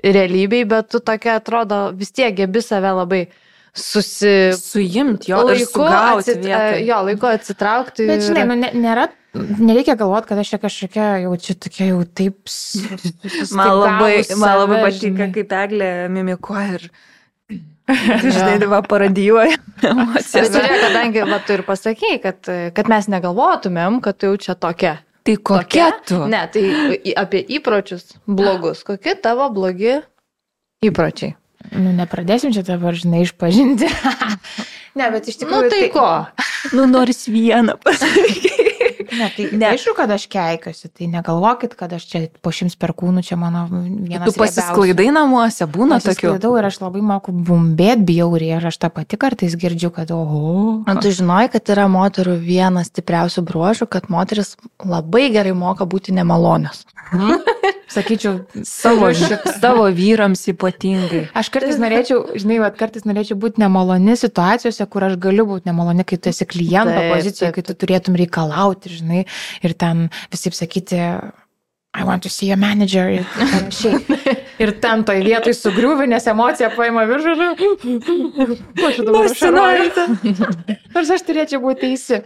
[0.04, 3.28] realybėj, bet tu tokia atrodo vis tiek gebi save labai
[3.78, 4.34] susi...
[4.58, 6.82] Suimt jo sugauti atsit- vietoj.
[6.88, 8.08] jo, laiko atsitraukti.
[8.10, 9.08] Bet žinai, nu, ne, nėra,
[9.38, 12.40] nereikia galvoti, kad aš čia kažkokia jau čia tokia jau taip.
[13.54, 16.88] Man labai, susistygavus man labai save, patinka, kaip eglė mimikuoja ir,
[18.36, 20.50] žinai, va, paradijuoja Bet emocijas.
[20.52, 24.98] žiūrėk, kadangi va, tu ir pasakėjai, kad, kad mes negalvotumėm, kad tu jau čia tokia.
[25.28, 26.22] Tai kokia tu?
[26.32, 26.62] Ne, tai
[27.20, 28.80] apie įpročius blogus.
[28.88, 29.98] Kokie tavo blogi
[30.88, 31.34] įpročiai?
[31.76, 33.90] Nu, nepradėsim čia dabar, žinai, išpažinti.
[35.00, 35.72] ne, bet iš Nu tikrųjų.
[35.74, 36.08] tai ko?
[36.78, 38.77] Nu, nors vieną pasakyti.
[39.12, 39.70] Ne, tai Ne.
[39.74, 44.28] aišku, kad aš keikiuosi, tai negalvokit, kad aš čia po šimts perkūnų, čia mano vienas.
[44.28, 46.36] Tu pasisklaidai namuose, būna tokių.
[46.36, 50.84] Pasisklaidau ir aš labai moku bumbėt bjauriai ir aš tą pati kartais girdžiu, kad oho.
[50.84, 56.12] O tu žinoj, kad yra moterų vienas stipriausių bruožų, kad moteris labai gerai moka būti
[56.16, 56.86] nemalonios.
[57.88, 59.08] Sakyčiau, Savo,
[59.62, 61.22] savo vyrams ypatingai.
[61.38, 66.04] Aš kartais norėčiau, žinai, vat, kartais norėčiau būti nemaloni situacijose, kur aš galiu būti nemaloni,
[66.08, 69.26] kai tu esi kliento pozicijoje, kai tu turėtum reikalauti, žinai,
[69.64, 71.02] ir ten visai sakyti,
[71.98, 74.02] I want to see a manager ir panašiai.
[74.62, 77.34] Ir ten toj vietoj sugriuvi, nes emocija paima viršų
[78.88, 80.06] aš dabar šaruoju?
[80.96, 82.20] Nors aš turėčiau būti teisi.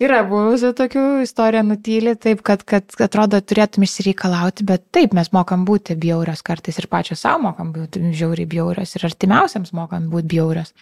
[0.00, 5.64] Yra buvusi tokių istorijų nutylį, taip, kad, kad atrodo turėtum išsireikalauti, bet taip, mes mokam
[5.68, 10.74] būti bjaurios kartais ir pačios savo mokam būti žiauriai bjaurios ir artimiausiams mokam būti bjaurios.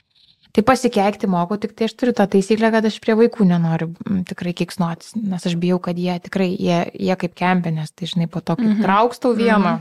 [0.55, 4.21] Tai pasikeikti moku, tik tai aš turiu tą taisyklę, kad aš prie vaikų nenoriu m,
[4.29, 8.39] tikrai kiksnuotis, nes aš bijau, kad jie tikrai, jie, jie kaip kempinės, tai žinai, po
[8.41, 8.85] to kaip Mhm.
[8.87, 9.81] traukstau vieną,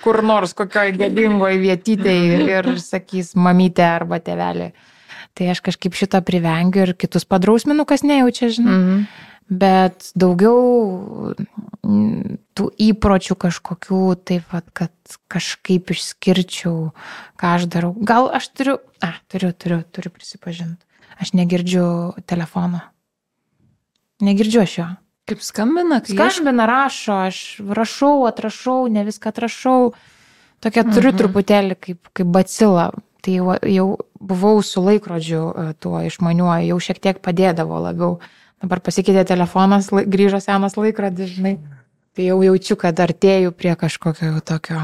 [0.00, 4.70] kur nors kokioj gėdingoje vietytėje ir sakys mamytė arba tevelė.
[5.36, 8.72] Tai aš kažkaip šitą privengiu ir kitus padrausminu, kas nejaučia, žinai.
[8.72, 9.06] Mhm.
[9.46, 11.34] Bet daugiau
[11.86, 16.90] mm, tų įpročių kažkokių, taip pat, kad kažkaip išskirčiau,
[17.38, 17.92] ką aš darau.
[18.02, 20.82] Gal aš turiu, a, turiu, turiu, turiu prisipažinti.
[21.22, 22.82] Aš negirdžiu telefono.
[24.20, 24.86] Negirdžiu aš jo.
[25.26, 26.38] Kaip skambina, kai aš...
[26.38, 29.92] Skambina, rašo, aš rašau, atrašau, ne viską atrašau.
[30.62, 31.18] Tokia turiu Mhm.
[31.20, 32.90] truputėlį kaip, kaip bacila.
[33.22, 33.86] Tai jau, jau
[34.22, 38.18] buvau su laikrodžiu e, tuo išmaniuoju, jau šiek tiek padėdavo labiau.
[38.62, 41.56] Dabar pasikeitė telefonas, grįžo senas laikrodis, žinai.
[42.16, 44.78] Tai jau jaučiu, kad artėjau prie kažkokio jau tokio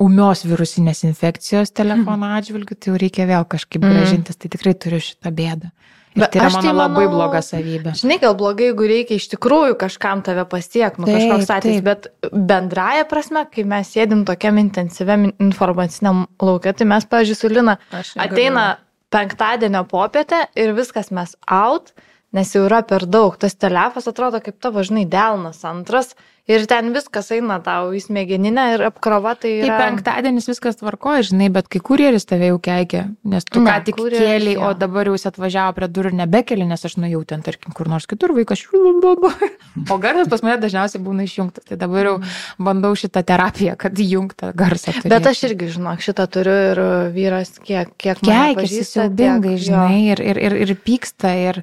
[0.00, 3.92] umios virusinės infekcijos telefono atžvilgių, tai jau reikia vėl kažkaip Mhm.
[3.98, 5.70] gražintis, tai tikrai turiu šitą bėdą.
[6.16, 7.92] Ir Bet tai yra tai mano labai manau- bloga savybė.
[8.00, 13.04] Žinai, gal blogai, jeigu reikia iš tikrųjų kažkam tave pasiekti, nu kažkoks atvejis, bet bendraja
[13.04, 17.76] prasme, kai mes sėdim tokiam intensyviam informaciniam laukia, tai mes, pavyzdžiui, su Lina
[18.16, 18.78] ateina
[19.10, 21.92] penktadienio popietę ir viskas mes out,
[22.34, 23.36] nes jau yra per daug.
[23.38, 26.14] Tas telefas atrodo kaip tavo, žinai, delnas antras
[26.46, 29.78] ir ten viskas eina tau į smegeninę ir apkrova tai Tai yra...
[29.80, 33.98] penktadienis viskas tvarkoja, žinai, bet kai kurjeris tave jau keikia, nes tu Ne, ką tik
[33.98, 37.42] kurjeris kėlė, o dabar jau jis atvažiavo prie durų ir nebekeli, nes aš nuėjau ten,
[37.46, 39.34] tarkim, kur nors kitur vaikas šiulubaba.
[39.92, 42.14] O garsas pas mane dažniausiai būna išjungtas, tai dabar jau
[42.62, 44.94] bandau šitą terapiją, kad įjungtą garsą.
[44.94, 45.10] Mhm.
[45.12, 46.80] Bet aš irgi, žinok, šitą turiu ir
[47.14, 51.34] vyras kiek, kiek keikiasi pažįsta, siaubingai, žinai, ir, ir, ir, ir pyksta.
[51.50, 51.62] Ir...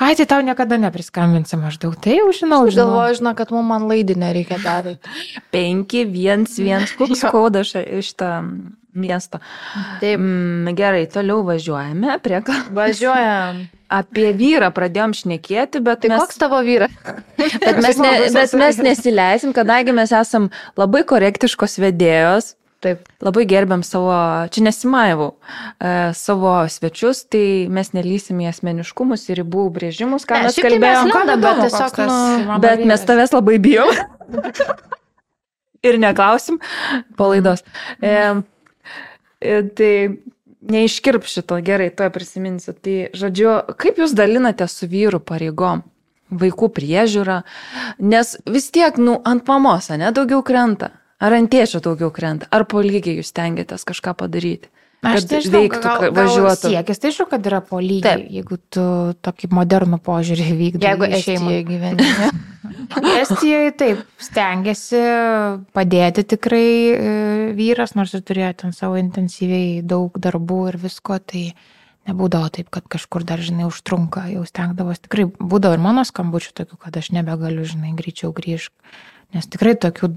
[0.00, 1.94] Ai, tai tau niekada nepriskambinsi maždaug.
[2.00, 2.86] Tai jau žinau, Aš žinau.
[2.88, 5.10] galvoju, žinok, kad mums man laidinę reikia daryti.
[5.52, 8.30] 5, 1, 1, koks kodas iš tą
[8.94, 9.38] miestą.
[10.00, 12.56] Taip, Mm, gerai, toliau važiuojame prie ką.
[12.76, 13.62] važiuojam.
[14.00, 16.20] Apie vyrą pradėjom šnekėti, bet Tai mes...
[16.24, 16.90] koks tavo vyras?
[17.36, 20.48] Bet mes, ne, bet mes nesileisim, kadangi mes esam
[20.80, 23.04] labai korektiškos vedėjos, Taip.
[23.22, 24.14] labai gerbiam savo,
[24.50, 25.36] čia nesimaivau,
[25.78, 30.66] e, savo svečius, tai mes nelysim į asmeniškumus ir ribų brėžimus, ką Ne, mes šiaip
[30.66, 33.94] tai mes lendam, bet tiesiog, tas nu, Bet mes tavęs labai bijom.
[35.82, 36.58] ir neklausim
[37.16, 37.64] po laidos.
[38.00, 38.12] E,
[39.40, 39.94] e, tai
[40.72, 42.74] neiškirp šito, gerai, to prisiminsiu.
[42.78, 45.84] Tai, žodžiu, kaip jūs dalinate su vyru pareigom?
[46.32, 47.42] Vaikų priežiūra,
[48.00, 50.88] nes vis tiek, nu, ant mamos, ne, daugiau krenta.
[51.22, 54.72] Ar ant tėčio daugiau krenta, ar po lygiai jūs tengiatės kažką padaryti.
[55.02, 56.50] Aš kad nežinau, veiktų, gal, gal.
[56.54, 58.28] Siekis, tai aišku, kad yra po lygiai, Taip.
[58.30, 58.84] jeigu tu
[59.26, 60.92] tokį modernų požiūrį vykdai.
[60.92, 61.08] Jeigu.
[61.18, 62.06] Estijoje gyveni.
[63.22, 65.00] Estijoje taip, stengiasi
[65.74, 67.10] padėti tikrai e,
[67.58, 71.48] vyras, nors ir turėjo ten savo intensyviai daug darbų ir visko, tai
[72.06, 75.02] nebūdavo taip, kad kažkur dar, žinai, užtrunka, jau stengdavos.
[75.02, 78.74] Tikrai būdavo ir mano skambučių tokių, kad aš nebegaliu, žinai, greičiau grįžti.
[79.34, 80.14] Nes tikrai tokių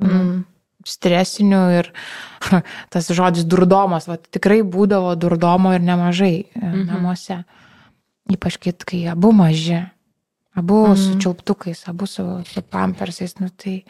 [0.00, 0.08] mm.
[0.08, 0.44] Mm.
[0.88, 1.92] stresinių ir
[2.92, 6.86] tas žodis durdomas, va, tikrai būdavo durdomo ir nemažai e, Mhm.
[6.86, 7.44] namuose.
[8.30, 9.82] Ypač kai, kai abu maži,
[10.58, 10.96] abu Mhm.
[11.02, 13.84] su čiulptukais, abu su, su pampersais, nu tai,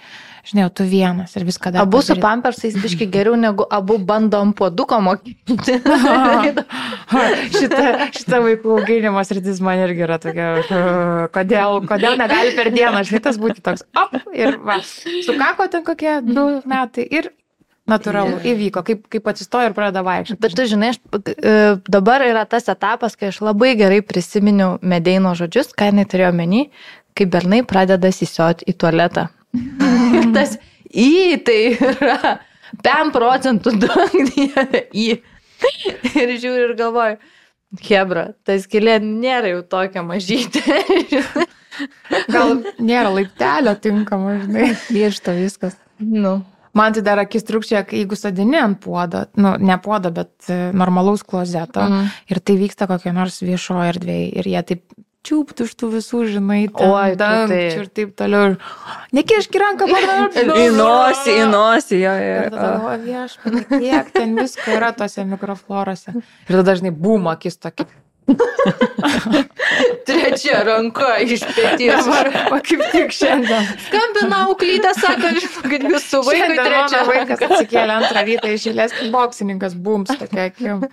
[0.49, 1.83] žinai, tu vienas ir viską dar.
[1.87, 2.23] Abu su padaryt.
[2.27, 5.79] pampersais biški geriau negu abu bandom puoduko mokyti.
[7.59, 7.85] šita,
[8.15, 10.49] šita vaikų auginimo sritis man irgi yra tokia,
[11.35, 14.79] kodėl, kodėl negali per dieną šitas būti toks, op, ir va,
[15.27, 17.31] sukako ten kokie du metai ir
[17.89, 20.41] natūralu įvyko, kaip, kaip atsistojo ir pradeda vaikščioti.
[20.43, 21.01] Bet tu žinai, aš,
[21.33, 21.55] e,
[21.89, 26.65] dabar yra tas etapas, kai aš labai gerai prisiminiau medėjimo žodžius, ką jinai turėjo menį,
[27.19, 29.29] kai bernai pradeda sisioti į tualetą.
[29.57, 30.59] Ir tas
[30.89, 32.37] į tai yra
[32.85, 35.09] 5 procentų duokdėje į.
[36.15, 37.19] Ir žiūriu ir galvoju,
[37.85, 40.85] Hebra, ta skilė nėra jau tokia mažytė.
[42.33, 44.71] Gal nėra laiptelio tinkamo, žinai.
[44.89, 45.77] Griežta viskas.
[46.01, 46.39] nu.
[46.77, 51.25] Man tai dar akis trukščia, jeigu sadini ant puodo, nu, ne puodo, bet e, normalaus
[51.25, 51.85] klozeto.
[51.87, 52.17] Mhm.
[52.33, 54.33] Ir tai vyksta kokia nors viešoje erdvėje.
[54.43, 57.79] Ir jie taip čiūptų iš tų visų, žinai, Oi, tu dangčių taip.
[57.83, 58.57] ir taip toliau.
[59.17, 59.89] Nekiški ranką,
[60.65, 62.37] Į nosį, į nosį, jo, jo.
[62.39, 66.15] Ir tada galvoju, viešpatie, kiek ten visko yra tose mikroflorose.
[66.17, 67.89] Ir tada dažnai būma akis tokia.
[70.09, 72.05] Trečia ranka iš pėties.
[72.05, 73.69] Dabar, va, kaip tik šiandien.
[73.87, 75.33] Skambina auklytė, sako,
[75.65, 80.89] kad jūsų Šiandien trečia vaikas atsikėlė antrą rytą iš eilės, boksininkas bums tokia akim.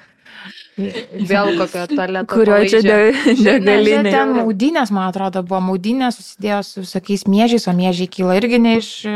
[0.76, 2.28] Vėl kokio tualeto.
[2.36, 4.12] Kurio čia degalinė.
[4.12, 8.74] ten maudynės, man atrodo, buvo maudynės, susidėjo su visokiais mėžiais, o mėžiai kyla irgi ne
[8.82, 9.14] iš e,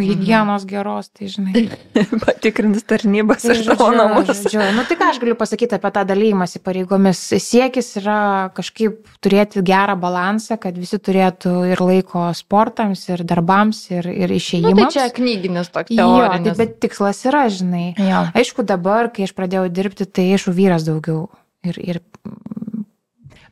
[0.00, 1.66] hygienos geros, tai žinai.
[2.24, 4.30] Patikrinti tarnybas tavo namus.
[4.32, 7.20] žodžiu, nu tai ką aš galiu pasakyti apie tą dalymąsi pareigomis.
[7.38, 8.18] Siekis yra
[8.56, 14.36] kažkaip turėti gerą balansą, kad visi turėtų ir laiko sportams, ir darbams, ir, ir Nu,
[14.40, 14.80] išėjimams.
[14.80, 16.58] tai čia knyginis toks Jo, tai, teorinis.
[16.60, 17.86] bet tikslas yra, žinai.
[17.98, 18.24] Jo.
[18.36, 21.28] Aišku, dabar, kai aš pradėjau dirbti, tai aišku, vyras daugiau.
[21.66, 22.00] Ir, ir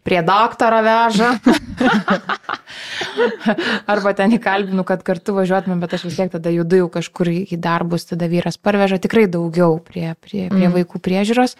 [0.06, 1.32] prie daktaro veža.
[3.92, 7.58] Arba ten įkalbinu, kad kartu važiuotume, bet aš vis tiek tada judu jau kažkur į
[7.62, 10.74] darbus, tada vyras parveža tikrai daugiau prie, prie, prie Mm.
[10.78, 11.56] vaikų priežiūros.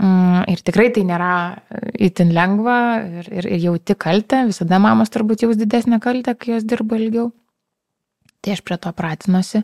[0.00, 1.60] Mm, Ir tikrai tai nėra
[2.02, 2.78] itin lengva
[3.20, 4.46] ir, ir, ir jauti kaltę.
[4.48, 7.30] Visada mamos turbūt jaus didesnę kaltę, kai jos dirba ilgiau.
[8.42, 9.62] Tai aš prie to pratinuosi.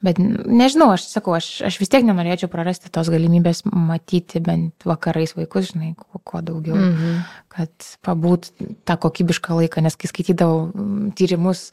[0.00, 5.34] Bet nežinau, aš sakau, aš, aš vis tiek nenorėčiau prarasti tos galimybės matyti bent vakarais
[5.36, 6.94] vaikus, žinai, kuo, kuo daugiau, mm.
[6.94, 7.18] Mhm.
[7.52, 8.48] kad pabūt
[8.88, 11.66] tą kokybišką laiką, nes kai skaitydavau mm, tyrimus,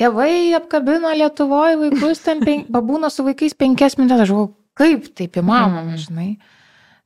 [0.00, 5.36] tėvai apkabino Lietuvoje vaikus, ten pen, pabūna su vaikais penkias minutės, aš galvoju, kaip taip
[5.42, 5.92] įmanoma, Mm.
[5.92, 6.02] mm.
[6.06, 6.30] žinai.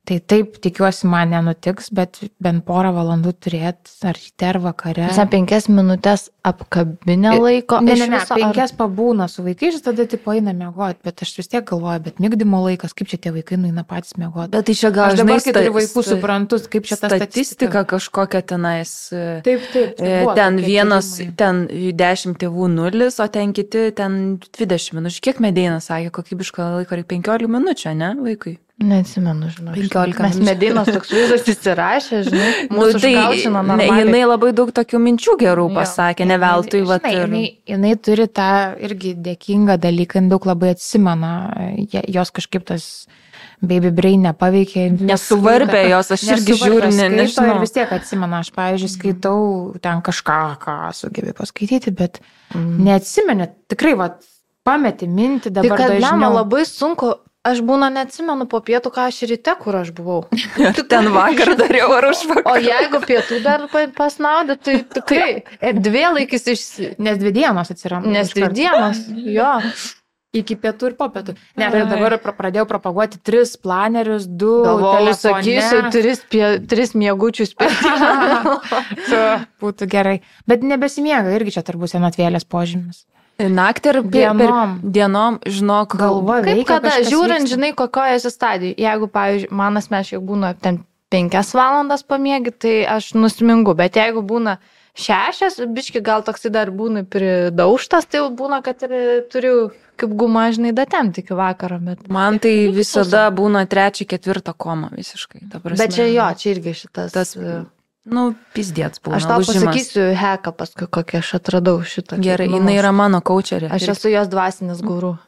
[0.07, 5.03] Tai taip, tikiuosi, man nenutiks, bet bent porą valandų turėti, ar ryte, ar vakare.
[5.09, 7.81] Mes penkias minutės apkabinę laiko.
[7.83, 11.33] Ne, ne, ne, viso, ar- penkias pabūna su vaikais, tada tik eina miegoti, bet aš
[11.41, 14.53] vis tiek galvoju, bet migdymo laikas, kaip čia tie vaikai nueina patys miegoti.
[14.55, 17.09] Bet tai čia gal Aš dabar, žinai, kai turiu vaikų, sta- suprantu, kaip čia ta
[17.11, 18.93] statistika kažkokia tenais.
[19.11, 19.99] e, Taip, taip.
[19.99, 25.19] e, Ten vienas, ten 10 tėvų nulis, o ten kiti ten 20 minučių.
[25.27, 28.55] Kiek medėina sakė, kokybišką laiką reikia 15 minučių, ne, vaikui?
[28.77, 29.73] Neatsimenu, žinau.
[29.73, 30.45] 15 Mes minučių.
[30.45, 32.49] medinos toks vaizdas įsirašė, žinai.
[32.69, 34.03] Nu, Mūsų tai ne, normaliai.
[34.03, 35.75] jinai labai daug tokių minčių gerų Jo.
[35.79, 36.83] pasakė, ne veltui.
[36.83, 37.41] Žinai, vat ir- jinai,
[37.73, 38.49] jinai turi tą
[38.85, 41.31] irgi dėkingą dalyką, daug labai atsimena,
[41.89, 42.85] jos kažkaip tas
[43.65, 44.85] baby brain nepaveikė.
[45.09, 47.55] Nesuvarbė jos, aš irgi žiūriu, ne, nežinau.
[47.57, 49.41] Ir vis tiek atsimena, aš, pavyzdžiui, skaitau
[49.81, 52.21] ten kažką, ką sugebėjau paskaityti, bet
[52.53, 52.77] Mm.
[52.85, 54.11] neatsimeni, tikrai, va,
[54.63, 55.77] pameti mintį Tai dabar.
[55.81, 56.11] kad dažniau.
[56.13, 57.15] lemia labai sunku.
[57.47, 60.25] Aš būna neatsimenu po pietų, ką aš ryte, kur aš buvau.
[60.69, 62.49] Ar ten vakar dariau, ar už vakar.
[62.51, 65.29] O jeigu pietų dar pa- pasnaudė, tai tikrai
[65.63, 66.89] erdvėlaikis išsi...
[66.99, 68.11] Nes dvi dienos atsiranda.
[68.11, 68.57] Nes iš karto.
[68.57, 69.53] dienos, jo.
[70.35, 71.37] Iki pietų ir po pietų.
[71.57, 74.51] Ne, tai dabar pra- pradėjau propaguoti tris planerius, du.
[74.67, 78.57] Galvoju, sakysiu, tris, pie, tris miegučius pietų.
[79.63, 80.17] Būtų gerai.
[80.49, 83.05] Bet nebesimiega irgi čia turbūt senatvėlės požymis.
[83.37, 84.71] Naktį ir pie- per Dienom.
[84.83, 86.65] dienom, žinok, Galva Kaip veikia.
[86.65, 87.53] kada, žiūrint, vyksta.
[87.53, 88.75] žinai, kokioje esi stadijoje.
[88.81, 90.79] Jeigu, pavyzdžiui, man asmeniškai būna ten
[91.11, 94.57] penkias valandas pamiegi, tai aš nusmingu, bet jeigu būna
[94.97, 100.49] šešias, biški gal toksai dar būna pridauštas, tai jau būna, kad ir turiu kaip guma,
[100.51, 101.77] žinai, datem tik į vakarą.
[101.85, 105.41] Bet, Man tai visada būna trečia, ketvirta koma visiškai.
[105.77, 107.11] bet čia jo, čia irgi šitas.
[107.13, 107.35] Tas,
[108.07, 108.23] nu,
[108.55, 109.17] pizdėts buvo.
[109.17, 112.19] Aš tau pasakysiu heką paskui, kokią aš atradau šitą.
[112.23, 113.67] Gerai, kaip jinai yra mano kočerė.
[113.75, 115.15] Aš esu jos dvasinis guru.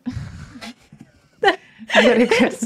[2.00, 2.64] Gerai, kas.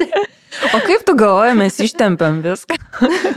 [0.73, 2.76] O kaip tu galvoji, mes ištempiam viską?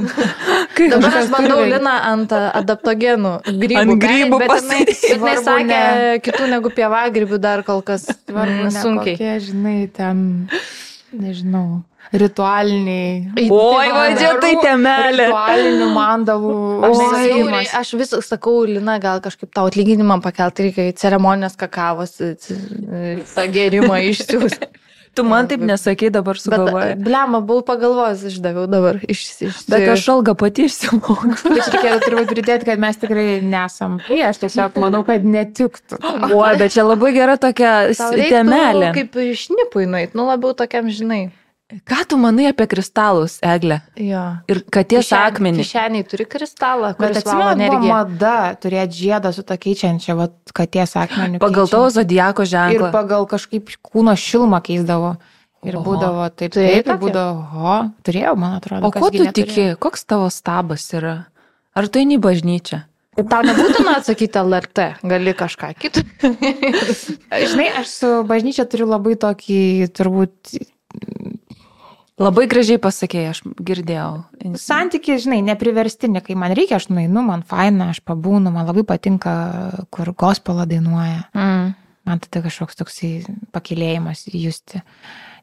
[0.77, 3.79] Kaip Dabar aš bandau turi- Liną ant adaptogenų grybų.
[3.81, 6.19] Ant grybų pereit, bet jinai, sakė, ne.
[6.27, 9.15] kitų negu pievagrybių dar kol kas Svarbu, ne sunkiai.
[9.17, 10.21] Kokie, žinai, ten,
[11.17, 11.81] nežinau,
[12.13, 13.51] ritualiniai.
[13.51, 15.29] Oi, vadžia, tai temelė.
[15.31, 16.55] Ritualinių mandalų.
[16.91, 17.67] Aš, Oi.
[17.83, 24.03] aš vis sakau, Lina, gal kažkaip tau atlyginimą pakelti reikia į ceremonijos kakavos, tą gerimą
[24.13, 24.73] išsiųsti.
[25.17, 26.97] Tu man taip nesakei, dabar Bet, sugalvoji.
[27.01, 28.99] blema, buvau pagalvojęs, išdaviau dabar.
[29.09, 31.31] Iš, iš, Bet aš algą pati išsimoku.
[31.41, 36.03] Čia reikėtų turbūt pridėti, kad mes tikrai nesam prieš, tiesiog manau, kad netiktų.
[36.37, 38.93] Oi, bet čia labai gera tokia temelė.
[38.99, 41.31] Kaip išnipui nueit, nu labiau tokiam, žinai.
[41.67, 43.81] Ką tu manai apie kristalus, Egle?
[43.99, 44.21] Jo.
[44.47, 45.65] Ir katės akmenį.
[45.65, 47.91] Kišeniai turi kristalą, kuris valo atsimenu, buvo energiją.
[47.91, 51.41] mada turėti žiedą su to keičiančia, va, katės akmeniu.
[51.43, 51.97] Pagal tavo keičiančiu.
[51.99, 52.91] zodiako Ir ženklą.
[52.95, 55.17] pagal kažkaip kūno šilmą keisdavo.
[55.67, 55.83] Ir Oho.
[55.89, 57.77] būdavo taip, Turėjai taip, ir būdavo, oho,
[58.07, 58.87] turėjau, man atrodo.
[58.87, 59.73] O ko tu tiki?
[59.83, 61.17] Koks tavo stabas yra?
[61.75, 62.85] Ar tu eini bažnyčią?
[63.19, 66.05] Ir tau nebūtina atsakyti LRT, gali kažką kitą.
[67.51, 69.59] Žinai, aš su bažnyčia turiu labai tokį,
[69.97, 70.61] turbūt,
[72.17, 74.11] Labai gražiai pasakėjai, aš girdėjau.
[74.57, 79.35] Santykį, žinai, nepriverstinį, kai man reikia, aš nueinu, man faina, aš pabūnu, man labai patinka,
[79.93, 81.27] kur gospelą dainuoja.
[81.37, 81.75] Mm.
[82.07, 83.11] Man tada kažkoks toksai
[83.53, 84.81] pakilėjimas justi.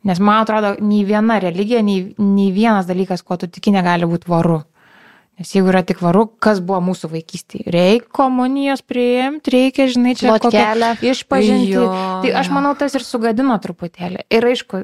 [0.08, 4.32] Nes man atrodo, nei viena religija, nei, nei vienas dalykas, kuo tu tiki, negali būti
[4.32, 4.64] varu.
[5.38, 7.66] Nes jeigu yra tik varu, kas buvo mūsų vaikystėje?
[7.74, 10.92] Reikia komunijos priimti, reikia, žinai, čia Plotkelę.
[11.10, 11.72] išpažinti.
[11.74, 11.88] Jo,
[12.22, 14.28] Tai aš manau, tas ir sugadino truputėlį.
[14.30, 14.84] Ir aišku,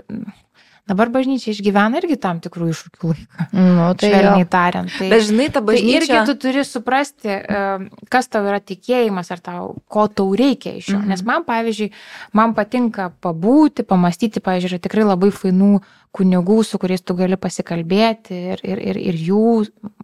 [0.89, 3.45] Dabar bažnyčia išgyvena irgi tam tikrų iššūkių laiką.
[3.53, 4.49] Nu, tai Švelniai jo.
[4.55, 4.89] tariant.
[4.97, 6.23] Tai, Bet žinai, ta tai irgi bažnyčia.
[6.25, 7.61] tu turi suprasti, e,
[8.09, 10.97] kas tau yra tikėjimas ar tau, ko tau reikia iš jo.
[10.97, 11.05] Mhm.
[11.05, 11.13] Mhm.
[11.13, 11.91] Nes man, pavyzdžiui,
[12.33, 15.71] man patinka pabūti, pamastyti, pavyzdžiui, yra tikrai labai fainų
[16.17, 19.45] kunigų, su kuriais tu gali pasikalbėti ir, ir, ir, ir jų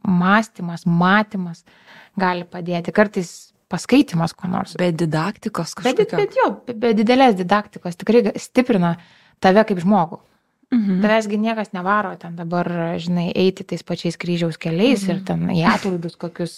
[0.05, 1.63] mąstymas, matymas
[2.19, 2.93] gali padėti.
[2.95, 3.33] Kartais
[3.71, 4.75] paskaitimas, ko nors.
[4.77, 6.19] Be didaktikos Bet, kažkokio.
[6.21, 8.95] bet jo, be, didelės didaktikos tikrai stiprina
[9.43, 10.21] tave kaip žmogų.
[10.73, 11.01] Mhm.
[11.03, 12.67] Tavęsgi niekas nevaro ten dabar,
[12.99, 16.55] žinai, eiti tais pačiais kryžiaus keliais ir ten į atlaidus kokius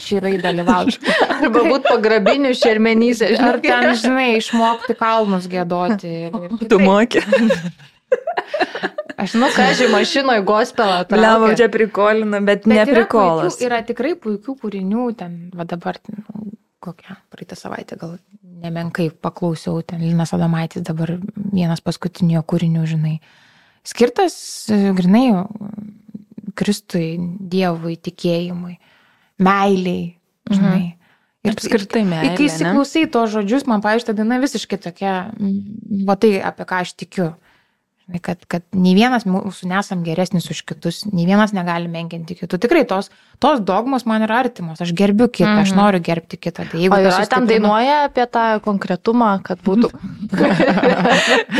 [0.00, 0.98] širai dalyvauti.
[1.34, 3.32] Arba būt pagrabinių šermenyse.
[3.42, 6.12] Ar ten, žinai, išmokti kalnus gėdoti.
[6.30, 7.20] ir- ir Tu moki.
[9.20, 11.02] Aš Nu, ką žinai, mašinoje gospelą.
[11.10, 15.64] Bliavo čia prikolina, bet, bet Bet ne yra puikių- Yra tikrai puikių kūrinių, ten, va
[15.68, 16.22] dabar, ten,
[16.80, 18.16] kokią, praeitą savaitę gal
[18.62, 21.14] nemenkai paklausiau, ten Linas Adamaitis dabar
[21.52, 23.16] vienas paskutinio kūrinių, žinai,
[23.86, 24.36] skirtas,
[24.72, 25.26] e, grinai,
[26.58, 27.14] Kristui,
[27.52, 28.78] Dievui, tikėjimui,
[29.40, 30.16] meiliai,
[30.50, 30.80] žinai.
[30.80, 30.96] Mhm.
[31.40, 32.32] Ir apskritai Ir meilė.
[32.36, 32.48] kai ne?
[32.50, 35.14] įsiklausai to žodžius, man paaiškina, ta daina visiškai tokia,
[36.04, 37.30] va tai, apie ką aš tikiu.
[37.30, 37.49] Žinai,
[38.18, 42.58] Kad, kad nei vienas mūsų nesam geresnis už kitus, nei vienas negali menkinti kitų.
[42.58, 45.62] Tikrai tos, tos dogmos man yra artimos, aš gerbiu kitą, mm -hmm.
[45.62, 45.78] aš Mhm.
[45.78, 46.66] noriu gerbti kitą.
[46.70, 49.90] Tai jeigu O tas yra ten dainuoja apie tą konkretumą, kad būtų.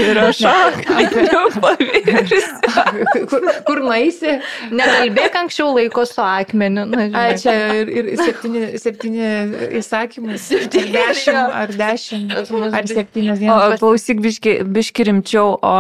[0.01, 3.27] Ir aš akmeniu pavirsiu.
[3.31, 4.41] kur, kur nueisi,
[4.71, 6.85] Nekalbėk anksčiau laiko su akmeniu.
[6.91, 7.39] Na, Ai, žinai.
[7.43, 9.31] čia ir, ir septyni, septyni
[9.81, 10.39] įsakymai.
[10.41, 11.47] Septyni, dešimt, jo.
[11.63, 12.91] ar dešimt, ar
[13.41, 13.81] dienos.
[13.81, 15.75] klausyk biški, biški rimčiau, o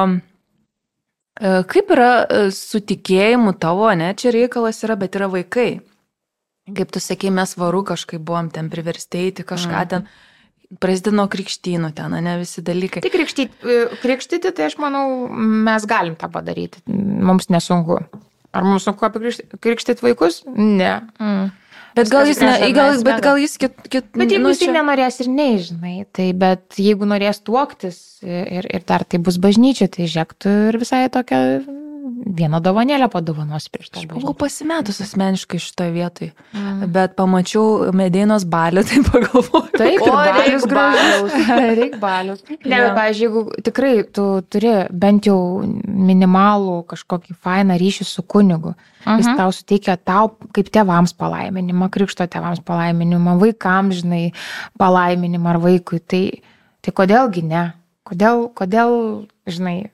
[1.40, 5.80] kaip yra e, su tikėjimu tavo, ne, čia reikalas yra, bet yra vaikai.
[6.76, 9.88] Kaip tu sakei, mes varu kažkaip buvom ten priversti eiti kažką Mm.
[9.88, 10.04] ten,
[10.78, 13.02] prasidėjo nuo krikštynų ten, ne visi dalykai.
[13.02, 16.84] Tik krikštyti, krikštyti, tai aš manau, mes galim tą padaryti.
[16.86, 17.98] Mums nesunku.
[18.52, 20.44] Ar mums sunku apikrikštyti vaikus?
[20.46, 21.00] Ne.
[21.18, 21.50] Mm.
[21.96, 24.74] Bet gal jis, ne, gal, bet gal jis kit, kit, Bet jeigu nu, jis čia...
[24.76, 30.06] nenorės ir nežinai, tai bet jeigu norės tuoktis ir, ir dar tai bus bažnyčia, tai
[30.06, 31.40] žiūrėk, tu ir visai tokią
[32.26, 34.38] vieną dovanėlę padovanos prieš tą Buvau bažnyčią.
[34.38, 36.86] pasimetus asmeniškai šitoje vietoje, Mm.
[36.92, 39.70] bet pamačiau medienos balį, tai pagalvojau.
[39.78, 41.32] Taip, O, ir balius reik gražus.
[41.80, 42.42] Reik balius.
[42.50, 45.38] Ne, bet, pavyzdžiui, jeigu tikrai tu turi bent jau
[45.86, 48.74] minimalų kažkokį fainą ryšį su kunigu,
[49.06, 49.36] jis Mhm.
[49.36, 54.32] tau suteikia tau kaip tėvams palaiminimą, krikšto tėvams palaiminimą, vaikams, žinai,
[54.78, 56.42] palaiminimą ar vaikui, tai,
[56.82, 57.72] tai kodėlgi ne?
[58.04, 59.90] Kodėl, kodėl, žinai,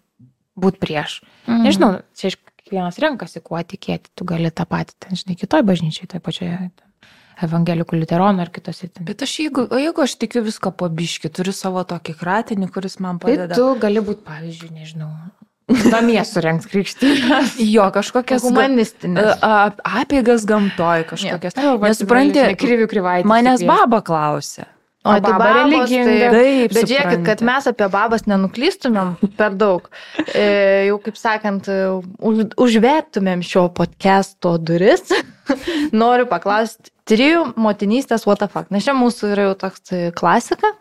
[0.57, 1.20] būt prieš?
[1.47, 1.62] Mhm.
[1.69, 6.09] Nežinau, čia iš kiekvienas renkasi, kuo tikėti, tu gali tą patį, ten, žinai, kitoj bažnyčiai,
[6.11, 6.70] toj pačioje
[7.45, 8.89] evangelikų liuteronų ar kitose.
[8.89, 9.05] Ten.
[9.09, 13.19] Bet aš jeigu, jeigu aš tikiu viską po biški, turiu savo tokį kratinį, kuris man
[13.20, 13.55] Tai padeda.
[13.59, 15.11] tu gali būti, pavyzdžiui, nežinau,
[15.93, 17.43] namie surenks krikštynę.
[17.77, 19.37] Jo, kažkokias Humanistinės.
[19.45, 21.59] a- a- apeigas gamtoj kažkokias.
[21.61, 23.19] Nesupranti, Nesupranti, kryvių kryvai.
[23.28, 24.65] manęs baba klausė.
[25.07, 26.33] O O tai baba religinga.
[26.33, 26.33] tai...
[26.35, 29.87] Taip, Bet žiūrėkit, kad mes apie babas nenuklystumėm per daug.
[30.27, 30.47] E,
[30.89, 35.07] jau kaip sakant, už, užvertumėm šio podcast'o duris.
[36.03, 38.73] Noriu paklausti trijų motinystės what the fuck.
[38.74, 40.74] Nes čia mūsų yra jau toks e, klasika.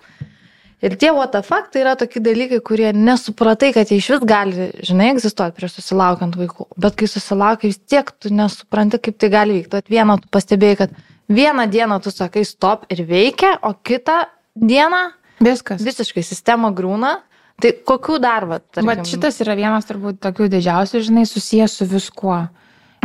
[0.86, 4.26] Ir tie what the fuck tai yra tokie dalykai, kurie nesupratai, kad jie iš vis
[4.28, 6.68] gali, žinai, egzistuoti prieš susilaukiant vaikų.
[6.82, 9.86] Bet kai susilaukia, vis tiek tu nesupranti, kaip tai gali vykti.
[9.90, 10.98] Vieną tu pastebėjai, kad
[11.30, 14.26] vieną dieną tu sakai stop ir veikia, o kitą
[14.56, 15.82] dieną Viskas.
[15.84, 17.20] visiškai sistema grūna.
[17.62, 21.88] Tai kokių dar, va, tarkim, Bet šitas yra vienas turbūt tokių didžiausių, žinai, susijęs su
[21.88, 22.50] viskuo.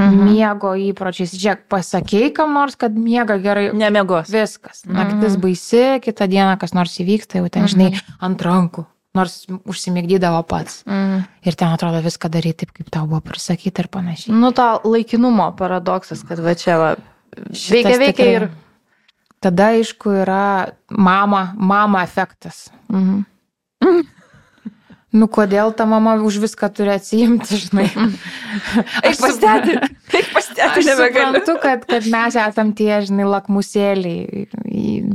[0.00, 0.30] Mhm.
[0.32, 1.34] Miego įpročiais.
[1.36, 3.68] Žiūrėk, pasakei kam nors, kad miega gerai.
[3.76, 4.30] Nemiegos.
[4.32, 4.82] Viskas.
[4.88, 8.86] Naktis baisi, kitą dieną kas nors įvyksta, jau ten, žinai, ant rankų.
[9.18, 10.84] Nors užsimigdydavo pats.
[10.86, 11.24] Mm.
[11.42, 14.34] Ir ten atrodo viską daryti taip, kaip tau buvo prisakyta ir panašiai.
[14.34, 16.92] Nu, to laikinumo paradoksas, kad va čia va,
[17.50, 18.48] veikia, veikia tikrai- ir...
[19.40, 22.66] Tada, aišku, yra mama, mama efektas.
[22.92, 23.22] Mhm.
[25.10, 27.88] Nu, kodėl ta mama už viską turi atsijimti, žinai.
[29.18, 29.74] Pastėti.
[30.14, 31.40] Eik pastėti, Aš nebegaliu.
[31.40, 34.44] suprantu, kad, kad mes esam tie, žinai, lakmusėliai,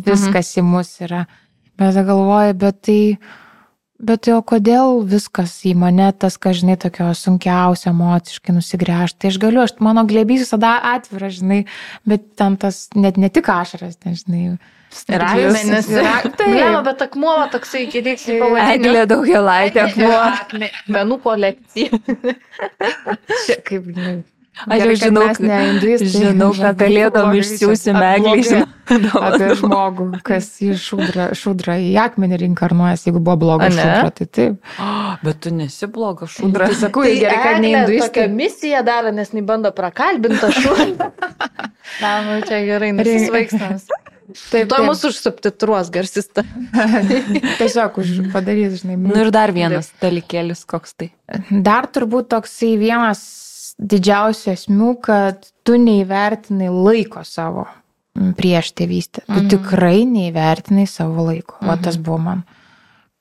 [0.10, 1.22] viskas į mus yra.
[1.80, 3.00] Bet galvoju, bet tai,
[4.00, 9.20] bet tai o kodėl viskas į mane, tas, ką, žinai, tokio sunkiausio emociškai nusigręžti.
[9.24, 11.62] Tai aš galiu, aš, mano glėbys visada atviras, žinai,
[12.06, 14.58] bet ten tas net ne tik ašaras, ten, žinai.
[15.12, 15.32] Yra-
[16.40, 18.78] Tai, ne, bet akmuo toksai iki reikia pavadinti.
[18.88, 19.88] Eglė daugelaitė.
[20.96, 22.00] Menų kolekcija.
[23.48, 24.24] Čia kaip, žinai,
[24.56, 26.10] Aš jau Gerai, kad žinau, mes ne hinduistai.
[26.26, 29.22] žinau, kad galėdom Blogai išsiųsim čia eglį, blogai žinau.
[29.28, 33.82] Apie žmogų, kas į šudrą, šudrą į akmenį rinkarnuojas, jeigu buvo bloga A, ne?
[33.82, 34.72] šudra, tai taip.
[35.26, 36.72] Bet tu nesi blogas šudras.
[36.72, 38.10] Tai sakau, gerai, kad ne Eglė hinduistai.
[38.14, 40.96] tokią misiją daro, nes jis bando prakalbinti tą šunį.
[42.04, 43.90] Na, nu čia gerai, nusisvaigstams.
[44.50, 46.42] Taip, To mūsų užsubtitruos garsista.
[47.60, 48.96] Tiesiog už padarys, žinai.
[48.98, 51.12] Nu ir dar vienas dalykėlis, koks tai.
[51.52, 53.22] Dar turbūt toksai vienas
[53.82, 57.66] didžiausių esmių, kad tu neįvertinai laiko savo
[58.38, 59.26] prieš tėvystę.
[59.28, 59.48] Tu Mhm.
[59.52, 61.58] tikrai neįvertinai savo laiko.
[61.68, 62.44] O tas buvo man.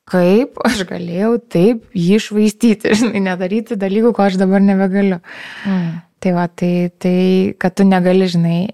[0.06, 5.18] Kaip aš galėjau taip jį išvaistyti, žinai, nedaryti dalykų, ko aš dabar nebegaliu.
[5.66, 6.02] Mm.
[6.20, 8.68] Tai va, tai, tai kad tu negali, žinai,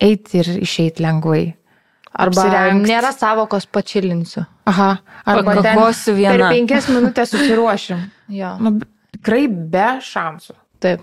[0.00, 1.54] eiti ir išeiti lengvai.
[2.18, 2.86] Arba Apsirengt.
[2.88, 4.46] nėra savokos pačilinsiu.
[4.66, 6.48] Aha, arba ten Pakakosiu per vieną.
[6.50, 8.00] penkias minutės susiruošim.
[8.28, 8.56] Jo.
[8.58, 8.72] Nu,
[9.12, 10.54] tikrai be šansų.
[10.80, 11.00] Taip.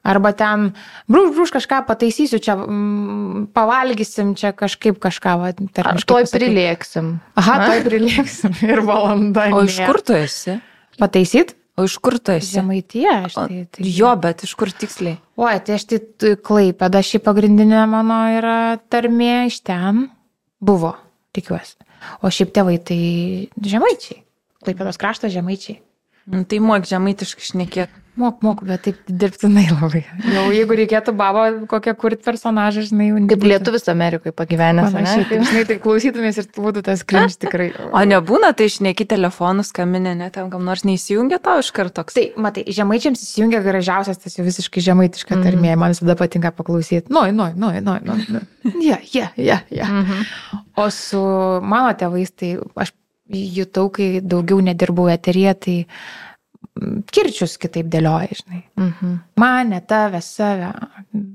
[0.00, 0.70] Arba ten,
[1.12, 7.10] brūž, brūž kažką pataisysiu, čia mm, pavalgysim, čia kažkaip kažką, va, Ar tarmiškai toj prilėksim.
[7.36, 7.66] Aha, Na?
[7.68, 9.50] toj prilėksim ir valanda.
[9.52, 10.56] O iš kur tu esi?
[11.00, 11.52] Pataisyt?
[11.76, 12.54] O iš kur tu esi?
[12.56, 13.66] Žemaitie, aš O, tai.
[13.68, 13.84] tai...
[13.84, 15.20] Jo, bet iš kur tiksliai?
[15.40, 18.56] Oi, tai aš tai klaipėda, šį pagrindinė mano yra
[18.92, 20.08] tarmė iš ten.
[20.64, 20.94] Buvo,
[21.36, 21.76] tikiuosi.
[22.24, 23.00] O šiaip tėvai tai
[23.60, 24.22] žemaičiai.
[24.64, 25.80] Klaipėdos kraštas žemaičiai.
[26.30, 27.94] Nu, tai moek žemaitiškai šnekėk.
[28.20, 30.02] Mok, mok, bet taip dirbtinai labai.
[30.34, 34.92] Jau jeigu reikėtų babo kokią kurti personažą, žinai, jau Kaip lietuvis Amerikoje pagyvenęs.
[34.92, 37.70] Panašiai, taip, žinai, tai klausytumės ir būtų tas krinč tikrai.
[37.96, 42.14] O nebūna, tai išneki telefonų skambinė, net tam kam nors neįsijungia tau iš karto toks.
[42.18, 45.42] Tai, matai, žemaičiams įsijungia gražiausias tas jau visiškai žemaitiška Mhm.
[45.48, 47.08] tarmė, man visada patinka paklausyti.
[47.10, 48.46] Noj, noj, noj, noj, noj.
[48.84, 49.86] Ja, ja, ja, ja.
[49.88, 50.24] Mhm.
[50.76, 51.20] O su
[51.62, 52.92] mano tėvais, tai aš
[53.30, 56.29] jutau, kai daugiau nedirbau eteryje, tai mm,
[57.12, 58.62] kirčius kitaip dėlioja, žinai.
[58.78, 59.14] Mhm.
[59.40, 60.72] Mane, tave, save,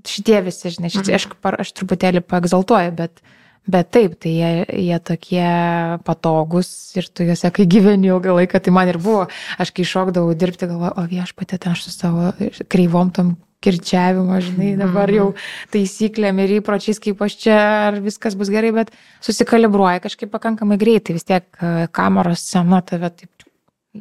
[0.08, 1.16] šitie visi, žinai, šitie, Mhm.
[1.16, 3.22] aš, par- aš truputėlį paegzaltuoju, bet,
[3.68, 8.72] bet taip, tai jie, jie tokie patogus ir tu juose, kai gyveni ilgą laiką, tai
[8.72, 9.28] man ir buvo,
[9.60, 12.34] aš kai šokdavau dirbti, galvoju, o viešpatė, ten aš su savo
[12.70, 15.34] kreivom tom kirčiavimo, žinai, dabar jau
[15.74, 17.58] taisyklėm ir įpročiais, kaip aš čia,
[17.90, 18.92] ar viskas bus gerai, bet
[19.26, 23.32] susikalibruoja kažkaip pakankamai greitai, vis tiek e, kameros scena tave taip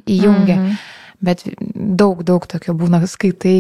[0.07, 0.59] įjungia.
[0.61, 0.77] Mhm.
[1.25, 1.45] Bet
[1.75, 3.57] daug, daug tokio būna, skaitai,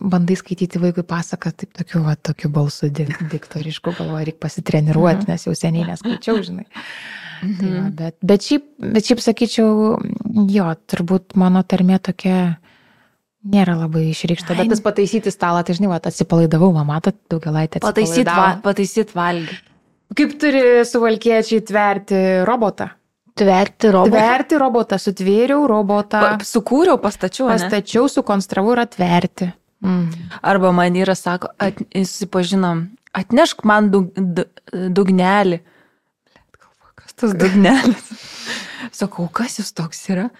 [0.00, 5.46] bandai skaityti vaikui pasaką, taip tokiu, va, tokiu balsu dik, diktorišku, galvoju, reikia pasitreniruoti, nes
[5.46, 6.66] jau seniai neskaičiau, žinai.
[7.40, 9.98] Tai va, bet, bet, šiaip, bet šiaip sakyčiau,
[10.50, 12.38] jo, turbūt mano tarmė tokia
[13.46, 17.84] nėra labai išreikšta, bet tas pataisyti stalą, tai žinai, va, atsipalaidavau, va, matot, daugelaitę.
[17.84, 19.60] Pataisyt, va, pataisyt valgį.
[20.16, 22.88] Kaip turi suvalkiečiai tverti robotą?
[23.36, 24.16] Tverti robotą.
[24.16, 27.50] Tverti robotą, sutvėriau robotą, Pa, sukūriau, pastačiau.
[27.50, 27.56] ne?
[27.58, 29.50] pastačiau, sukonstravau ir atverti.
[29.84, 30.30] Mhm.
[30.42, 32.86] Arba man yra, sako, at, susipažinom,
[33.16, 35.60] atnešk man dug, du, dugnelį.
[36.96, 38.08] Kas tas dugnelis?
[38.98, 40.30] Sakau, kas jis toks yra?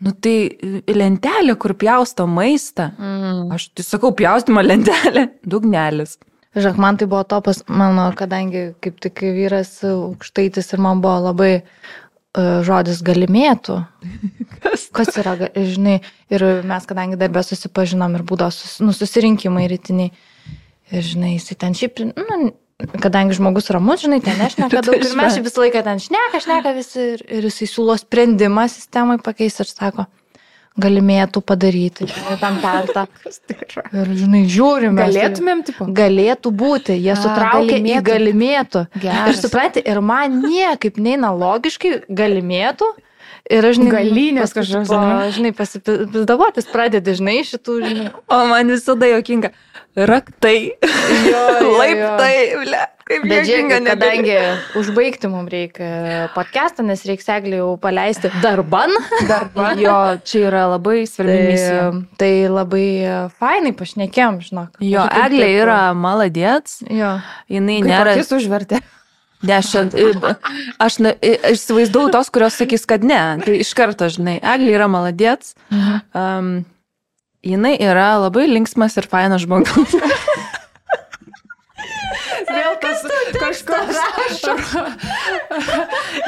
[0.00, 0.52] Nu tai
[0.92, 2.90] lentelė, kur pjausto maistą.
[2.96, 3.52] Mhm.
[3.56, 6.16] Aš tai sakau, pjaustimo lentelė, dugnelis.
[6.56, 11.50] Žinok, man tai buvo topas, mano, kadangi kaip tik vyras aukštaitis ir man buvo labai
[12.36, 13.78] žodis galimėtų.
[14.62, 14.86] Kas?
[14.94, 15.98] Kas yra, žinai,
[16.32, 20.12] ir mes, kadangi darbę susipažinom ir būdavo sus, nu, susirinkimai rytiniai.
[20.92, 22.52] Ir, žinai, jisai ten šiaip, nu,
[23.02, 25.00] kadangi žmogus ramus, žinai, ten nešneka daug.
[25.00, 27.08] Ir mes visą laiką ten šneka, šneka visi.
[27.16, 30.06] Ir, ir jisai siūlo sprendimą sistemai pakeisti ir sako,
[30.80, 32.06] galimėtų padaryti.
[32.10, 33.06] žinai, Tam pertą.
[33.46, 33.56] Tai?
[34.02, 34.98] Ir, žinai, žiūrime.
[35.00, 35.86] Galėtumėm, tipo.
[35.96, 38.04] Galėtų būti, jie A, sutraukia į galimėtų.
[38.10, 38.84] galimėtų.
[38.96, 39.40] Ir Geras.
[39.42, 42.92] supranti, ir man niekaip neina logiškai galimėtų.
[43.46, 44.52] Ir aš, žinai, Galinės
[44.90, 45.30] ane?
[45.30, 48.08] žinai, pasipizdavotis pradedi, žinai, šitų, žinai.
[48.26, 49.52] O man visada jokinga.
[49.96, 50.72] Raktai.
[51.30, 51.42] Jo,
[51.78, 52.34] Laiptai.
[52.60, 54.34] Ble, kaip Bet žiūrėk, kadangi
[54.76, 58.92] užbaigti mums reikia podcastą, nes reikia seglį jau paleisti darban.
[59.30, 59.80] Darban.
[59.80, 59.94] Jo,
[60.26, 61.86] čia yra labai svarbi misija.
[61.94, 62.84] Tai, tai labai
[63.40, 64.76] fainai pašnekėm, žinok.
[64.84, 67.14] Jo, Eglė yra maladėts, Jo.
[67.48, 68.82] jinai Kaip nėra akis užvertė.
[69.46, 69.96] dešimt.
[70.82, 73.22] Aš, na- aš įsivaizdavau tos, kurios sakys, kad ne.
[73.44, 76.00] Tai iš karto, žinai, Eglė yra maladėts, Mhm.
[76.12, 76.56] um,
[77.46, 79.96] jinai yra labai linksmas ir fainas žmogus.
[82.46, 83.02] Vėl tas
[83.36, 83.96] kažkoks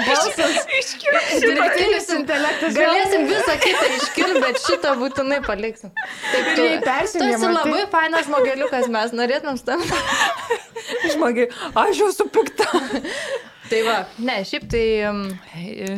[0.07, 0.57] balsas.
[1.43, 2.77] Dirbtinis intelektas.
[2.77, 5.93] Galėsim visą kitą iškirti, bet šitą būtinai paliksim.
[6.33, 9.85] Taip, tu persijungiam, esi labai fainas žmogeliukas, mes norėtumėm tam.
[11.13, 11.49] Žmogiai,
[11.85, 12.67] aš jau supikta.
[13.69, 15.23] Tai va, ne, šiaip tai um,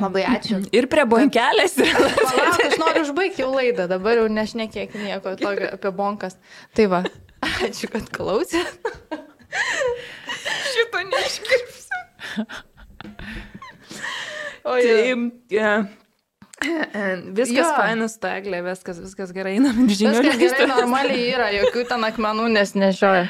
[0.01, 0.61] labai ačiū.
[0.79, 1.77] Ir prie bonkelės.
[1.81, 6.39] Palauk, aš noriu užbaigti jau laidą, dabar jau nešnekėk nieko tokio apie bonkas.
[6.77, 7.03] Tai va,
[7.41, 8.91] Ačiū, kad klausėt.
[10.71, 12.03] Šito neiškirpsiu.
[14.69, 15.15] O Tai,
[15.49, 15.89] yeah.
[17.33, 17.69] Viskas Jo.
[17.79, 20.19] fainas, ta eglė, viskas, viskas gerai, einam žinių.
[20.21, 23.25] Viskas gerai, normaliai yra, jokių ten akmenų nesnešioja.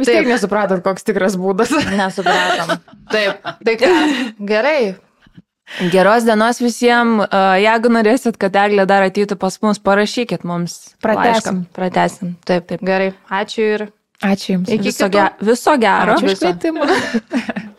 [0.00, 1.72] Vis tiek nesupratot, koks tikras būdas.
[2.00, 2.78] Nesupratom.
[3.12, 3.90] Taip, tai ką,
[4.52, 4.78] gerai.
[5.90, 7.26] Geros dienos visiems.
[7.58, 10.78] Jeigu norėsit, kad eglė dar ateitų pas mus, parašykit mums.
[11.02, 11.32] Pratęsim.
[11.32, 11.54] laišką.
[11.74, 12.34] Pratęsim.
[12.46, 12.84] Taip, taip.
[12.86, 13.88] Gerai, ačiū ir
[14.24, 14.68] Ačiū Jums.
[14.72, 16.16] Iki Viso, ge viso gero.
[16.16, 16.86] Ačiū už kvietimą.